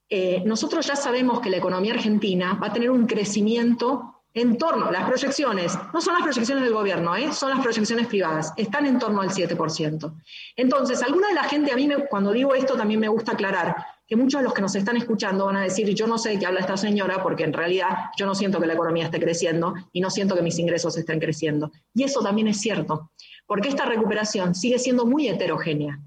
eh, 0.10 0.42
nosotros 0.46 0.86
ya 0.86 0.96
sabemos 0.96 1.42
que 1.42 1.50
la 1.50 1.58
economía 1.58 1.94
argentina 1.94 2.54
va 2.62 2.68
a 2.68 2.74
tener 2.74 2.90
un 2.90 3.06
crecimiento 3.06 4.24
en 4.34 4.58
torno, 4.58 4.92
las 4.92 5.08
proyecciones, 5.08 5.78
no 5.94 6.00
son 6.00 6.14
las 6.14 6.24
proyecciones 6.24 6.64
del 6.64 6.74
gobierno, 6.74 7.16
¿eh? 7.16 7.34
son 7.34 7.50
las 7.50 7.60
proyecciones 7.60 8.08
privadas, 8.08 8.54
están 8.56 8.86
en 8.86 9.00
torno 9.00 9.22
al 9.22 9.30
7%. 9.30 10.14
Entonces, 10.56 11.02
alguna 11.02 11.30
de 11.30 11.34
la 11.34 11.44
gente, 11.44 11.72
a 11.72 11.76
mí 11.76 11.88
me, 11.88 12.06
cuando 12.08 12.32
digo 12.32 12.54
esto 12.54 12.76
también 12.76 13.00
me 13.00 13.08
gusta 13.08 13.32
aclarar, 13.32 13.76
que 14.08 14.16
muchos 14.16 14.40
de 14.40 14.46
los 14.46 14.54
que 14.54 14.62
nos 14.62 14.74
están 14.74 14.96
escuchando 14.96 15.46
van 15.46 15.58
a 15.58 15.64
decir, 15.64 15.94
yo 15.94 16.08
no 16.08 16.18
sé 16.18 16.30
de 16.30 16.40
qué 16.40 16.46
habla 16.46 16.62
esta 16.62 16.78
señora, 16.78 17.22
porque 17.22 17.44
en 17.44 17.52
realidad 17.52 17.90
yo 18.18 18.26
no 18.26 18.34
siento 18.34 18.60
que 18.60 18.66
la 18.66 18.74
economía 18.74 19.06
esté 19.06 19.20
creciendo 19.20 19.74
y 19.92 20.00
no 20.00 20.10
siento 20.10 20.34
que 20.34 20.42
mis 20.42 20.58
ingresos 20.60 20.98
estén 20.98 21.20
creciendo. 21.20 21.72
Y 21.94 22.04
eso 22.04 22.22
también 22.22 22.48
es 22.48 22.62
cierto, 22.62 23.12
porque 23.46 23.68
esta 23.68 23.86
recuperación 23.86 24.56
sigue 24.56 24.80
siendo 24.80 25.06
muy 25.06 25.28
heterogénea. 25.28 26.00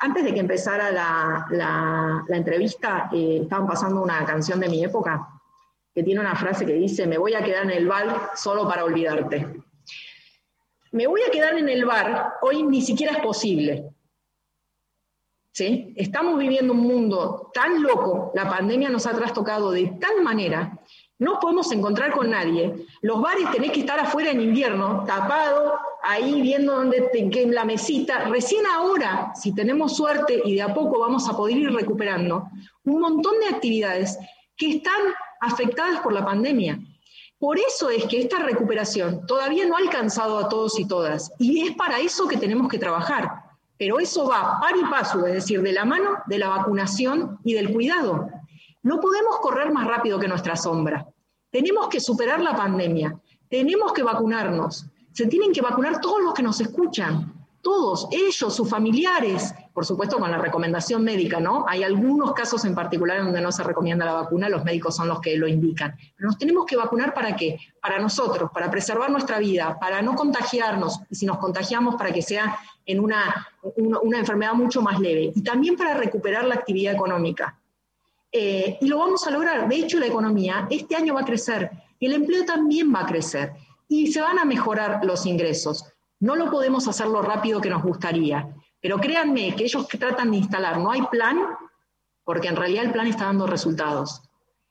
Antes 0.00 0.24
de 0.24 0.32
que 0.32 0.40
empezara 0.40 0.90
la, 0.90 2.24
entrevista, 2.28 3.10
eh, 3.12 3.40
estaban 3.42 3.66
pasando 3.66 4.02
una 4.02 4.24
canción 4.24 4.58
de 4.58 4.70
mi 4.70 4.82
época, 4.82 5.28
que 5.94 6.02
tiene 6.02 6.20
una 6.20 6.36
frase 6.36 6.64
que 6.64 6.72
dice, 6.72 7.06
me 7.06 7.18
voy 7.18 7.34
a 7.34 7.42
quedar 7.42 7.64
en 7.64 7.70
el 7.70 7.86
bar 7.86 8.30
solo 8.34 8.66
para 8.66 8.84
olvidarte. 8.84 9.46
Me 10.92 11.06
voy 11.06 11.20
a 11.26 11.30
quedar 11.30 11.58
en 11.58 11.68
el 11.68 11.84
bar, 11.84 12.34
hoy 12.40 12.62
ni 12.62 12.80
siquiera 12.80 13.12
es 13.12 13.18
posible, 13.18 13.90
¿sí? 15.52 15.92
Estamos 15.96 16.38
viviendo 16.38 16.72
un 16.72 16.80
mundo 16.80 17.50
tan 17.52 17.82
loco, 17.82 18.32
la 18.34 18.48
pandemia 18.48 18.88
nos 18.88 19.06
ha 19.06 19.12
trastocado 19.12 19.70
de 19.70 19.96
tal 20.00 20.22
manera, 20.22 20.78
no 21.20 21.38
podemos 21.38 21.70
encontrar 21.70 22.12
con 22.12 22.30
nadie. 22.30 22.86
Los 23.02 23.20
bares 23.20 23.50
tenés 23.52 23.72
que 23.72 23.80
estar 23.80 24.00
afuera 24.00 24.30
en 24.30 24.40
invierno, 24.40 25.04
tapado, 25.06 25.78
ahí 26.02 26.40
viendo 26.40 26.74
dónde 26.74 27.10
te, 27.12 27.42
en 27.42 27.54
la 27.54 27.66
mesita. 27.66 28.24
Recién 28.24 28.64
ahora, 28.66 29.32
si 29.34 29.54
tenemos 29.54 29.94
suerte 29.94 30.40
y 30.42 30.54
de 30.54 30.62
a 30.62 30.72
poco 30.72 30.98
vamos 30.98 31.28
a 31.28 31.36
poder 31.36 31.58
ir 31.58 31.72
recuperando, 31.74 32.48
un 32.84 33.00
montón 33.00 33.38
de 33.38 33.54
actividades 33.54 34.18
que 34.56 34.76
están 34.76 35.00
afectadas 35.42 36.00
por 36.00 36.14
la 36.14 36.24
pandemia. 36.24 36.80
Por 37.38 37.58
eso 37.58 37.90
es 37.90 38.06
que 38.06 38.20
esta 38.20 38.38
recuperación 38.38 39.26
todavía 39.26 39.66
no 39.66 39.76
ha 39.76 39.80
alcanzado 39.80 40.38
a 40.38 40.48
todos 40.48 40.78
y 40.78 40.88
todas. 40.88 41.32
Y 41.38 41.68
es 41.68 41.76
para 41.76 42.00
eso 42.00 42.28
que 42.28 42.38
tenemos 42.38 42.68
que 42.68 42.78
trabajar 42.78 43.49
pero 43.80 43.98
eso 43.98 44.28
va 44.28 44.60
par 44.60 44.76
y 44.76 44.84
paso, 44.90 45.26
es 45.26 45.32
decir, 45.32 45.62
de 45.62 45.72
la 45.72 45.86
mano 45.86 46.18
de 46.26 46.36
la 46.36 46.50
vacunación 46.50 47.38
y 47.42 47.54
del 47.54 47.72
cuidado. 47.72 48.28
No 48.82 49.00
podemos 49.00 49.38
correr 49.40 49.72
más 49.72 49.86
rápido 49.86 50.18
que 50.18 50.28
nuestra 50.28 50.54
sombra. 50.54 51.08
Tenemos 51.50 51.88
que 51.88 51.98
superar 51.98 52.42
la 52.42 52.54
pandemia, 52.54 53.18
tenemos 53.48 53.94
que 53.94 54.02
vacunarnos. 54.02 54.84
Se 55.12 55.26
tienen 55.28 55.50
que 55.54 55.62
vacunar 55.62 55.98
todos 55.98 56.20
los 56.22 56.34
que 56.34 56.42
nos 56.42 56.60
escuchan 56.60 57.32
todos, 57.62 58.08
ellos, 58.10 58.54
sus 58.54 58.68
familiares, 58.68 59.54
por 59.74 59.84
supuesto 59.84 60.18
con 60.18 60.30
la 60.30 60.38
recomendación 60.38 61.04
médica, 61.04 61.40
¿no? 61.40 61.66
Hay 61.68 61.82
algunos 61.82 62.32
casos 62.32 62.64
en 62.64 62.74
particular 62.74 63.22
donde 63.22 63.40
no 63.40 63.52
se 63.52 63.62
recomienda 63.62 64.06
la 64.06 64.14
vacuna, 64.14 64.48
los 64.48 64.64
médicos 64.64 64.96
son 64.96 65.08
los 65.08 65.20
que 65.20 65.36
lo 65.36 65.46
indican. 65.46 65.94
Pero 66.16 66.28
nos 66.28 66.38
tenemos 66.38 66.64
que 66.64 66.76
vacunar 66.76 67.12
para 67.12 67.36
qué? 67.36 67.58
Para 67.82 67.98
nosotros, 67.98 68.50
para 68.52 68.70
preservar 68.70 69.10
nuestra 69.10 69.38
vida, 69.38 69.78
para 69.78 70.00
no 70.00 70.14
contagiarnos, 70.14 71.00
y 71.10 71.16
si 71.16 71.26
nos 71.26 71.36
contagiamos, 71.36 71.96
para 71.96 72.12
que 72.12 72.22
sea 72.22 72.58
en 72.86 73.00
una, 73.00 73.48
una, 73.76 74.18
enfermedad 74.18 74.54
mucho 74.54 74.82
más 74.82 74.98
leve, 74.98 75.32
y 75.34 75.42
también 75.42 75.76
para 75.76 75.94
recuperar 75.94 76.44
la 76.44 76.54
actividad 76.54 76.94
económica. 76.94 77.58
Eh, 78.32 78.78
y 78.80 78.86
lo 78.86 78.98
vamos 78.98 79.26
a 79.26 79.30
lograr. 79.30 79.68
De 79.68 79.76
hecho, 79.76 79.98
la 79.98 80.06
economía 80.06 80.66
este 80.70 80.96
año 80.96 81.14
va 81.14 81.20
a 81.20 81.24
crecer, 81.24 81.70
y 81.98 82.06
el 82.06 82.14
empleo 82.14 82.44
también 82.44 82.92
va 82.94 83.00
a 83.00 83.06
crecer, 83.06 83.52
y 83.88 84.12
se 84.12 84.20
van 84.20 84.38
a 84.38 84.44
mejorar 84.44 85.04
los 85.04 85.26
ingresos. 85.26 85.84
No 86.20 86.36
lo 86.36 86.50
podemos 86.50 86.86
hacer 86.88 87.06
lo 87.06 87.22
rápido 87.22 87.60
que 87.60 87.70
nos 87.70 87.82
gustaría, 87.82 88.48
pero 88.80 88.98
créanme 88.98 89.54
que 89.54 89.64
ellos 89.64 89.86
que 89.86 89.98
tratan 89.98 90.30
de 90.30 90.38
instalar 90.38 90.78
no 90.78 90.90
hay 90.90 91.02
plan, 91.02 91.38
porque 92.24 92.48
en 92.48 92.56
realidad 92.56 92.84
el 92.84 92.92
plan 92.92 93.06
está 93.06 93.24
dando 93.24 93.46
resultados. 93.46 94.22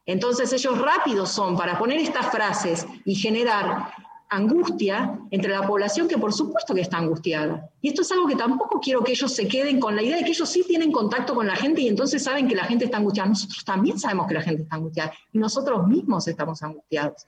Entonces 0.05 0.51
ellos 0.53 0.79
rápidos 0.79 1.29
son 1.29 1.55
para 1.55 1.77
poner 1.77 1.99
estas 1.99 2.31
frases 2.31 2.87
y 3.05 3.13
generar 3.15 3.91
angustia 4.29 5.19
entre 5.31 5.51
la 5.51 5.65
población 5.65 6.07
que 6.07 6.17
por 6.17 6.31
supuesto 6.31 6.73
que 6.75 6.81
está 6.81 6.97
angustiada. 6.97 7.69
Y 7.81 7.89
esto 7.89 8.03
es 8.03 8.11
algo 8.11 8.27
que 8.27 8.35
tampoco 8.35 8.79
quiero 8.79 9.03
que 9.03 9.11
ellos 9.11 9.33
se 9.33 9.47
queden 9.47 9.79
con 9.79 9.95
la 9.95 10.03
idea 10.03 10.17
de 10.17 10.23
que 10.23 10.31
ellos 10.31 10.47
sí 10.47 10.63
tienen 10.67 10.91
contacto 10.91 11.33
con 11.33 11.47
la 11.47 11.55
gente 11.55 11.81
y 11.81 11.87
entonces 11.87 12.23
saben 12.23 12.47
que 12.47 12.55
la 12.55 12.65
gente 12.65 12.85
está 12.85 12.97
angustiada. 12.97 13.29
Nosotros 13.29 13.65
también 13.65 13.99
sabemos 13.99 14.27
que 14.27 14.35
la 14.35 14.41
gente 14.41 14.63
está 14.63 14.75
angustiada 14.75 15.13
y 15.33 15.39
nosotros 15.39 15.87
mismos 15.87 16.27
estamos 16.27 16.61
angustiados. 16.61 17.25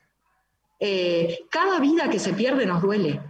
Eh, 0.80 1.46
cada 1.50 1.80
vida 1.80 2.10
que 2.10 2.20
se 2.20 2.34
pierde 2.34 2.66
nos 2.66 2.82
duele. 2.82 3.22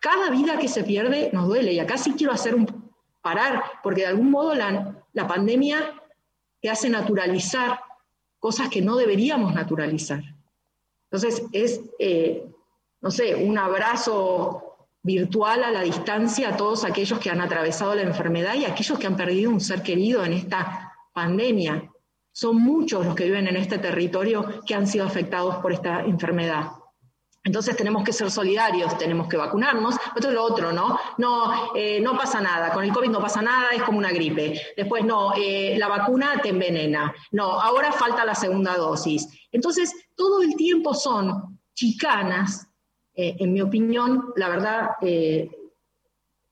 Cada 0.00 0.30
vida 0.30 0.58
que 0.58 0.68
se 0.68 0.84
pierde 0.84 1.30
nos 1.32 1.48
duele 1.48 1.72
y 1.72 1.80
acá 1.80 1.98
sí 1.98 2.14
quiero 2.16 2.32
hacer 2.32 2.54
un 2.54 2.90
parar, 3.20 3.62
porque 3.82 4.02
de 4.02 4.08
algún 4.08 4.30
modo 4.30 4.54
la, 4.54 4.96
la 5.12 5.26
pandemia 5.26 6.02
te 6.60 6.70
hace 6.70 6.88
naturalizar 6.88 7.80
cosas 8.38 8.68
que 8.68 8.82
no 8.82 8.96
deberíamos 8.96 9.54
naturalizar. 9.54 10.22
Entonces 11.10 11.42
es, 11.52 11.80
eh, 11.98 12.48
no 13.02 13.10
sé, 13.10 13.34
un 13.34 13.58
abrazo 13.58 14.72
virtual 15.02 15.64
a 15.64 15.70
la 15.70 15.82
distancia 15.82 16.50
a 16.50 16.56
todos 16.56 16.84
aquellos 16.84 17.18
que 17.18 17.30
han 17.30 17.40
atravesado 17.40 17.94
la 17.94 18.02
enfermedad 18.02 18.54
y 18.54 18.64
aquellos 18.64 18.98
que 18.98 19.08
han 19.08 19.16
perdido 19.16 19.50
un 19.50 19.60
ser 19.60 19.82
querido 19.82 20.24
en 20.24 20.32
esta 20.32 20.92
pandemia. 21.12 21.90
Son 22.30 22.56
muchos 22.56 23.04
los 23.04 23.14
que 23.14 23.24
viven 23.24 23.48
en 23.48 23.56
este 23.56 23.78
territorio 23.78 24.62
que 24.64 24.74
han 24.74 24.86
sido 24.86 25.04
afectados 25.04 25.56
por 25.56 25.72
esta 25.72 26.00
enfermedad. 26.02 26.70
Entonces 27.44 27.76
tenemos 27.76 28.04
que 28.04 28.12
ser 28.12 28.30
solidarios, 28.30 28.96
tenemos 28.96 29.26
que 29.26 29.36
vacunarnos. 29.36 29.96
Esto 30.14 30.28
es 30.28 30.34
lo 30.34 30.44
otro, 30.44 30.72
¿no? 30.72 30.96
No, 31.18 31.74
eh, 31.74 32.00
no 32.00 32.16
pasa 32.16 32.40
nada, 32.40 32.72
con 32.72 32.84
el 32.84 32.92
COVID 32.92 33.10
no 33.10 33.20
pasa 33.20 33.42
nada, 33.42 33.70
es 33.72 33.82
como 33.82 33.98
una 33.98 34.12
gripe. 34.12 34.60
Después, 34.76 35.04
no, 35.04 35.34
eh, 35.36 35.74
la 35.76 35.88
vacuna 35.88 36.40
te 36.40 36.50
envenena. 36.50 37.12
No, 37.32 37.60
ahora 37.60 37.90
falta 37.90 38.24
la 38.24 38.36
segunda 38.36 38.76
dosis. 38.76 39.28
Entonces, 39.50 39.92
todo 40.14 40.42
el 40.42 40.54
tiempo 40.54 40.94
son 40.94 41.58
chicanas, 41.74 42.68
eh, 43.14 43.36
en 43.38 43.52
mi 43.52 43.60
opinión, 43.60 44.32
la 44.36 44.48
verdad, 44.48 44.90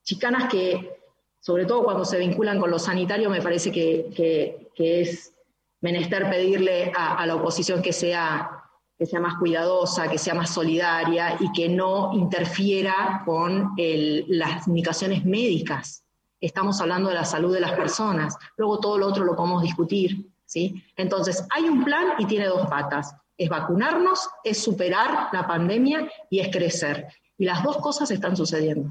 chicanas 0.02 0.50
que, 0.50 0.98
sobre 1.40 1.64
todo 1.64 1.84
cuando 1.84 2.04
se 2.04 2.18
vinculan 2.18 2.60
con 2.60 2.70
lo 2.70 2.78
sanitario, 2.78 3.30
me 3.30 3.42
parece 3.42 3.72
que, 3.72 4.70
es 4.76 5.34
menester 5.82 6.28
pedirle 6.30 6.92
a 6.96 7.26
la 7.26 7.36
oposición 7.36 7.82
que 7.82 7.92
sea 7.92 8.60
que 9.00 9.06
sea 9.06 9.18
más 9.18 9.38
cuidadosa, 9.38 10.10
que 10.10 10.18
sea 10.18 10.34
más 10.34 10.52
solidaria 10.52 11.38
y 11.40 11.50
que 11.52 11.70
no 11.70 12.12
interfiera 12.12 13.22
con 13.24 13.72
las 13.78 14.68
indicaciones 14.68 15.24
médicas. 15.24 16.04
Estamos 16.38 16.78
hablando 16.82 17.08
de 17.08 17.14
la 17.14 17.24
salud 17.24 17.54
de 17.54 17.60
las 17.60 17.72
personas. 17.72 18.36
Luego 18.58 18.78
todo 18.78 18.98
lo 18.98 19.06
otro 19.06 19.24
lo 19.24 19.34
podemos 19.34 19.62
discutir. 19.62 20.30
¿sí? 20.44 20.84
Entonces, 20.96 21.46
hay 21.48 21.64
un 21.64 21.82
plan 21.82 22.08
y 22.18 22.26
tiene 22.26 22.44
dos 22.44 22.66
patas. 22.66 23.16
Es 23.40 23.48
vacunarnos, 23.48 24.28
es 24.44 24.62
superar 24.62 25.30
la 25.32 25.46
pandemia 25.46 26.06
y 26.28 26.40
es 26.40 26.54
crecer. 26.54 27.06
Y 27.38 27.46
las 27.46 27.62
dos 27.62 27.78
cosas 27.78 28.10
están 28.10 28.36
sucediendo. 28.36 28.90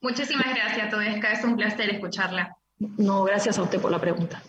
Muchísimas 0.00 0.52
gracias, 0.52 0.90
Todesca. 0.90 1.30
Es 1.30 1.44
un 1.44 1.56
placer 1.56 1.90
escucharla. 1.90 2.56
No, 2.98 3.22
gracias 3.22 3.56
a 3.56 3.62
usted 3.62 3.80
por 3.80 3.92
la 3.92 4.00
pregunta. 4.00 4.42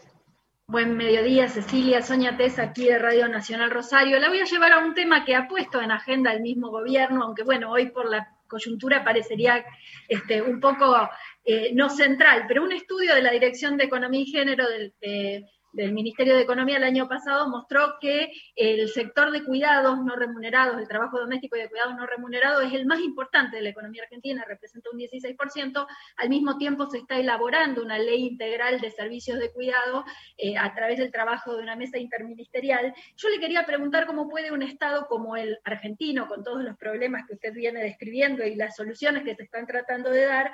Buen 0.66 0.98
mediodía, 0.98 1.48
Cecilia. 1.48 2.02
Soña 2.02 2.38
Tesa, 2.38 2.64
aquí 2.64 2.86
de 2.86 2.98
Radio 2.98 3.28
Nacional 3.28 3.70
Rosario. 3.70 4.20
La 4.20 4.30
voy 4.30 4.40
a 4.40 4.46
llevar 4.46 4.72
a 4.72 4.80
un 4.80 4.96
tema 4.96 5.24
que 5.26 5.36
ha 5.36 5.48
puesto 5.48 5.80
en 5.80 5.92
agenda 5.92 6.34
el 6.34 6.42
mismo 6.42 6.72
gobierno, 6.72 7.22
aunque 7.22 7.44
bueno, 7.44 7.70
hoy 7.70 7.92
por 7.92 8.10
la 8.10 8.36
coyuntura 8.48 9.04
parecería 9.04 9.64
este, 10.08 10.42
un 10.42 10.60
poco 10.60 11.08
eh, 11.44 11.70
no 11.76 11.92
central, 11.92 12.46
pero 12.48 12.64
un 12.64 12.72
estudio 12.72 13.14
de 13.14 13.22
la 13.22 13.32
Dirección 13.32 13.78
de 13.78 13.84
Economía 13.84 14.22
y 14.22 14.26
Género 14.26 14.68
del, 14.68 14.92
de, 15.00 15.46
del 15.76 15.94
Ministerio 15.94 16.36
de 16.36 16.44
Economía 16.44 16.78
el 16.78 16.84
año 16.84 17.08
pasado 17.08 17.50
mostró 17.50 17.96
que 18.00 18.32
el 18.56 18.88
sector 18.90 19.32
de 19.32 19.44
cuidados 19.44 20.00
no 20.04 20.16
remunerados, 20.16 20.80
el 20.80 20.88
trabajo 20.88 21.20
doméstico 21.20 21.56
y 21.56 21.60
de 21.60 21.70
cuidados 21.70 21.96
no 21.96 22.06
remunerados 22.06 22.64
es 22.64 22.74
el 22.74 22.86
más 22.86 23.00
importante 23.00 23.58
de 23.58 23.62
la 23.62 23.70
economía 23.70 24.04
argentina, 24.04 24.46
representa 24.48 24.90
un 24.92 25.00
16%, 25.00 25.88
al 26.18 26.30
mismo 26.30 26.58
tiempo 26.58 26.90
se 26.90 27.00
está 27.00 27.20
elaborando 27.20 27.84
una 27.84 28.00
ley 28.00 28.26
integral 28.26 28.80
de 28.80 28.92
servicios 28.92 29.40
de 29.40 29.52
cuidado 29.52 30.06
eh, 30.38 30.58
a 30.58 30.74
través 30.74 30.98
del 30.98 31.12
trabajo 31.12 31.56
de 31.56 31.64
una 31.64 31.76
mesa 31.76 31.98
interministerial. 31.98 32.94
Yo 33.18 33.30
le 33.30 33.40
quería 33.40 33.66
preguntar 33.66 34.06
cómo 34.06 34.30
puede 34.30 34.52
un 34.52 34.64
Estado 34.64 35.08
como 35.08 35.36
el 35.36 35.60
argentino, 35.64 36.28
con 36.28 36.44
todos 36.44 36.64
los 36.64 36.78
problemas 36.78 37.26
que 37.28 37.34
usted 37.34 37.54
viene 37.54 37.82
describiendo 37.82 38.46
y 38.46 38.56
las 38.56 38.76
soluciones 38.76 39.24
que 39.24 39.36
se 39.36 39.44
están 39.44 39.68
tratando 39.68 40.10
de 40.10 40.26
dar, 40.26 40.52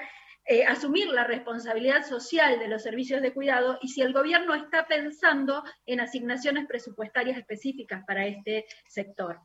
eh, 0.52 0.66
asumir 0.66 1.08
la 1.08 1.24
responsabilidad 1.24 2.06
social 2.06 2.60
de 2.60 2.68
los 2.68 2.84
servicios 2.84 3.22
de 3.22 3.32
cuidado 3.32 3.80
y 3.82 3.88
si 3.88 4.02
el 4.02 4.12
gobierno 4.12 4.54
está 4.54 4.86
pensando 4.86 5.64
en 5.86 6.02
asignaciones 6.02 6.68
presupuestarias 6.68 7.38
específicas 7.38 8.04
para 8.06 8.26
este 8.28 8.66
sector. 8.86 9.40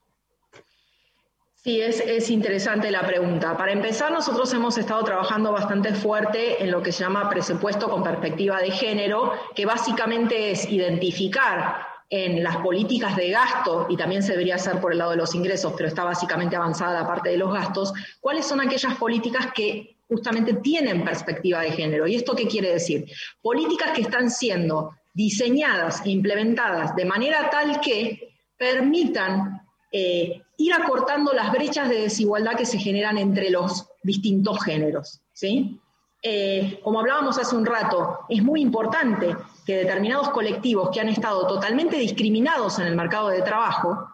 Sí, 1.55 1.81
es, 1.81 2.01
es, 2.01 2.29
interesante 2.29 2.91
la 2.91 3.07
pregunta. 3.07 3.57
Para 3.57 3.71
empezar, 3.71 4.11
nosotros 4.11 4.53
hemos 4.53 4.79
estado 4.79 5.05
trabajando 5.05 5.53
bastante 5.53 5.95
fuerte 5.95 6.61
en 6.65 6.73
lo 6.73 6.83
que 6.83 6.91
se 6.91 7.05
llama 7.05 7.31
presupuesto 7.31 7.89
con 7.89 8.03
perspectiva 8.03 8.59
de 8.61 8.73
género, 8.73 9.33
que 9.55 9.65
básicamente 9.65 10.51
es 10.51 10.69
identificar 10.69 11.87
en 12.11 12.43
las 12.43 12.57
políticas 12.57 13.15
de 13.15 13.31
gasto, 13.31 13.87
y 13.89 13.97
también 13.97 14.25
se 14.25 14.33
debería 14.33 14.57
hacer 14.57 14.81
por 14.81 14.91
el 14.91 14.99
lado 14.99 15.13
de 15.13 15.19
los 15.19 15.37
ingresos, 15.37 15.73
pero 15.77 15.89
está 15.89 16.03
básicamente 16.03 16.57
avanzada 16.57 17.01
la 17.01 17.07
parte 17.07 17.31
de 17.31 17.37
los 17.37 17.53
gastos, 17.53 17.93
cuáles 18.21 18.45
son 18.45 18.61
aquellas 18.61 18.97
políticas 18.97 19.53
que 19.53 19.96
justamente 20.09 20.55
tienen 20.55 21.05
perspectiva 21.05 21.61
de 21.61 21.73
género. 21.73 22.07
¿Y 22.07 22.15
esto 22.15 22.35
qué 22.35 22.47
quiere 22.47 22.73
decir? 22.73 23.07
Políticas 23.43 23.93
que 23.93 24.03
están 24.03 24.31
siendo 24.31 24.93
diseñadas 25.13 26.05
e 26.05 26.11
implementadas 26.11 26.95
de 26.95 27.05
manera 27.05 27.49
tal 27.51 27.81
que 27.81 28.35
permitan 28.57 29.63
eh, 29.91 30.43
ir 30.59 30.73
acortando 30.73 31.33
las 31.33 31.53
brechas 31.53 31.89
de 31.89 32.03
desigualdad 32.03 32.57
que 32.57 32.67
se 32.67 32.79
generan 32.79 33.19
entre 33.19 33.51
los 33.51 33.89
distintos 34.03 34.63
géneros. 34.63 35.21
¿sí? 35.33 35.81
Eh, 36.23 36.81
como 36.83 37.01
hablábamos 37.01 37.39
hace 37.39 37.57
un 37.57 37.67
rato, 37.67 38.21
es 38.29 38.43
muy 38.43 38.61
importante 38.61 39.37
que 39.65 39.77
determinados 39.77 40.31
colectivos 40.31 40.91
que 40.91 41.01
han 41.01 41.09
estado 41.09 41.47
totalmente 41.47 41.97
discriminados 41.97 42.79
en 42.79 42.87
el 42.87 42.97
mercado 42.97 43.29
de 43.29 43.43
trabajo, 43.43 44.09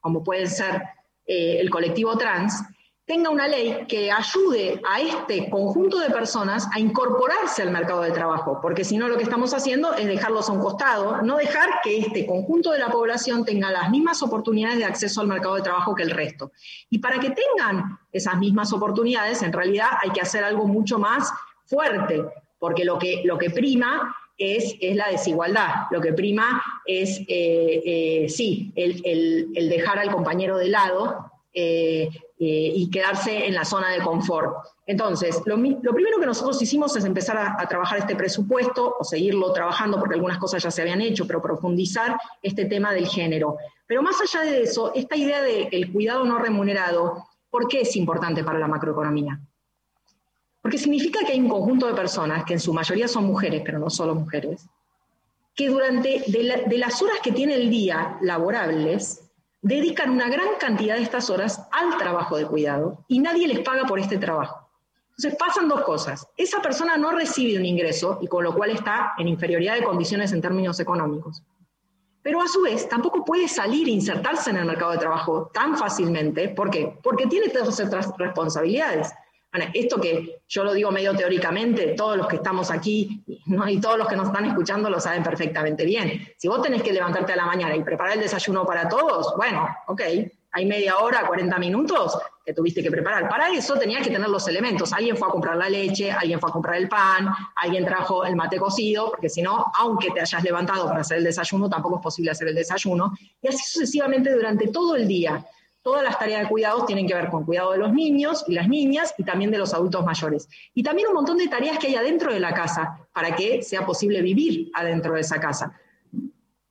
como 0.00 0.22
puede 0.22 0.46
ser 0.46 0.82
eh, 1.26 1.58
el 1.60 1.68
colectivo 1.68 2.16
trans, 2.16 2.62
tenga 3.08 3.30
una 3.30 3.48
ley 3.48 3.86
que 3.88 4.12
ayude 4.12 4.82
a 4.86 5.00
este 5.00 5.48
conjunto 5.48 5.98
de 5.98 6.10
personas 6.10 6.68
a 6.74 6.78
incorporarse 6.78 7.62
al 7.62 7.70
mercado 7.70 8.02
de 8.02 8.10
trabajo, 8.10 8.58
porque 8.60 8.84
si 8.84 8.98
no 8.98 9.08
lo 9.08 9.16
que 9.16 9.22
estamos 9.22 9.54
haciendo 9.54 9.94
es 9.94 10.06
dejarlos 10.06 10.50
a 10.50 10.52
un 10.52 10.60
costado, 10.60 11.22
no 11.22 11.38
dejar 11.38 11.80
que 11.82 11.98
este 11.98 12.26
conjunto 12.26 12.70
de 12.70 12.78
la 12.78 12.90
población 12.90 13.46
tenga 13.46 13.72
las 13.72 13.88
mismas 13.88 14.22
oportunidades 14.22 14.78
de 14.78 14.84
acceso 14.84 15.22
al 15.22 15.26
mercado 15.26 15.54
de 15.54 15.62
trabajo 15.62 15.94
que 15.94 16.02
el 16.02 16.10
resto. 16.10 16.52
Y 16.90 16.98
para 16.98 17.18
que 17.18 17.30
tengan 17.30 17.98
esas 18.12 18.36
mismas 18.36 18.74
oportunidades, 18.74 19.42
en 19.42 19.54
realidad 19.54 19.88
hay 20.02 20.10
que 20.10 20.20
hacer 20.20 20.44
algo 20.44 20.66
mucho 20.66 20.98
más 20.98 21.32
fuerte, 21.64 22.22
porque 22.58 22.84
lo 22.84 22.98
que, 22.98 23.22
lo 23.24 23.38
que 23.38 23.48
prima 23.48 24.14
es, 24.36 24.76
es, 24.82 24.94
la 24.94 25.08
desigualdad. 25.08 25.86
Lo 25.90 26.02
que 26.02 26.12
prima 26.12 26.62
es, 26.84 27.20
eh, 27.20 27.82
eh, 27.86 28.26
sí, 28.28 28.70
el, 28.76 29.68
dejar 29.70 29.98
al 29.98 30.10
compañero 30.10 30.58
de 30.58 30.68
lado 30.68 31.32
eh, 31.54 32.10
y 32.38 32.88
quedarse 32.90 33.46
en 33.46 33.54
la 33.54 33.64
zona 33.64 33.90
de 33.90 34.00
confort. 34.00 34.56
Entonces, 34.86 35.42
lo, 35.44 35.56
primero 35.56 36.18
que 36.18 36.26
nosotros 36.26 36.60
hicimos 36.62 36.96
es 36.96 37.04
empezar 37.04 37.36
a, 37.36 37.68
trabajar 37.68 37.98
este 37.98 38.16
presupuesto 38.16 38.96
o 38.98 39.04
seguirlo 39.04 39.52
trabajando 39.52 39.98
porque 39.98 40.14
algunas 40.14 40.38
cosas 40.38 40.62
ya 40.62 40.70
se 40.70 40.82
habían 40.82 41.00
hecho, 41.02 41.26
pero 41.26 41.42
profundizar 41.42 42.16
este 42.40 42.64
tema 42.64 42.92
del 42.92 43.06
género. 43.06 43.58
Pero 43.86 44.02
más 44.02 44.20
allá 44.20 44.50
de 44.50 44.62
eso, 44.62 44.92
esta 44.94 45.16
idea 45.16 45.42
del 45.42 45.92
cuidado 45.92 46.24
no 46.24 46.38
remunerado, 46.38 47.26
¿por 47.50 47.68
qué 47.68 47.82
es 47.82 47.96
importante 47.96 48.44
para 48.44 48.58
la 48.58 48.68
macroeconomía? 48.68 49.38
Porque 50.62 50.78
significa 50.78 51.20
que 51.20 51.32
hay 51.32 51.40
un 51.40 51.48
conjunto 51.48 51.86
de 51.86 51.94
personas, 51.94 52.44
que 52.44 52.54
en 52.54 52.60
su 52.60 52.72
mayoría 52.72 53.08
son 53.08 53.26
mujeres, 53.26 53.62
pero 53.64 53.78
no 53.78 53.90
solo 53.90 54.14
mujeres, 54.14 54.66
que 55.54 55.68
durante 55.68 56.22
de, 56.28 56.78
las 56.78 57.02
horas 57.02 57.18
que 57.22 57.32
tiene 57.32 57.56
el 57.56 57.68
día 57.68 58.16
laborables, 58.20 59.27
dedican 59.62 60.10
una 60.10 60.28
gran 60.28 60.48
cantidad 60.60 60.96
de 60.96 61.02
estas 61.02 61.30
horas 61.30 61.66
al 61.72 61.96
trabajo 61.98 62.36
de 62.36 62.46
cuidado 62.46 63.04
y 63.08 63.18
nadie 63.18 63.48
les 63.48 63.60
paga 63.60 63.84
por 63.84 63.98
este 63.98 64.18
trabajo. 64.18 64.68
Entonces 65.10 65.36
pasan 65.36 65.68
dos 65.68 65.82
cosas. 65.82 66.28
Esa 66.36 66.62
persona 66.62 66.96
no 66.96 67.10
recibe 67.10 67.58
un 67.58 67.66
ingreso 67.66 68.18
y 68.20 68.28
con 68.28 68.44
lo 68.44 68.54
cual 68.54 68.70
está 68.70 69.14
en 69.18 69.26
inferioridad 69.26 69.74
de 69.74 69.82
condiciones 69.82 70.32
en 70.32 70.40
términos 70.40 70.78
económicos. 70.78 71.42
Pero 72.22 72.40
a 72.40 72.46
su 72.46 72.62
vez 72.62 72.88
tampoco 72.88 73.24
puede 73.24 73.48
salir 73.48 73.88
e 73.88 73.92
insertarse 73.92 74.50
en 74.50 74.58
el 74.58 74.64
mercado 74.64 74.92
de 74.92 74.98
trabajo 74.98 75.50
tan 75.52 75.76
fácilmente. 75.76 76.48
¿Por 76.50 76.70
qué? 76.70 76.96
Porque 77.02 77.26
tiene 77.26 77.48
todas 77.48 77.80
otras 77.80 78.10
responsabilidades. 78.16 79.12
Bueno, 79.50 79.70
esto 79.72 79.98
que 79.98 80.42
yo 80.46 80.62
lo 80.62 80.74
digo 80.74 80.90
medio 80.90 81.14
teóricamente, 81.16 81.94
todos 81.96 82.16
los 82.18 82.26
que 82.26 82.36
estamos 82.36 82.70
aquí 82.70 83.22
y 83.66 83.80
todos 83.80 83.96
los 83.96 84.06
que 84.06 84.16
nos 84.16 84.28
están 84.28 84.44
escuchando 84.44 84.90
lo 84.90 85.00
saben 85.00 85.22
perfectamente 85.22 85.86
bien. 85.86 86.28
Si 86.36 86.48
vos 86.48 86.60
tenés 86.60 86.82
que 86.82 86.92
levantarte 86.92 87.32
a 87.32 87.36
la 87.36 87.46
mañana 87.46 87.74
y 87.74 87.82
preparar 87.82 88.14
el 88.14 88.20
desayuno 88.20 88.66
para 88.66 88.88
todos, 88.88 89.34
bueno, 89.36 89.66
ok, 89.86 90.02
hay 90.50 90.66
media 90.66 90.98
hora, 90.98 91.26
40 91.26 91.58
minutos 91.58 92.18
que 92.44 92.52
tuviste 92.52 92.82
que 92.82 92.90
preparar. 92.90 93.28
Para 93.28 93.50
eso 93.50 93.78
tenías 93.78 94.02
que 94.02 94.10
tener 94.10 94.28
los 94.28 94.48
elementos. 94.48 94.92
Alguien 94.92 95.16
fue 95.16 95.28
a 95.28 95.30
comprar 95.30 95.56
la 95.56 95.68
leche, 95.68 96.10
alguien 96.10 96.40
fue 96.40 96.50
a 96.50 96.52
comprar 96.52 96.76
el 96.76 96.88
pan, 96.88 97.28
alguien 97.56 97.84
trajo 97.84 98.24
el 98.24 98.34
mate 98.34 98.58
cocido, 98.58 99.10
porque 99.10 99.28
si 99.28 99.42
no, 99.42 99.66
aunque 99.78 100.10
te 100.10 100.20
hayas 100.20 100.42
levantado 100.42 100.86
para 100.88 101.00
hacer 101.00 101.18
el 101.18 101.24
desayuno, 101.24 101.68
tampoco 101.68 101.96
es 101.96 102.02
posible 102.02 102.30
hacer 102.30 102.48
el 102.48 102.54
desayuno. 102.54 103.12
Y 103.42 103.48
así 103.48 103.62
sucesivamente 103.64 104.32
durante 104.32 104.68
todo 104.68 104.96
el 104.96 105.06
día 105.06 105.44
todas 105.82 106.02
las 106.02 106.18
tareas 106.18 106.42
de 106.42 106.48
cuidados 106.48 106.86
tienen 106.86 107.06
que 107.06 107.14
ver 107.14 107.28
con 107.28 107.44
cuidado 107.44 107.72
de 107.72 107.78
los 107.78 107.92
niños 107.92 108.44
y 108.46 108.54
las 108.54 108.68
niñas 108.68 109.14
y 109.16 109.24
también 109.24 109.50
de 109.50 109.58
los 109.58 109.72
adultos 109.74 110.04
mayores. 110.04 110.48
Y 110.74 110.82
también 110.82 111.08
un 111.08 111.14
montón 111.14 111.38
de 111.38 111.48
tareas 111.48 111.78
que 111.78 111.88
hay 111.88 111.96
adentro 111.96 112.32
de 112.32 112.40
la 112.40 112.52
casa 112.52 112.98
para 113.12 113.34
que 113.34 113.62
sea 113.62 113.86
posible 113.86 114.20
vivir 114.22 114.70
adentro 114.74 115.14
de 115.14 115.20
esa 115.20 115.40
casa. 115.40 115.78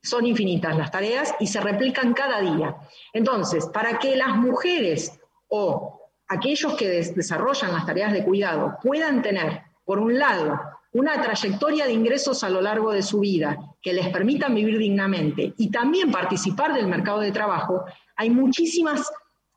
Son 0.02 0.26
infinitas 0.26 0.78
las 0.78 0.92
tareas 0.92 1.36
y 1.40 1.48
se 1.48 1.60
replican 1.60 2.14
cada 2.14 2.40
día. 2.42 2.76
Entonces, 3.14 3.66
para 3.68 3.98
que 4.00 4.16
las 4.16 4.36
mujeres 4.36 5.20
o 5.48 6.10
aquellos 6.28 6.76
que 6.76 6.88
desarrollan 6.88 7.74
las 7.74 7.86
tareas 7.86 8.14
de 8.14 8.24
cuidado 8.24 8.78
puedan 8.82 9.22
tener, 9.22 9.64
por 9.86 10.00
un 10.00 10.18
lado, 10.18 10.60
una 10.94 11.22
trayectoria 11.22 11.86
de 11.86 11.94
ingresos 11.94 12.44
a 12.44 12.50
lo 12.50 12.62
largo 12.62 12.92
de 12.92 13.04
su 13.04 13.20
vida 13.20 13.58
que 13.82 13.94
les 13.94 14.10
permitan 14.10 14.56
vivir 14.56 14.78
dignamente 14.78 15.54
y 15.58 15.70
también 15.70 16.12
participar 16.12 16.74
del 16.74 16.88
mercado 16.88 17.20
de 17.20 17.32
trabajo, 17.32 17.86
hay 18.18 18.30
muchísimas 18.30 19.10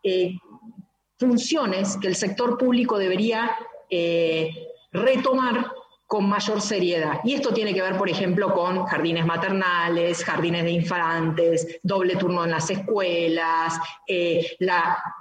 eh, 0.03 0.35
funciones 1.19 1.97
que 2.01 2.09
el 2.09 2.15
sector 2.15 2.57
público 2.57 2.99
debería 2.99 3.57
eh, 3.91 4.51
retomar 4.93 5.73
con 6.07 6.29
mayor 6.29 6.61
seriedad. 6.61 7.21
Y 7.23 7.35
esto 7.35 7.55
tiene 7.55 7.73
que 7.73 7.83
ver, 7.83 7.97
por 7.97 8.09
ejemplo, 8.09 8.53
con 8.53 8.85
jardines 8.87 9.25
maternales, 9.25 10.25
jardines 10.25 10.65
de 10.65 10.73
infantes, 10.73 11.79
doble 11.85 12.17
turno 12.17 12.45
en 12.45 12.51
las 12.51 12.69
escuelas, 12.69 13.79
eh, 14.09 14.57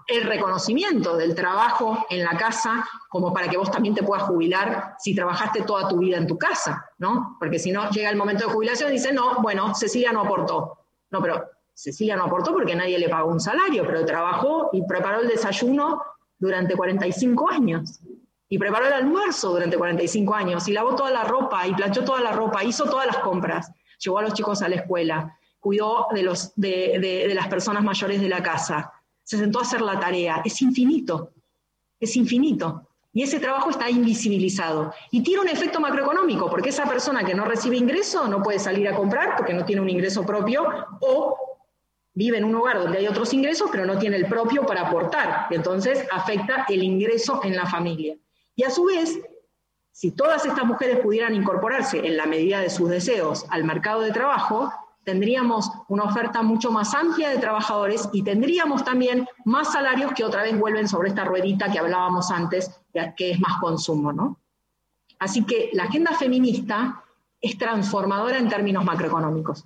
el 0.08 0.24
reconocimiento 0.24 1.16
del 1.16 1.36
trabajo 1.36 2.08
en 2.10 2.24
la 2.24 2.36
casa 2.36 2.84
como 3.08 3.32
para 3.32 3.48
que 3.48 3.58
vos 3.58 3.70
también 3.70 3.94
te 3.94 4.02
puedas 4.02 4.24
jubilar 4.24 4.96
si 4.98 5.14
trabajaste 5.14 5.62
toda 5.62 5.88
tu 5.88 6.00
vida 6.00 6.18
en 6.18 6.26
tu 6.26 6.40
casa, 6.40 6.84
¿no? 6.98 7.38
Porque 7.40 7.60
si 7.60 7.72
no, 7.72 7.88
llega 7.92 8.10
el 8.10 8.18
momento 8.18 8.48
de 8.48 8.54
jubilación 8.54 8.90
y 8.90 8.94
dice, 8.94 9.14
no, 9.14 9.44
bueno, 9.44 9.76
Cecilia 9.76 10.12
no 10.12 10.22
aportó. 10.22 10.88
No, 11.12 11.22
pero 11.22 11.46
Cecilia 11.80 12.18
no 12.18 12.26
aportó 12.26 12.52
porque 12.52 12.76
nadie 12.76 13.00
le 13.00 13.08
pagó 13.08 13.32
un 13.32 13.40
salario, 13.40 13.86
pero 13.88 14.06
trabajó 14.06 14.70
y 14.74 14.86
preparó 14.86 15.22
el 15.22 15.30
desayuno 15.30 16.02
durante 16.38 16.76
45 16.76 17.50
años. 17.50 18.02
Y 18.50 18.58
preparó 18.58 18.88
el 18.88 18.92
almuerzo 18.92 19.52
durante 19.52 19.78
45 19.78 20.36
años. 20.36 20.68
Y 20.68 20.74
lavó 20.74 20.94
toda 20.94 21.10
la 21.10 21.24
ropa 21.24 21.66
y 21.66 21.74
planchó 21.74 22.04
toda 22.04 22.20
la 22.20 22.34
ropa, 22.34 22.66
hizo 22.66 22.84
todas 22.84 23.08
las 23.08 23.20
compras. 23.20 23.72
Llevó 23.98 24.20
a 24.20 24.24
los 24.24 24.34
chicos 24.34 24.62
a 24.62 24.68
la 24.68 24.76
escuela, 24.76 25.38
cuidó 25.58 26.08
de, 26.14 26.24
los, 26.24 26.52
de, 26.58 27.00
de 27.00 27.34
las 27.34 27.48
personas 27.48 27.82
mayores 27.82 28.20
de 28.20 28.28
la 28.28 28.44
casa. 28.44 28.92
Se 29.24 29.38
sentó 29.38 29.60
a 29.60 29.62
hacer 29.62 29.80
la 29.80 29.98
tarea. 30.02 30.42
Es 30.44 30.62
infinito. 30.62 31.32
Es 31.98 32.18
infinito. 32.18 32.90
Y 33.14 33.24
ese 33.24 33.40
trabajo 33.40 33.70
está 33.70 33.90
invisibilizado. 33.90 34.94
Y 35.12 35.24
tiene 35.24 35.44
un 35.44 35.48
efecto 35.48 35.80
macroeconómico, 35.80 36.50
porque 36.50 36.70
esa 36.70 36.84
persona 36.84 37.24
que 37.24 37.34
no 37.34 37.46
recibe 37.46 37.78
ingreso 37.78 38.28
no 38.28 38.44
puede 38.44 38.60
salir 38.60 38.90
a 38.90 38.96
comprar 38.96 39.38
porque 39.38 39.54
no 39.54 39.64
tiene 39.64 39.82
un 39.82 39.90
ingreso 39.90 40.26
propio 40.26 40.68
o 41.00 41.49
vive 42.20 42.38
en 42.38 42.44
un 42.44 42.54
hogar 42.54 42.78
donde 42.80 42.98
hay 42.98 43.08
otros 43.08 43.34
ingresos, 43.34 43.70
pero 43.72 43.86
no 43.86 43.98
tiene 43.98 44.18
el 44.18 44.26
propio 44.26 44.66
para 44.66 44.82
aportar. 44.82 45.48
Entonces 45.52 46.06
afecta 46.12 46.66
el 46.68 46.84
ingreso 46.84 47.40
en 47.46 47.56
la 47.56 47.66
familia. 47.66 48.18
Y 48.58 48.64
a 48.66 48.70
su 48.70 48.84
vez, 48.84 49.18
si 49.94 50.12
todas 50.12 50.46
estas 50.46 50.66
mujeres 50.66 51.00
pudieran 51.00 51.34
incorporarse 51.34 52.06
en 52.06 52.18
la 52.18 52.26
medida 52.26 52.60
de 52.60 52.70
sus 52.70 52.90
deseos 52.90 53.46
al 53.50 53.64
mercado 53.64 54.02
de 54.02 54.12
trabajo, 54.12 54.70
tendríamos 55.06 55.72
una 55.88 56.04
oferta 56.04 56.42
mucho 56.42 56.72
más 56.72 56.94
amplia 56.94 57.30
de 57.30 57.38
trabajadores 57.38 58.10
y 58.12 58.22
tendríamos 58.22 58.84
también 58.84 59.26
más 59.46 59.72
salarios 59.72 60.12
que 60.12 60.26
otra 60.26 60.44
vez 60.44 60.60
vuelven 60.60 60.90
sobre 60.90 61.08
esta 61.08 61.24
ruedita 61.24 61.72
que 61.72 61.80
hablábamos 61.80 62.32
antes, 62.32 62.70
que 63.16 63.32
es 63.32 63.40
más 63.40 63.62
consumo. 63.62 64.12
¿no? 64.12 64.42
Así 65.20 65.46
que 65.46 65.70
la 65.72 65.84
agenda 65.84 66.12
feminista 66.12 67.02
es 67.40 67.58
transformadora 67.58 68.38
en 68.38 68.50
términos 68.50 68.84
macroeconómicos. 68.84 69.66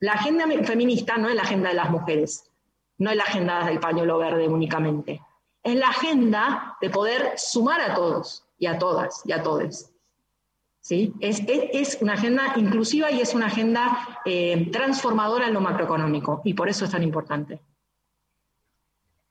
La 0.00 0.12
agenda 0.12 0.46
feminista 0.64 1.18
no 1.18 1.28
es 1.28 1.34
la 1.34 1.42
agenda 1.42 1.68
de 1.68 1.74
las 1.74 1.90
mujeres, 1.90 2.50
no 2.96 3.10
es 3.10 3.16
la 3.16 3.24
agenda 3.24 3.64
del 3.66 3.80
pañuelo 3.80 4.18
verde 4.18 4.48
únicamente. 4.48 5.20
Es 5.62 5.76
la 5.76 5.88
agenda 5.88 6.76
de 6.80 6.88
poder 6.88 7.32
sumar 7.36 7.82
a 7.82 7.94
todos 7.94 8.46
y 8.58 8.66
a 8.66 8.78
todas 8.78 9.22
y 9.26 9.32
a 9.32 9.42
todos. 9.42 9.90
¿Sí? 10.80 11.12
Es, 11.20 11.98
una 12.00 12.14
agenda 12.14 12.54
inclusiva 12.56 13.10
y 13.10 13.20
es 13.20 13.34
una 13.34 13.46
agenda 13.46 14.20
eh, 14.24 14.70
transformadora 14.72 15.48
en 15.48 15.54
lo 15.54 15.60
macroeconómico 15.60 16.40
y 16.44 16.54
por 16.54 16.70
eso 16.70 16.86
es 16.86 16.90
tan 16.90 17.02
importante. 17.02 17.60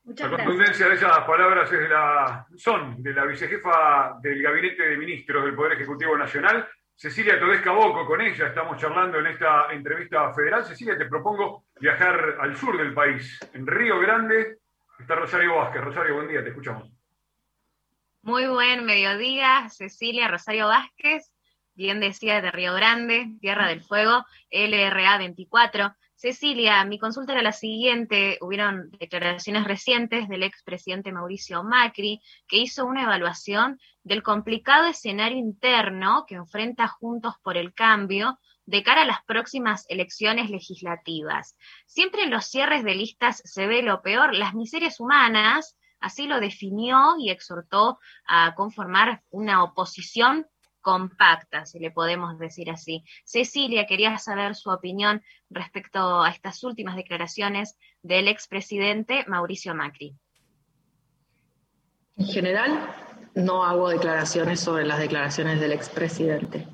la 0.06 0.30
contundencia 0.30 0.88
de 0.88 0.94
esas 0.94 1.20
palabras 1.22 1.72
es 1.72 1.90
la, 1.90 2.46
son 2.56 3.02
de 3.02 3.12
la 3.12 3.26
vicejefa 3.26 4.20
del 4.22 4.44
Gabinete 4.44 4.84
de 4.84 4.98
Ministros 4.98 5.46
del 5.46 5.56
Poder 5.56 5.74
Ejecutivo 5.74 6.16
Nacional, 6.16 6.68
Cecilia 7.02 7.40
Todesca 7.40 7.72
Boco, 7.72 8.06
con 8.06 8.20
ella 8.20 8.48
estamos 8.48 8.78
charlando 8.78 9.20
en 9.20 9.28
esta 9.28 9.72
entrevista 9.72 10.34
federal. 10.34 10.66
Cecilia, 10.66 10.98
te 10.98 11.06
propongo 11.06 11.64
viajar 11.80 12.36
al 12.42 12.58
sur 12.58 12.78
del 12.78 12.94
país. 12.94 13.40
En 13.54 13.66
Río 13.66 14.02
Grande 14.02 14.58
está 15.00 15.16
Rosario 15.16 15.56
Vázquez. 15.56 15.82
Rosario, 15.82 16.16
buen 16.16 16.28
día, 16.28 16.44
te 16.44 16.50
escuchamos. 16.50 16.92
Muy 18.22 18.48
buen 18.48 18.84
mediodía, 18.84 19.70
Cecilia 19.70 20.28
Rosario 20.28 20.68
Vázquez, 20.68 21.32
bien 21.74 22.02
decía 22.02 22.42
de 22.42 22.52
Río 22.52 22.74
Grande, 22.74 23.30
Tierra 23.40 23.70
del 23.70 23.80
Fuego, 23.80 24.26
LRA 24.52 25.20
24. 25.20 25.96
Cecilia, 26.20 26.84
mi 26.84 27.00
consulta 27.00 27.32
era 27.32 27.42
la 27.42 27.54
siguiente. 27.54 28.38
Hubieron 28.42 28.92
declaraciones 29.00 29.64
recientes 29.64 30.28
del 30.28 30.44
expresidente 30.44 31.14
Mauricio 31.14 31.64
Macri, 31.64 32.22
que 32.46 32.58
hizo 32.58 32.86
una 32.86 33.04
evaluación 33.04 33.80
del 34.04 34.22
complicado 34.22 34.88
escenario 34.88 35.38
interno 35.38 36.26
que 36.28 36.36
enfrenta 36.36 36.90
Juntos 36.90 37.36
por 37.42 37.56
el 37.56 37.74
Cambio 37.74 38.38
de 38.66 38.84
cara 38.84 39.04
a 39.04 39.06
las 39.06 39.24
próximas 39.24 39.86
elecciones 39.88 40.50
legislativas. 40.50 41.56
Siempre 41.86 42.24
en 42.24 42.32
los 42.32 42.48
cierres 42.48 42.84
de 42.84 42.96
listas 42.96 43.42
se 43.46 43.68
ve 43.68 43.82
lo 43.82 44.02
peor, 44.02 44.36
las 44.36 44.54
miserias 44.54 45.00
humanas, 45.00 45.78
así 46.02 46.28
lo 46.28 46.42
definió 46.42 47.16
y 47.18 47.30
exhortó 47.30 47.98
a 48.28 48.56
conformar 48.56 49.24
una 49.30 49.64
oposición 49.64 50.48
compacta, 50.82 51.66
si 51.66 51.80
le 51.80 51.92
podemos 51.92 52.38
decir 52.40 52.70
así. 52.70 53.04
Cecilia, 53.26 53.86
quería 53.86 54.18
saber 54.18 54.56
su 54.56 54.70
opinión 54.70 55.22
respecto 55.50 56.22
a 56.22 56.30
estas 56.30 56.64
últimas 56.64 56.96
declaraciones 56.96 57.78
del 58.02 58.28
expresidente 58.28 59.26
Mauricio 59.28 59.76
Macri. 59.76 60.16
En 62.18 62.26
general, 62.26 62.96
no 63.36 63.64
hago 63.64 63.90
declaraciones 63.90 64.60
sobre 64.60 64.86
las 64.86 65.00
declaraciones 65.00 65.60
del 65.60 65.72
expresidente. 65.72 66.68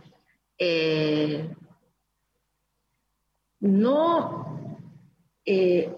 Eh, 0.58 1.54
no. 3.60 4.88
Eh, 5.46 5.96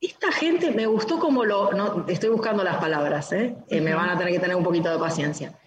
esta 0.00 0.32
gente 0.32 0.70
me 0.70 0.86
gustó 0.86 1.18
como 1.18 1.44
lo. 1.44 1.72
No, 1.72 2.06
estoy 2.08 2.30
buscando 2.30 2.64
las 2.64 2.78
palabras, 2.78 3.32
¿eh? 3.32 3.56
me 3.70 3.94
van 3.94 4.10
a 4.10 4.18
tener 4.18 4.32
que 4.32 4.40
tener 4.40 4.56
un 4.56 4.64
poquito 4.64 4.90
de 4.90 4.98
paciencia. 4.98 5.58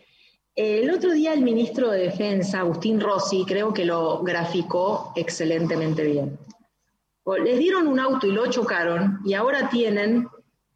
El 0.56 0.92
otro 0.92 1.12
día 1.14 1.34
el 1.34 1.42
ministro 1.42 1.92
de 1.92 2.00
Defensa, 2.00 2.60
Agustín 2.60 3.00
Rossi, 3.00 3.46
creo 3.48 3.74
que 3.74 3.86
lo 3.86 4.22
graficó 4.22 5.14
excelentemente 5.16 6.04
bien. 6.04 6.38
Les 7.44 7.58
dieron 7.58 7.88
un 7.88 8.00
auto 8.00 8.28
y 8.28 8.32
lo 8.32 8.48
chocaron 8.48 9.20
y 9.24 9.34
ahora 9.34 9.70
tienen 9.70 10.28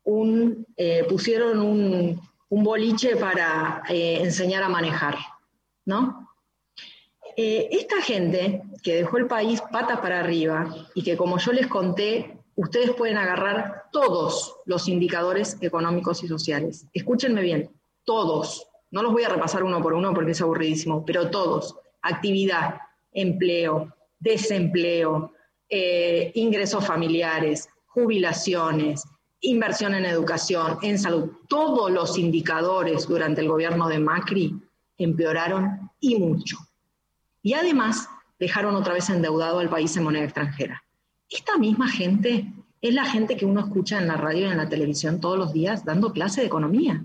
un, 0.03 0.65
eh, 0.77 1.05
pusieron 1.09 1.59
un, 1.59 2.21
boliche 2.49 3.17
para 3.17 3.83
eh, 3.89 4.19
enseñar 4.21 4.63
a 4.63 4.69
manejar, 4.69 5.17
¿no? 5.83 6.29
Eh, 7.35 7.67
esta 7.71 8.01
gente 8.01 8.61
que 8.81 8.95
dejó 8.95 9.17
el 9.17 9.27
país 9.27 9.59
patas 9.59 9.99
para 9.99 10.21
arriba 10.21 10.73
y 10.93 11.03
que 11.03 11.17
como 11.17 11.37
yo 11.37 11.51
les 11.51 11.67
conté, 11.67 12.37
ustedes 12.55 12.91
pueden 12.91 13.17
agarrar 13.17 13.89
todos 13.91 14.55
los 14.63 14.87
indicadores 14.87 15.57
económicos 15.59 16.23
y 16.23 16.29
sociales. 16.29 16.85
Escúchenme 16.93 17.41
bien, 17.41 17.69
todos, 18.05 18.69
no 18.91 19.01
los 19.01 19.11
voy 19.11 19.23
a 19.23 19.29
repasar 19.29 19.63
uno 19.63 19.81
por 19.81 19.93
uno 19.93 20.13
porque 20.13 20.31
es 20.31 20.41
aburridísimo, 20.41 21.05
pero 21.05 21.29
todos, 21.29 21.75
actividad, 22.01 22.79
empleo, 23.11 23.93
desempleo, 24.19 25.33
eh, 25.69 26.31
ingresos 26.35 26.85
familiares, 26.85 27.67
jubilaciones, 27.87 29.03
inversión 29.41 29.95
en 29.95 30.05
educación, 30.05 30.77
en 30.81 30.99
salud, 30.99 31.31
todos 31.47 31.91
los 31.91 32.17
indicadores 32.17 33.07
durante 33.07 33.41
el 33.41 33.47
gobierno 33.47 33.87
de 33.87 33.99
Macri 33.99 34.55
empeoraron 34.97 35.91
y 35.99 36.17
mucho. 36.17 36.57
Y 37.41 37.53
además 37.53 38.09
dejaron 38.39 38.75
otra 38.75 38.93
vez 38.93 39.09
endeudado 39.09 39.59
al 39.59 39.69
país 39.69 39.95
en 39.97 40.03
moneda 40.03 40.23
extranjera. 40.23 40.83
Esta 41.29 41.57
misma 41.57 41.89
gente 41.89 42.51
es 42.81 42.93
la 42.93 43.05
gente 43.05 43.35
que 43.37 43.45
uno 43.45 43.61
escucha 43.61 43.97
en 43.97 44.07
la 44.07 44.17
radio 44.17 44.47
y 44.47 44.51
en 44.51 44.57
la 44.57 44.69
televisión 44.69 45.19
todos 45.19 45.37
los 45.37 45.53
días 45.53 45.85
dando 45.85 46.11
clase 46.11 46.41
de 46.41 46.47
economía. 46.47 47.03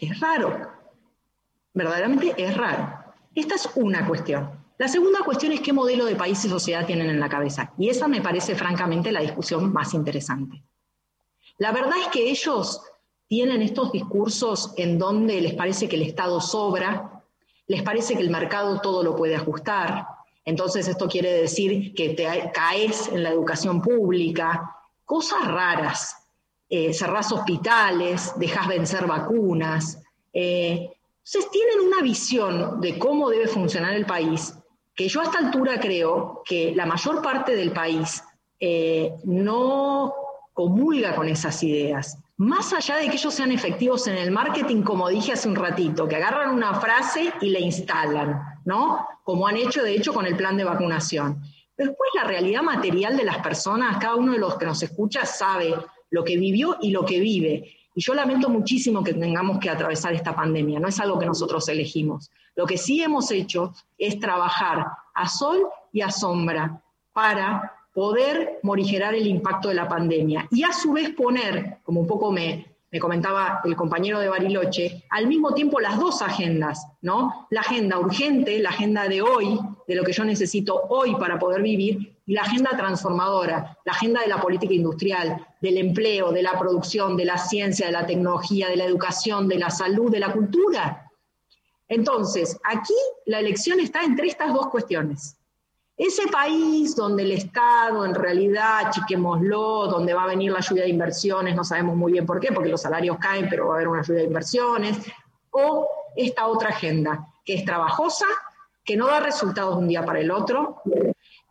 Es 0.00 0.18
raro. 0.18 0.66
Verdaderamente 1.74 2.34
es 2.38 2.56
raro. 2.56 3.04
Esta 3.34 3.54
es 3.54 3.68
una 3.74 4.06
cuestión. 4.06 4.58
La 4.78 4.88
segunda 4.88 5.20
cuestión 5.22 5.52
es 5.52 5.60
qué 5.60 5.74
modelo 5.74 6.06
de 6.06 6.16
país 6.16 6.42
y 6.44 6.48
sociedad 6.48 6.86
tienen 6.86 7.10
en 7.10 7.20
la 7.20 7.28
cabeza. 7.28 7.74
Y 7.76 7.90
esa 7.90 8.08
me 8.08 8.22
parece 8.22 8.54
francamente 8.54 9.12
la 9.12 9.20
discusión 9.20 9.70
más 9.72 9.92
interesante. 9.92 10.64
La 11.58 11.70
verdad 11.70 11.98
es 12.00 12.08
que 12.08 12.30
ellos 12.30 12.80
tienen 13.28 13.60
estos 13.60 13.92
discursos 13.92 14.72
en 14.78 14.98
donde 14.98 15.38
les 15.42 15.52
parece 15.52 15.86
que 15.86 15.96
el 15.96 16.02
Estado 16.02 16.40
sobra, 16.40 17.22
les 17.66 17.82
parece 17.82 18.14
que 18.14 18.22
el 18.22 18.30
mercado 18.30 18.80
todo 18.80 19.02
lo 19.02 19.14
puede 19.14 19.36
ajustar. 19.36 20.06
Entonces 20.46 20.88
esto 20.88 21.08
quiere 21.08 21.30
decir 21.34 21.92
que 21.94 22.14
te 22.14 22.50
caes 22.54 23.08
en 23.08 23.22
la 23.22 23.28
educación 23.28 23.82
pública, 23.82 24.74
cosas 25.04 25.46
raras 25.46 26.19
eh, 26.72 26.94
cerrás 26.94 27.32
hospitales, 27.32 28.32
dejas 28.36 28.68
vencer 28.68 29.04
vacunas. 29.04 30.00
Eh, 30.32 30.88
entonces 31.18 31.50
tienen 31.50 31.80
una 31.80 32.00
visión 32.00 32.80
de 32.80 32.96
cómo 32.96 33.28
debe 33.28 33.48
funcionar 33.48 33.94
el 33.94 34.06
país, 34.06 34.54
que 34.94 35.08
yo 35.08 35.20
a 35.20 35.24
esta 35.24 35.38
altura 35.38 35.80
creo 35.80 36.42
que 36.44 36.72
la 36.74 36.86
mayor 36.86 37.22
parte 37.22 37.56
del 37.56 37.72
país 37.72 38.22
eh, 38.60 39.14
no 39.24 40.14
comulga 40.52 41.16
con 41.16 41.28
esas 41.28 41.60
ideas. 41.64 42.18
Más 42.36 42.72
allá 42.72 42.96
de 42.96 43.08
que 43.08 43.16
ellos 43.16 43.34
sean 43.34 43.50
efectivos 43.50 44.06
en 44.06 44.16
el 44.16 44.30
marketing, 44.30 44.82
como 44.82 45.08
dije 45.08 45.32
hace 45.32 45.48
un 45.48 45.56
ratito, 45.56 46.06
que 46.06 46.16
agarran 46.16 46.50
una 46.54 46.74
frase 46.74 47.32
y 47.40 47.50
la 47.50 47.58
instalan, 47.58 48.40
¿no? 48.64 49.06
Como 49.24 49.46
han 49.46 49.56
hecho 49.56 49.82
de 49.82 49.94
hecho 49.94 50.14
con 50.14 50.24
el 50.24 50.36
plan 50.36 50.56
de 50.56 50.64
vacunación. 50.64 51.42
Después 51.76 52.10
la 52.14 52.24
realidad 52.24 52.62
material 52.62 53.16
de 53.16 53.24
las 53.24 53.38
personas, 53.38 53.98
cada 53.98 54.14
uno 54.14 54.32
de 54.32 54.38
los 54.38 54.56
que 54.56 54.66
nos 54.66 54.82
escucha 54.82 55.26
sabe 55.26 55.74
lo 56.10 56.24
que 56.24 56.36
vivió 56.36 56.76
y 56.80 56.90
lo 56.90 57.04
que 57.04 57.20
vive. 57.20 57.72
Y 57.94 58.02
yo 58.02 58.14
lamento 58.14 58.48
muchísimo 58.48 59.02
que 59.02 59.14
tengamos 59.14 59.58
que 59.58 59.70
atravesar 59.70 60.12
esta 60.12 60.34
pandemia, 60.34 60.78
no 60.80 60.88
es 60.88 61.00
algo 61.00 61.18
que 61.18 61.26
nosotros 61.26 61.68
elegimos. 61.68 62.30
Lo 62.54 62.66
que 62.66 62.78
sí 62.78 63.02
hemos 63.02 63.30
hecho 63.30 63.74
es 63.98 64.18
trabajar 64.18 64.86
a 65.14 65.28
sol 65.28 65.66
y 65.92 66.02
a 66.02 66.10
sombra 66.10 66.82
para 67.12 67.72
poder 67.92 68.60
morigerar 68.62 69.14
el 69.14 69.26
impacto 69.26 69.68
de 69.68 69.74
la 69.74 69.88
pandemia 69.88 70.46
y 70.50 70.62
a 70.62 70.72
su 70.72 70.92
vez 70.92 71.10
poner, 71.10 71.78
como 71.82 72.00
un 72.00 72.06
poco 72.06 72.30
me, 72.30 72.69
me 72.92 72.98
comentaba 72.98 73.60
el 73.64 73.76
compañero 73.76 74.18
de 74.18 74.28
Bariloche, 74.28 75.04
al 75.10 75.28
mismo 75.28 75.54
tiempo 75.54 75.78
las 75.78 75.98
dos 75.98 76.22
agendas, 76.22 76.86
¿no? 77.02 77.46
La 77.50 77.60
agenda 77.60 77.98
urgente, 77.98 78.58
la 78.58 78.70
agenda 78.70 79.06
de 79.06 79.22
hoy, 79.22 79.60
de 79.86 79.94
lo 79.94 80.02
que 80.02 80.12
yo 80.12 80.24
necesito 80.24 80.82
hoy 80.88 81.14
para 81.14 81.38
poder 81.38 81.62
vivir, 81.62 82.16
y 82.26 82.32
la 82.32 82.42
agenda 82.42 82.70
transformadora, 82.76 83.76
la 83.84 83.92
agenda 83.92 84.20
de 84.20 84.28
la 84.28 84.40
política 84.40 84.74
industrial, 84.74 85.46
del 85.60 85.78
empleo, 85.78 86.32
de 86.32 86.42
la 86.42 86.58
producción, 86.58 87.16
de 87.16 87.24
la 87.24 87.38
ciencia, 87.38 87.86
de 87.86 87.92
la 87.92 88.06
tecnología, 88.06 88.68
de 88.68 88.76
la 88.76 88.84
educación, 88.84 89.48
de 89.48 89.58
la 89.58 89.70
salud, 89.70 90.10
de 90.10 90.20
la 90.20 90.32
cultura. 90.32 91.10
Entonces, 91.88 92.56
aquí 92.64 92.94
la 93.26 93.40
elección 93.40 93.80
está 93.80 94.02
entre 94.02 94.28
estas 94.28 94.52
dos 94.52 94.68
cuestiones. 94.68 95.39
Ese 96.02 96.28
país 96.28 96.96
donde 96.96 97.24
el 97.24 97.32
Estado, 97.32 98.06
en 98.06 98.14
realidad, 98.14 98.90
chiquémoslo, 98.90 99.86
donde 99.86 100.14
va 100.14 100.22
a 100.22 100.28
venir 100.28 100.50
la 100.50 100.60
lluvia 100.60 100.84
de 100.84 100.88
inversiones, 100.88 101.54
no 101.54 101.62
sabemos 101.62 101.94
muy 101.94 102.12
bien 102.12 102.24
por 102.24 102.40
qué, 102.40 102.52
porque 102.52 102.70
los 102.70 102.80
salarios 102.80 103.18
caen, 103.18 103.48
pero 103.50 103.66
va 103.66 103.74
a 103.74 103.76
haber 103.76 103.88
una 103.88 104.00
lluvia 104.00 104.20
de 104.22 104.28
inversiones, 104.28 104.96
o 105.50 105.86
esta 106.16 106.46
otra 106.46 106.70
agenda, 106.70 107.28
que 107.44 107.52
es 107.52 107.66
trabajosa, 107.66 108.24
que 108.82 108.96
no 108.96 109.08
da 109.08 109.20
resultados 109.20 109.76
de 109.76 109.82
un 109.82 109.88
día 109.88 110.02
para 110.02 110.20
el 110.20 110.30
otro, 110.30 110.80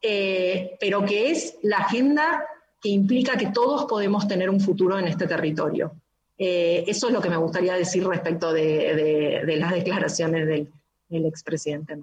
eh, 0.01 0.75
pero 0.79 1.05
que 1.05 1.29
es 1.29 1.57
la 1.61 1.77
agenda 1.77 2.43
que 2.81 2.89
implica 2.89 3.37
que 3.37 3.51
todos 3.51 3.85
podemos 3.85 4.27
tener 4.27 4.49
un 4.49 4.59
futuro 4.59 4.97
en 4.97 5.09
este 5.09 5.27
territorio. 5.27 5.91
Eh, 6.39 6.85
eso 6.87 7.05
es 7.05 7.13
lo 7.13 7.21
que 7.21 7.29
me 7.29 7.37
gustaría 7.37 7.75
decir 7.75 8.03
respecto 8.03 8.51
de, 8.51 9.43
las 9.59 9.73
declaraciones 9.73 10.47
del, 10.47 10.71
del 11.07 11.27
expresidente 11.27 11.99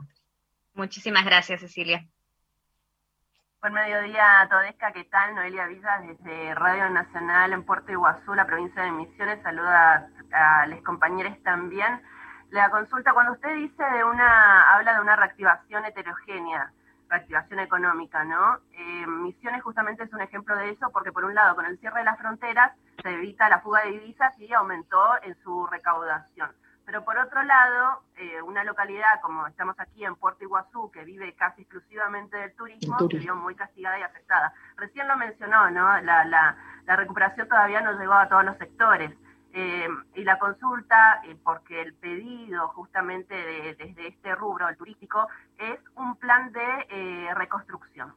Muchísimas 0.75 1.25
gracias, 1.25 1.63
Cecilia. 1.63 2.07
Buen 3.61 3.73
mediodía, 3.73 4.47
Todesca, 4.51 4.93
¿qué 4.93 5.05
tal? 5.05 5.35
Noelia 5.35 5.67
Villa 5.67 5.99
desde 6.01 6.55
Radio 6.55 6.91
Nacional 6.91 7.53
en 7.53 7.65
Puerto 7.65 7.91
Iguazú, 7.91 8.35
la 8.35 8.47
provincia 8.47 8.83
de 8.83 8.93
Misiones. 8.93 9.43
Saluda 9.43 10.09
a, 10.31 10.67
los 10.67 10.83
compañeros 10.83 11.43
también. 11.43 12.03
La 12.51 12.71
consulta, 12.71 13.15
cuando 13.15 13.33
usted 13.33 13.55
dice 13.57 13.83
de 13.83 14.05
una, 14.05 14.75
habla 14.75 14.95
de 14.95 15.01
una 15.01 15.17
reactivación 15.17 15.85
heterogénea, 15.87 16.71
reactivación 17.09 17.61
económica, 17.61 18.25
¿no? 18.25 18.59
Eh, 18.73 19.07
Misiones 19.07 19.63
justamente 19.63 20.05
es 20.05 20.13
un 20.13 20.21
ejemplo 20.21 20.55
de 20.55 20.71
eso 20.71 20.91
porque 20.93 21.11
por 21.11 21.25
un 21.25 21.35
lado 21.35 21.57
con 21.57 21.65
el 21.65 21.79
cierre 21.79 22.01
de 22.01 22.05
las 22.05 22.19
fronteras 22.19 22.73
se 23.03 23.09
evita 23.09 23.49
la 23.49 23.61
fuga 23.61 23.81
de 23.85 23.93
divisas 23.93 24.39
y 24.39 24.53
aumentó 24.53 25.03
en 25.23 25.35
su 25.43 25.67
recaudación. 25.67 26.53
Pero 26.87 27.05
por 27.05 27.19
otro 27.19 27.43
lado, 27.43 28.05
eh, 28.17 28.41
una 28.43 28.63
localidad 28.63 29.21
como 29.21 29.45
estamos 29.49 29.75
aquí 29.81 30.05
en 30.05 30.15
Puerto 30.15 30.45
Iguazú, 30.45 30.89
que 30.93 31.05
vive 31.05 31.35
casi 31.35 31.63
exclusivamente 31.63 32.37
del 32.37 32.55
turismo, 32.55 32.97
se 33.11 33.19
vio 33.19 33.35
muy 33.35 33.57
castigada 33.57 33.99
y 33.99 34.03
afectada. 34.03 34.55
Recién 34.77 35.09
lo 35.09 35.17
mencionó, 35.17 35.69
¿no? 35.71 36.01
La, 36.03 36.25
la, 36.25 36.57
la 36.85 36.97
recuperación 36.97 37.49
todavía 37.49 37.81
no 37.81 37.99
llegó 37.99 38.15
a 38.15 38.29
todos 38.29 38.45
los 38.45 38.57
sectores. 38.57 39.11
Eh, 39.53 39.89
y 40.15 40.23
la 40.23 40.39
consulta, 40.39 41.23
eh, 41.25 41.37
porque 41.43 41.83
el 41.83 41.95
pedido 41.95 42.69
justamente 42.69 43.35
desde 43.77 44.07
este 44.07 44.35
rubro, 44.37 44.69
el 44.69 44.77
turístico, 44.77 45.29
es 45.59 45.81
un 45.97 46.15
plan 46.17 46.53
de 46.53 47.33
reconstrucción. 47.35 48.15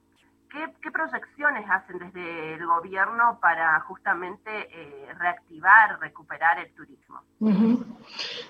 ¿Qué, 0.49 0.91
proyecciones 0.91 1.69
hacen 1.69 1.99
desde 1.99 2.55
el 2.55 2.65
gobierno 2.65 3.39
para 3.41 3.79
justamente 3.81 4.49
reactivar, 5.17 5.99
recuperar 5.99 6.59
el 6.59 6.73
turismo? 6.73 7.21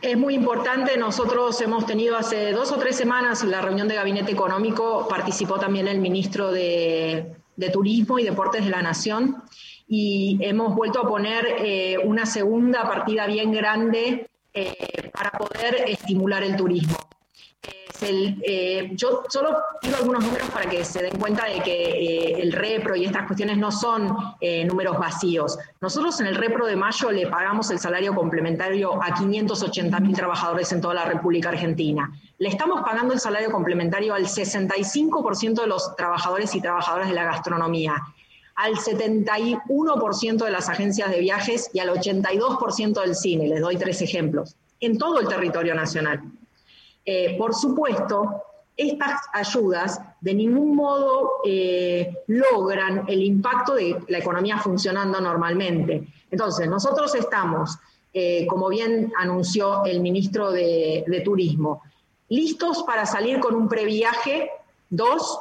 Es 0.02 0.18
muy 0.18 0.34
importante, 0.34 0.98
nosotros 0.98 1.60
hemos 1.62 1.86
tenido 1.86 2.18
hace 2.18 2.54
dos 2.54 2.72
o 2.72 2.78
tres 2.78 2.96
semanas 2.96 3.44
la 3.44 3.62
reunión 3.62 3.88
de 3.88 3.96
gabinete 3.96 4.32
económico, 4.32 5.08
participó 5.10 5.60
también 5.60 5.88
el 5.88 6.00
ministro 6.00 6.52
de, 6.52 7.36
Turismo 7.74 8.18
y 8.18 8.24
Deportes 8.24 8.64
de 8.64 8.72
la 8.72 8.82
Nación 8.82 9.44
y 9.86 10.40
hemos 10.42 10.74
vuelto 10.74 11.02
a 11.02 11.08
poner 11.08 11.46
eh, 11.60 11.98
una 12.02 12.26
segunda 12.26 12.84
partida 12.84 13.28
bien 13.28 13.52
grande 13.52 14.30
eh, 14.54 15.12
para 15.14 15.32
poder 15.32 15.76
estimular 15.88 16.42
el 16.44 16.56
turismo. 16.56 17.09
Eh, 18.02 18.92
yo 18.94 19.24
solo 19.28 19.58
pido 19.82 19.98
algunos 19.98 20.24
números 20.24 20.50
para 20.50 20.70
que 20.70 20.86
se 20.86 21.04
den 21.04 21.20
cuenta 21.20 21.46
de 21.46 21.62
que 21.62 21.74
eh, 21.74 22.42
el 22.42 22.54
repro 22.54 22.96
y 22.96 23.06
estas 23.06 23.28
cuestiones 23.28 23.58
no 23.58 23.72
son 23.72 24.16
eh, 24.40 24.64
números 24.66 24.98
vacíos. 24.98 25.58
Nosotros 25.82 26.20
en 26.22 26.28
el 26.28 26.36
repro 26.36 26.66
de 26.66 26.76
mayo 26.76 27.12
le 27.12 27.28
pagamos 27.28 27.70
el 27.72 27.80
salario 27.80 28.16
complementario 28.16 29.02
a 29.04 29.14
580 29.14 30.00
mil 30.00 30.16
trabajadores 30.16 30.72
en 30.72 30.82
toda 30.82 30.94
la 30.94 31.06
República 31.06 31.50
Argentina. 31.50 32.10
Le 32.38 32.50
estamos 32.50 32.82
pagando 32.82 33.14
el 33.14 33.20
salario 33.20 33.52
complementario 33.52 34.14
al 34.14 34.26
65% 34.26 35.62
de 35.62 35.68
los 35.68 35.96
trabajadores 35.98 36.56
y 36.56 36.62
trabajadoras 36.62 37.10
de 37.10 37.16
la 37.16 37.26
gastronomía 37.26 37.96
al 38.56 38.76
71% 38.76 40.44
de 40.44 40.52
las 40.52 40.68
agencias 40.68 41.10
de 41.10 41.22
viajes 41.22 41.70
y 41.72 41.80
al 41.80 41.90
82% 41.92 43.02
del 43.02 43.16
cine. 43.16 43.48
Les 43.48 43.62
doy 43.62 43.78
tres 43.78 44.02
ejemplos. 44.02 44.58
En 44.82 44.98
todo 44.98 45.22
el 45.22 45.30
territorio 45.30 45.74
nacional. 45.76 46.22
Eh, 47.06 47.38
por 47.38 47.56
supuesto, 47.56 48.44
estas 48.76 49.22
ayudas 49.34 50.00
de 50.22 50.34
ningún 50.34 50.76
modo 50.76 51.32
eh, 51.46 52.24
logran 52.28 53.04
el 53.08 53.24
impacto 53.24 53.76
de 53.76 53.98
la 54.08 54.20
economía 54.20 54.58
funcionando 54.58 55.20
normalmente. 55.20 56.08
Entonces, 56.32 56.68
nosotros 56.68 57.14
estamos, 57.16 57.78
eh, 58.14 58.48
como 58.48 58.70
bien 58.70 59.12
anunció 59.18 59.84
el 59.86 60.00
ministro 60.00 60.52
de, 60.52 61.04
de 61.08 61.22
Turismo, 61.22 61.82
listos 62.30 62.84
para 62.84 63.06
salir 63.06 63.40
con 63.40 63.56
un 63.56 63.68
previaje, 63.68 64.50
dos, 64.90 65.40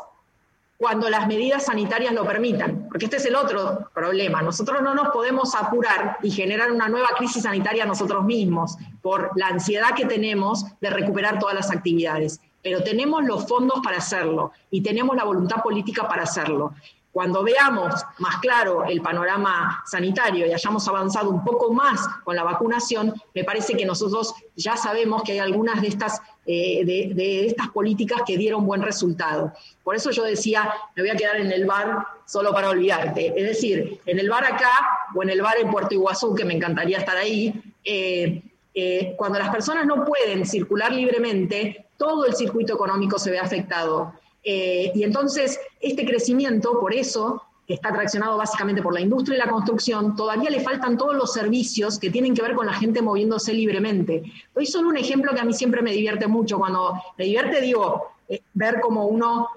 cuando 0.79 1.11
las 1.11 1.26
medidas 1.26 1.64
sanitarias 1.64 2.14
lo 2.14 2.24
permitan, 2.24 2.87
porque 2.89 3.07
este 3.07 3.16
es 3.16 3.26
el 3.26 3.35
otro 3.35 3.91
problema. 3.93 4.43
Nosotros 4.43 4.81
no 4.81 4.95
nos 4.95 5.09
podemos 5.09 5.57
apurar 5.57 6.18
y 6.22 6.31
generar 6.31 6.70
una 6.70 6.89
nueva 6.89 7.09
crisis 7.18 7.43
sanitaria 7.43 7.85
nosotros 7.85 8.24
mismos 8.24 8.76
por 9.03 9.33
la 9.35 9.49
ansiedad 9.49 9.95
que 9.97 10.07
tenemos 10.07 10.64
de 10.81 10.91
recuperar 10.91 11.41
todas 11.41 11.57
las 11.57 11.72
actividades, 11.72 12.41
pero 12.62 12.85
tenemos 12.85 13.24
los 13.24 13.49
fondos 13.49 13.81
para 13.83 13.99
hacerlo 13.99 14.53
y 14.70 14.81
tenemos 14.81 15.16
la 15.16 15.24
voluntad 15.24 15.64
política 15.64 16.07
para 16.07 16.22
hacerlo. 16.22 16.72
Cuando 17.19 17.43
veamos 17.43 17.93
más 18.19 18.37
claro 18.37 18.85
el 18.85 19.03
panorama 19.03 19.83
sanitario 19.85 20.47
y 20.47 20.53
hayamos 20.53 20.87
avanzado 20.87 21.31
un 21.31 21.45
poco 21.45 21.73
más 21.73 22.01
con 22.23 22.37
la 22.37 22.45
vacunación, 22.45 23.12
me 23.35 23.43
parece 23.43 23.77
que 23.77 23.85
nosotros 23.85 24.33
ya 24.55 24.77
sabemos 24.77 25.25
que 25.25 25.33
hay 25.33 25.39
algunas 25.41 25.83
de 25.83 25.89
estas, 25.89 26.23
eh, 26.47 26.85
de, 26.85 27.45
estas 27.45 27.71
políticas 27.71 28.23
que 28.25 28.39
dieron 28.39 28.64
buen 28.64 28.83
resultado. 28.83 29.53
Por 29.83 29.97
eso 29.97 30.12
yo 30.12 30.23
decía, 30.23 30.73
me 30.95 31.03
voy 31.03 31.11
a 31.11 31.16
quedar 31.16 31.41
en 31.41 31.51
el 31.51 31.66
bar 31.66 32.07
solo 32.25 32.53
para 32.53 32.71
olvidarte. 32.71 33.35
Es 33.37 33.49
decir, 33.49 34.01
en 34.07 34.21
el 34.21 34.31
bar 34.31 34.45
acá 34.45 34.71
o 35.12 35.21
en 35.21 35.31
el 35.31 35.43
bar 35.43 35.57
en 35.61 35.73
Puerto 35.73 35.95
Iguazú, 35.97 36.37
que 36.37 36.45
me 36.45 36.55
encantaría 36.55 36.99
estar 36.99 37.16
ahí, 37.16 37.53
eh, 37.83 38.45
eh, 38.75 39.14
cuando 39.16 39.41
las 39.41 39.49
personas 39.49 39.87
no 39.87 40.05
pueden 40.05 40.47
circular 40.47 40.93
libremente, 40.93 41.87
todo 41.97 42.27
el 42.27 42.37
circuito 42.37 42.75
económico 42.75 43.19
se 43.19 43.33
ve 43.33 43.41
afectado. 43.41 44.14
Eh, 44.51 44.92
y 44.94 45.03
entonces, 45.03 45.61
este 45.78 46.07
crecimiento, 46.07 46.80
por 46.80 46.94
eso, 46.94 47.42
está 47.66 47.92
traccionado 47.92 48.38
básicamente 48.38 48.80
por 48.80 48.94
la 48.94 49.03
industria 49.03 49.36
y 49.36 49.38
la 49.38 49.51
construcción, 49.51 50.16
todavía 50.16 50.49
le 50.49 50.61
faltan 50.61 50.96
todos 50.96 51.14
los 51.14 51.34
servicios 51.34 51.99
que 51.99 52.09
tienen 52.09 52.34
que 52.34 52.40
ver 52.40 52.55
con 52.55 52.64
la 52.64 52.72
gente 52.72 53.03
moviéndose 53.03 53.53
libremente. 53.53 54.22
Doy 54.55 54.64
solo 54.64 54.88
un 54.88 54.96
ejemplo 54.96 55.34
que 55.34 55.40
a 55.40 55.44
mí 55.44 55.53
siempre 55.53 55.82
me 55.82 55.92
divierte 55.92 56.26
mucho. 56.26 56.57
Cuando 56.57 56.94
me 57.18 57.26
divierte, 57.26 57.61
digo, 57.61 58.12
eh, 58.26 58.40
ver 58.55 58.80
como 58.80 59.05
uno, 59.05 59.49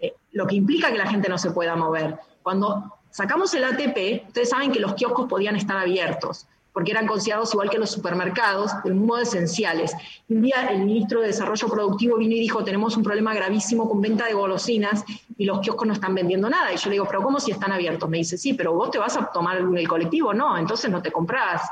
eh, 0.00 0.14
lo 0.32 0.44
que 0.44 0.56
implica 0.56 0.90
que 0.90 0.98
la 0.98 1.06
gente 1.06 1.28
no 1.28 1.38
se 1.38 1.52
pueda 1.52 1.76
mover. 1.76 2.18
Cuando 2.42 2.94
sacamos 3.12 3.54
el 3.54 3.62
ATP, 3.62 4.26
ustedes 4.26 4.48
saben 4.48 4.72
que 4.72 4.80
los 4.80 4.94
kioscos 4.94 5.28
podían 5.28 5.54
estar 5.54 5.76
abiertos 5.76 6.48
porque 6.76 6.90
eran 6.90 7.06
considerados 7.06 7.54
igual 7.54 7.70
que 7.70 7.78
los 7.78 7.90
supermercados, 7.90 8.70
de 8.84 8.92
un 8.92 9.06
modo 9.06 9.22
esenciales. 9.22 9.94
Un 10.28 10.42
día 10.42 10.68
el 10.68 10.84
ministro 10.84 11.22
de 11.22 11.28
Desarrollo 11.28 11.68
Productivo 11.68 12.18
vino 12.18 12.34
y 12.34 12.38
dijo, 12.38 12.62
tenemos 12.64 12.98
un 12.98 13.02
problema 13.02 13.32
gravísimo 13.32 13.88
con 13.88 14.02
venta 14.02 14.26
de 14.26 14.34
golosinas 14.34 15.02
y 15.38 15.46
los 15.46 15.60
kioscos 15.60 15.88
no 15.88 15.94
están 15.94 16.14
vendiendo 16.14 16.50
nada. 16.50 16.70
Y 16.74 16.76
yo 16.76 16.90
le 16.90 16.96
digo, 16.96 17.06
pero 17.06 17.22
¿cómo 17.22 17.40
si 17.40 17.50
están 17.50 17.72
abiertos? 17.72 18.10
Me 18.10 18.18
dice, 18.18 18.36
sí, 18.36 18.52
pero 18.52 18.74
vos 18.74 18.90
te 18.90 18.98
vas 18.98 19.16
a 19.16 19.24
tomar 19.32 19.56
el 19.56 19.88
colectivo, 19.88 20.34
no, 20.34 20.58
entonces 20.58 20.90
no 20.90 21.00
te 21.00 21.10
compras 21.10 21.62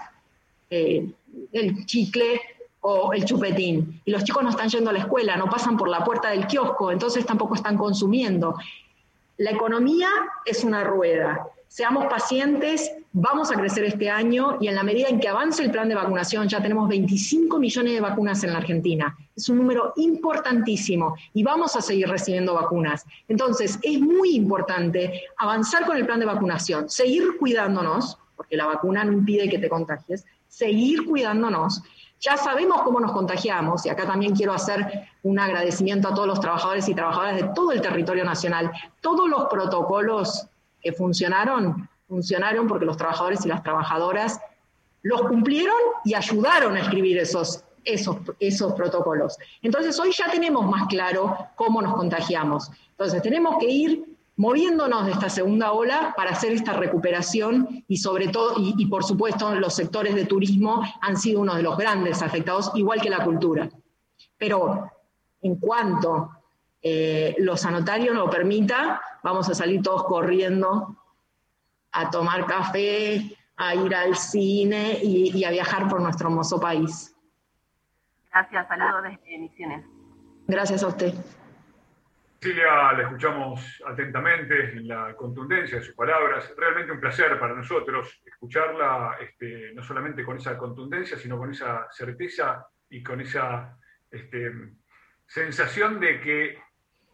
eh, 0.70 1.06
el 1.52 1.84
chicle 1.84 2.40
o 2.80 3.12
el 3.12 3.26
chupetín. 3.26 4.00
Y 4.06 4.10
los 4.10 4.24
chicos 4.24 4.42
no 4.42 4.48
están 4.48 4.70
yendo 4.70 4.88
a 4.88 4.94
la 4.94 5.00
escuela, 5.00 5.36
no 5.36 5.50
pasan 5.50 5.76
por 5.76 5.90
la 5.90 6.02
puerta 6.02 6.30
del 6.30 6.46
kiosco, 6.46 6.90
entonces 6.90 7.26
tampoco 7.26 7.56
están 7.56 7.76
consumiendo. 7.76 8.56
La 9.36 9.50
economía 9.50 10.08
es 10.46 10.64
una 10.64 10.82
rueda 10.82 11.46
seamos 11.74 12.06
pacientes, 12.06 12.92
vamos 13.16 13.52
a 13.52 13.54
crecer 13.54 13.84
este 13.84 14.10
año 14.10 14.58
y 14.60 14.66
en 14.66 14.74
la 14.74 14.82
medida 14.82 15.08
en 15.08 15.20
que 15.20 15.28
avance 15.28 15.62
el 15.62 15.70
plan 15.70 15.88
de 15.88 15.94
vacunación, 15.94 16.48
ya 16.48 16.60
tenemos 16.60 16.88
25 16.88 17.60
millones 17.60 17.92
de 17.94 18.00
vacunas 18.00 18.42
en 18.42 18.52
la 18.52 18.58
Argentina. 18.58 19.16
Es 19.36 19.48
un 19.48 19.58
número 19.58 19.92
importantísimo 19.96 21.14
y 21.32 21.44
vamos 21.44 21.76
a 21.76 21.80
seguir 21.80 22.08
recibiendo 22.08 22.54
vacunas. 22.54 23.06
Entonces, 23.28 23.78
es 23.82 24.00
muy 24.00 24.34
importante 24.34 25.22
avanzar 25.36 25.86
con 25.86 25.96
el 25.96 26.04
plan 26.04 26.18
de 26.18 26.26
vacunación, 26.26 26.90
seguir 26.90 27.38
cuidándonos, 27.38 28.18
porque 28.36 28.56
la 28.56 28.66
vacuna 28.66 29.04
no 29.04 29.12
impide 29.12 29.48
que 29.48 29.60
te 29.60 29.68
contagies, 29.68 30.24
seguir 30.48 31.06
cuidándonos. 31.06 31.82
Ya 32.18 32.36
sabemos 32.36 32.82
cómo 32.82 32.98
nos 32.98 33.12
contagiamos 33.12 33.86
y 33.86 33.90
acá 33.90 34.06
también 34.08 34.34
quiero 34.34 34.54
hacer 34.54 35.08
un 35.22 35.38
agradecimiento 35.38 36.08
a 36.08 36.14
todos 36.14 36.26
los 36.26 36.40
trabajadores 36.40 36.88
y 36.88 36.94
trabajadoras 36.94 37.36
de 37.36 37.44
todo 37.54 37.70
el 37.70 37.80
territorio 37.80 38.24
nacional. 38.24 38.72
Todos 39.00 39.28
los 39.28 39.44
protocolos 39.44 40.48
que 40.82 40.92
funcionaron, 40.92 41.88
funcionaron 42.08 42.66
porque 42.66 42.86
los 42.86 42.96
trabajadores 42.96 43.44
y 43.44 43.48
las 43.48 43.62
trabajadoras 43.62 44.40
los 45.02 45.22
cumplieron 45.22 45.76
y 46.04 46.14
ayudaron 46.14 46.76
a 46.76 46.80
escribir 46.80 47.18
esos, 47.18 47.62
esos, 47.84 48.16
esos 48.40 48.72
protocolos. 48.72 49.36
Entonces 49.62 49.98
hoy 50.00 50.12
ya 50.12 50.30
tenemos 50.30 50.66
más 50.66 50.86
claro 50.88 51.36
cómo 51.56 51.82
nos 51.82 51.94
contagiamos. 51.94 52.70
Entonces 52.90 53.22
tenemos 53.22 53.56
que 53.58 53.68
ir 53.68 54.16
moviéndonos 54.36 55.06
de 55.06 55.12
esta 55.12 55.28
segunda 55.28 55.72
ola 55.72 56.12
para 56.16 56.30
hacer 56.30 56.52
esta 56.52 56.72
recuperación 56.72 57.84
y 57.86 57.98
sobre 57.98 58.28
todo, 58.28 58.54
y, 58.56 58.86
por 58.86 59.04
supuesto 59.04 59.54
los 59.54 59.74
sectores 59.74 60.14
de 60.14 60.24
turismo 60.24 60.82
han 61.00 61.16
sido 61.16 61.40
uno 61.40 61.54
de 61.54 61.62
los 61.62 61.76
grandes 61.76 62.22
afectados, 62.22 62.72
igual 62.74 63.00
que 63.00 63.10
la 63.10 63.22
cultura. 63.22 63.68
Pero 64.38 64.90
en 65.42 65.56
cuanto 65.56 66.30
eh, 66.82 67.36
lo 67.38 67.56
sanitario 67.56 68.12
lo 68.12 68.28
permita, 68.28 69.00
vamos 69.22 69.48
a 69.48 69.54
salir 69.54 69.82
todos 69.82 70.04
corriendo 70.04 70.96
a 71.94 72.10
tomar 72.10 72.44
café, 72.46 73.36
a 73.56 73.74
ir 73.74 73.94
al 73.94 74.16
cine 74.16 74.98
y, 75.02 75.44
a 75.44 75.50
viajar 75.50 75.88
por 75.88 76.00
nuestro 76.00 76.28
hermoso 76.28 76.60
país. 76.60 77.16
Gracias, 78.30 78.66
saludos 78.68 79.02
desde 79.04 79.38
Misiones. 79.38 79.86
Gracias 80.48 80.82
a 80.82 80.88
usted. 80.88 81.14
Cecilia, 82.40 82.92
la 82.92 83.02
escuchamos 83.04 83.82
atentamente 83.86 84.72
en 84.72 84.88
la 84.88 85.14
contundencia 85.14 85.78
de 85.78 85.84
sus 85.84 85.94
palabras. 85.94 86.52
Realmente 86.58 86.92
un 86.92 87.00
placer 87.00 87.38
para 87.38 87.54
nosotros 87.54 88.20
escucharla, 88.26 89.16
este, 89.20 89.72
no 89.72 89.82
solamente 89.82 90.24
con 90.24 90.36
esa 90.36 90.58
contundencia, 90.58 91.16
sino 91.16 91.38
con 91.38 91.52
esa 91.52 91.86
certeza 91.90 92.66
y 92.90 93.02
con 93.02 93.20
esa 93.20 93.78
este, 94.10 94.52
sensación 95.26 96.00
de 96.00 96.20
que 96.20 96.58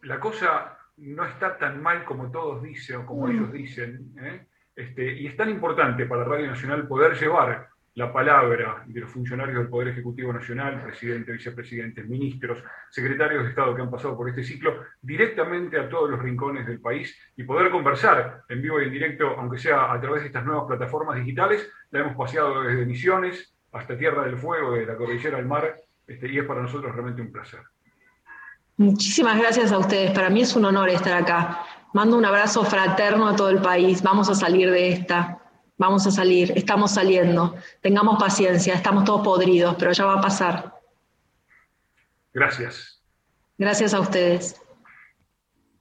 la 0.01 0.19
cosa 0.19 0.77
no 0.97 1.23
está 1.23 1.57
tan 1.57 1.81
mal 1.81 2.03
como 2.03 2.29
todos 2.29 2.61
dicen 2.63 2.97
o 2.97 3.05
como 3.05 3.29
ellos 3.29 3.53
dicen, 3.53 4.13
¿eh? 4.19 4.47
Este, 4.75 5.13
y 5.13 5.27
es 5.27 5.35
tan 5.35 5.49
importante 5.49 6.05
para 6.05 6.23
Radio 6.23 6.47
Nacional 6.47 6.87
poder 6.87 7.13
llevar 7.19 7.67
la 7.95 8.13
palabra 8.13 8.83
de 8.85 9.01
los 9.01 9.11
funcionarios 9.11 9.57
del 9.57 9.67
Poder 9.67 9.89
Ejecutivo 9.89 10.31
Nacional, 10.31 10.81
presidente, 10.81 11.33
vicepresidentes, 11.33 12.07
ministros, 12.07 12.63
secretarios 12.89 13.43
de 13.43 13.49
Estado 13.49 13.75
que 13.75 13.81
han 13.81 13.91
pasado 13.91 14.15
por 14.15 14.29
este 14.29 14.43
ciclo, 14.43 14.85
directamente 15.01 15.77
a 15.77 15.89
todos 15.89 16.09
los 16.09 16.21
rincones 16.21 16.65
del 16.65 16.79
país 16.79 17.17
y 17.35 17.43
poder 17.43 17.69
conversar 17.69 18.43
en 18.47 18.61
vivo 18.61 18.81
y 18.81 18.85
en 18.85 18.91
directo, 18.91 19.27
aunque 19.37 19.57
sea 19.57 19.91
a 19.91 19.99
través 19.99 20.21
de 20.21 20.27
estas 20.27 20.45
nuevas 20.45 20.65
plataformas 20.67 21.17
digitales. 21.17 21.69
La 21.91 21.99
hemos 21.99 22.15
paseado 22.15 22.61
desde 22.61 22.85
Misiones 22.85 23.53
hasta 23.73 23.97
Tierra 23.97 24.23
del 24.23 24.37
Fuego, 24.37 24.73
de 24.73 24.85
la 24.85 24.95
cordillera 24.95 25.37
al 25.37 25.45
mar, 25.45 25.75
este, 26.07 26.29
y 26.29 26.39
es 26.39 26.45
para 26.45 26.61
nosotros 26.61 26.93
realmente 26.93 27.21
un 27.21 27.31
placer. 27.31 27.59
Muchísimas 28.77 29.37
gracias 29.37 29.71
a 29.71 29.77
ustedes. 29.77 30.11
Para 30.11 30.29
mí 30.29 30.41
es 30.41 30.55
un 30.55 30.65
honor 30.65 30.89
estar 30.89 31.13
acá. 31.13 31.65
Mando 31.93 32.17
un 32.17 32.25
abrazo 32.25 32.63
fraterno 32.63 33.27
a 33.27 33.35
todo 33.35 33.49
el 33.49 33.61
país. 33.61 34.01
Vamos 34.01 34.29
a 34.29 34.35
salir 34.35 34.71
de 34.71 34.89
esta. 34.89 35.39
Vamos 35.77 36.07
a 36.07 36.11
salir. 36.11 36.53
Estamos 36.55 36.93
saliendo. 36.93 37.55
Tengamos 37.81 38.17
paciencia. 38.19 38.73
Estamos 38.73 39.03
todos 39.03 39.21
podridos, 39.21 39.75
pero 39.77 39.91
ya 39.91 40.05
va 40.05 40.15
a 40.15 40.21
pasar. 40.21 40.73
Gracias. 42.33 43.01
Gracias 43.57 43.93
a 43.93 43.99
ustedes. 43.99 44.61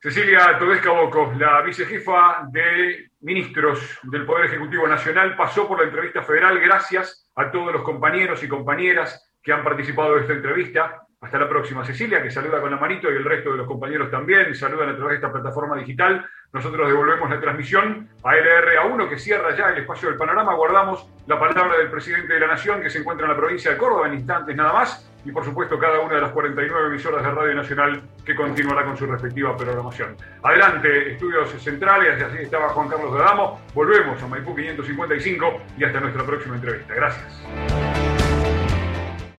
Cecilia 0.03 0.59
Todesca 0.59 0.91
Boco, 0.91 1.33
la 1.39 1.61
vicejefa 1.61 2.49
de 2.51 3.11
ministros 3.21 3.99
del 4.05 4.25
Poder 4.25 4.47
Ejecutivo 4.47 4.87
Nacional, 4.89 5.37
pasó 5.37 5.69
por 5.69 5.79
la 5.79 5.85
entrevista 5.85 6.23
federal. 6.23 6.59
Gracias 6.59 7.29
a 7.37 7.51
todos 7.51 7.71
los 7.73 7.83
compañeros 7.83 8.43
y 8.43 8.49
compañeras 8.49 9.31
que 9.43 9.53
han 9.53 9.63
participado 9.63 10.15
de 10.15 10.23
esta 10.23 10.33
entrevista. 10.33 11.07
Hasta 11.23 11.39
la 11.39 11.51
próxima. 11.51 11.85
Cecilia, 11.85 12.23
que 12.23 12.31
saluda 12.31 12.63
con 12.63 12.71
la 12.71 12.79
manito, 12.79 13.13
y 13.13 13.17
el 13.17 13.25
resto 13.25 13.51
de 13.51 13.59
los 13.59 13.67
compañeros 13.67 14.11
también, 14.11 14.55
saludan 14.55 14.89
a 14.89 14.97
través 14.97 15.11
de 15.11 15.15
esta 15.17 15.31
plataforma 15.31 15.77
digital. 15.77 16.25
Nosotros 16.51 16.89
devolvemos 16.89 17.29
la 17.29 17.39
transmisión 17.39 18.09
a 18.25 18.31
LRA1, 18.31 19.07
que 19.07 19.19
cierra 19.19 19.55
ya 19.55 19.69
el 19.69 19.83
espacio 19.83 20.09
del 20.09 20.17
panorama. 20.17 20.55
Guardamos 20.55 21.07
la 21.27 21.39
palabra 21.39 21.77
del 21.77 21.91
presidente 21.91 22.33
de 22.33 22.41
la 22.41 22.47
Nación, 22.47 22.81
que 22.81 22.89
se 22.89 23.01
encuentra 23.01 23.27
en 23.27 23.33
la 23.33 23.37
provincia 23.37 23.71
de 23.71 23.77
Córdoba, 23.77 24.09
en 24.09 24.15
instantes 24.15 24.57
nada 24.57 24.73
más. 24.73 25.07
Y 25.23 25.31
por 25.31 25.45
supuesto, 25.45 25.79
cada 25.79 26.01
una 26.01 26.15
de 26.15 26.23
las 26.23 26.33
49 26.33 26.89
emisoras 26.89 27.23
de 27.23 27.31
Radio 27.31 27.55
Nacional 27.55 28.03
que 28.25 28.35
continuará 28.35 28.87
con 28.87 28.97
su 28.97 29.05
respectiva 29.05 29.55
programación. 29.55 30.17
Adelante, 30.43 31.13
estudios 31.13 31.51
centrales, 31.63 32.23
así 32.23 32.39
estaba 32.39 32.71
Juan 32.71 32.89
Carlos 32.89 33.15
Adamo. 33.15 33.61
Volvemos 33.75 34.23
a 34.23 34.27
Maipú 34.27 34.57
555 34.57 35.63
y 35.77 35.85
hasta 35.85 36.01
nuestra 36.01 36.25
próxima 36.25 36.55
entrevista. 36.55 36.95
Gracias. 36.95 38.10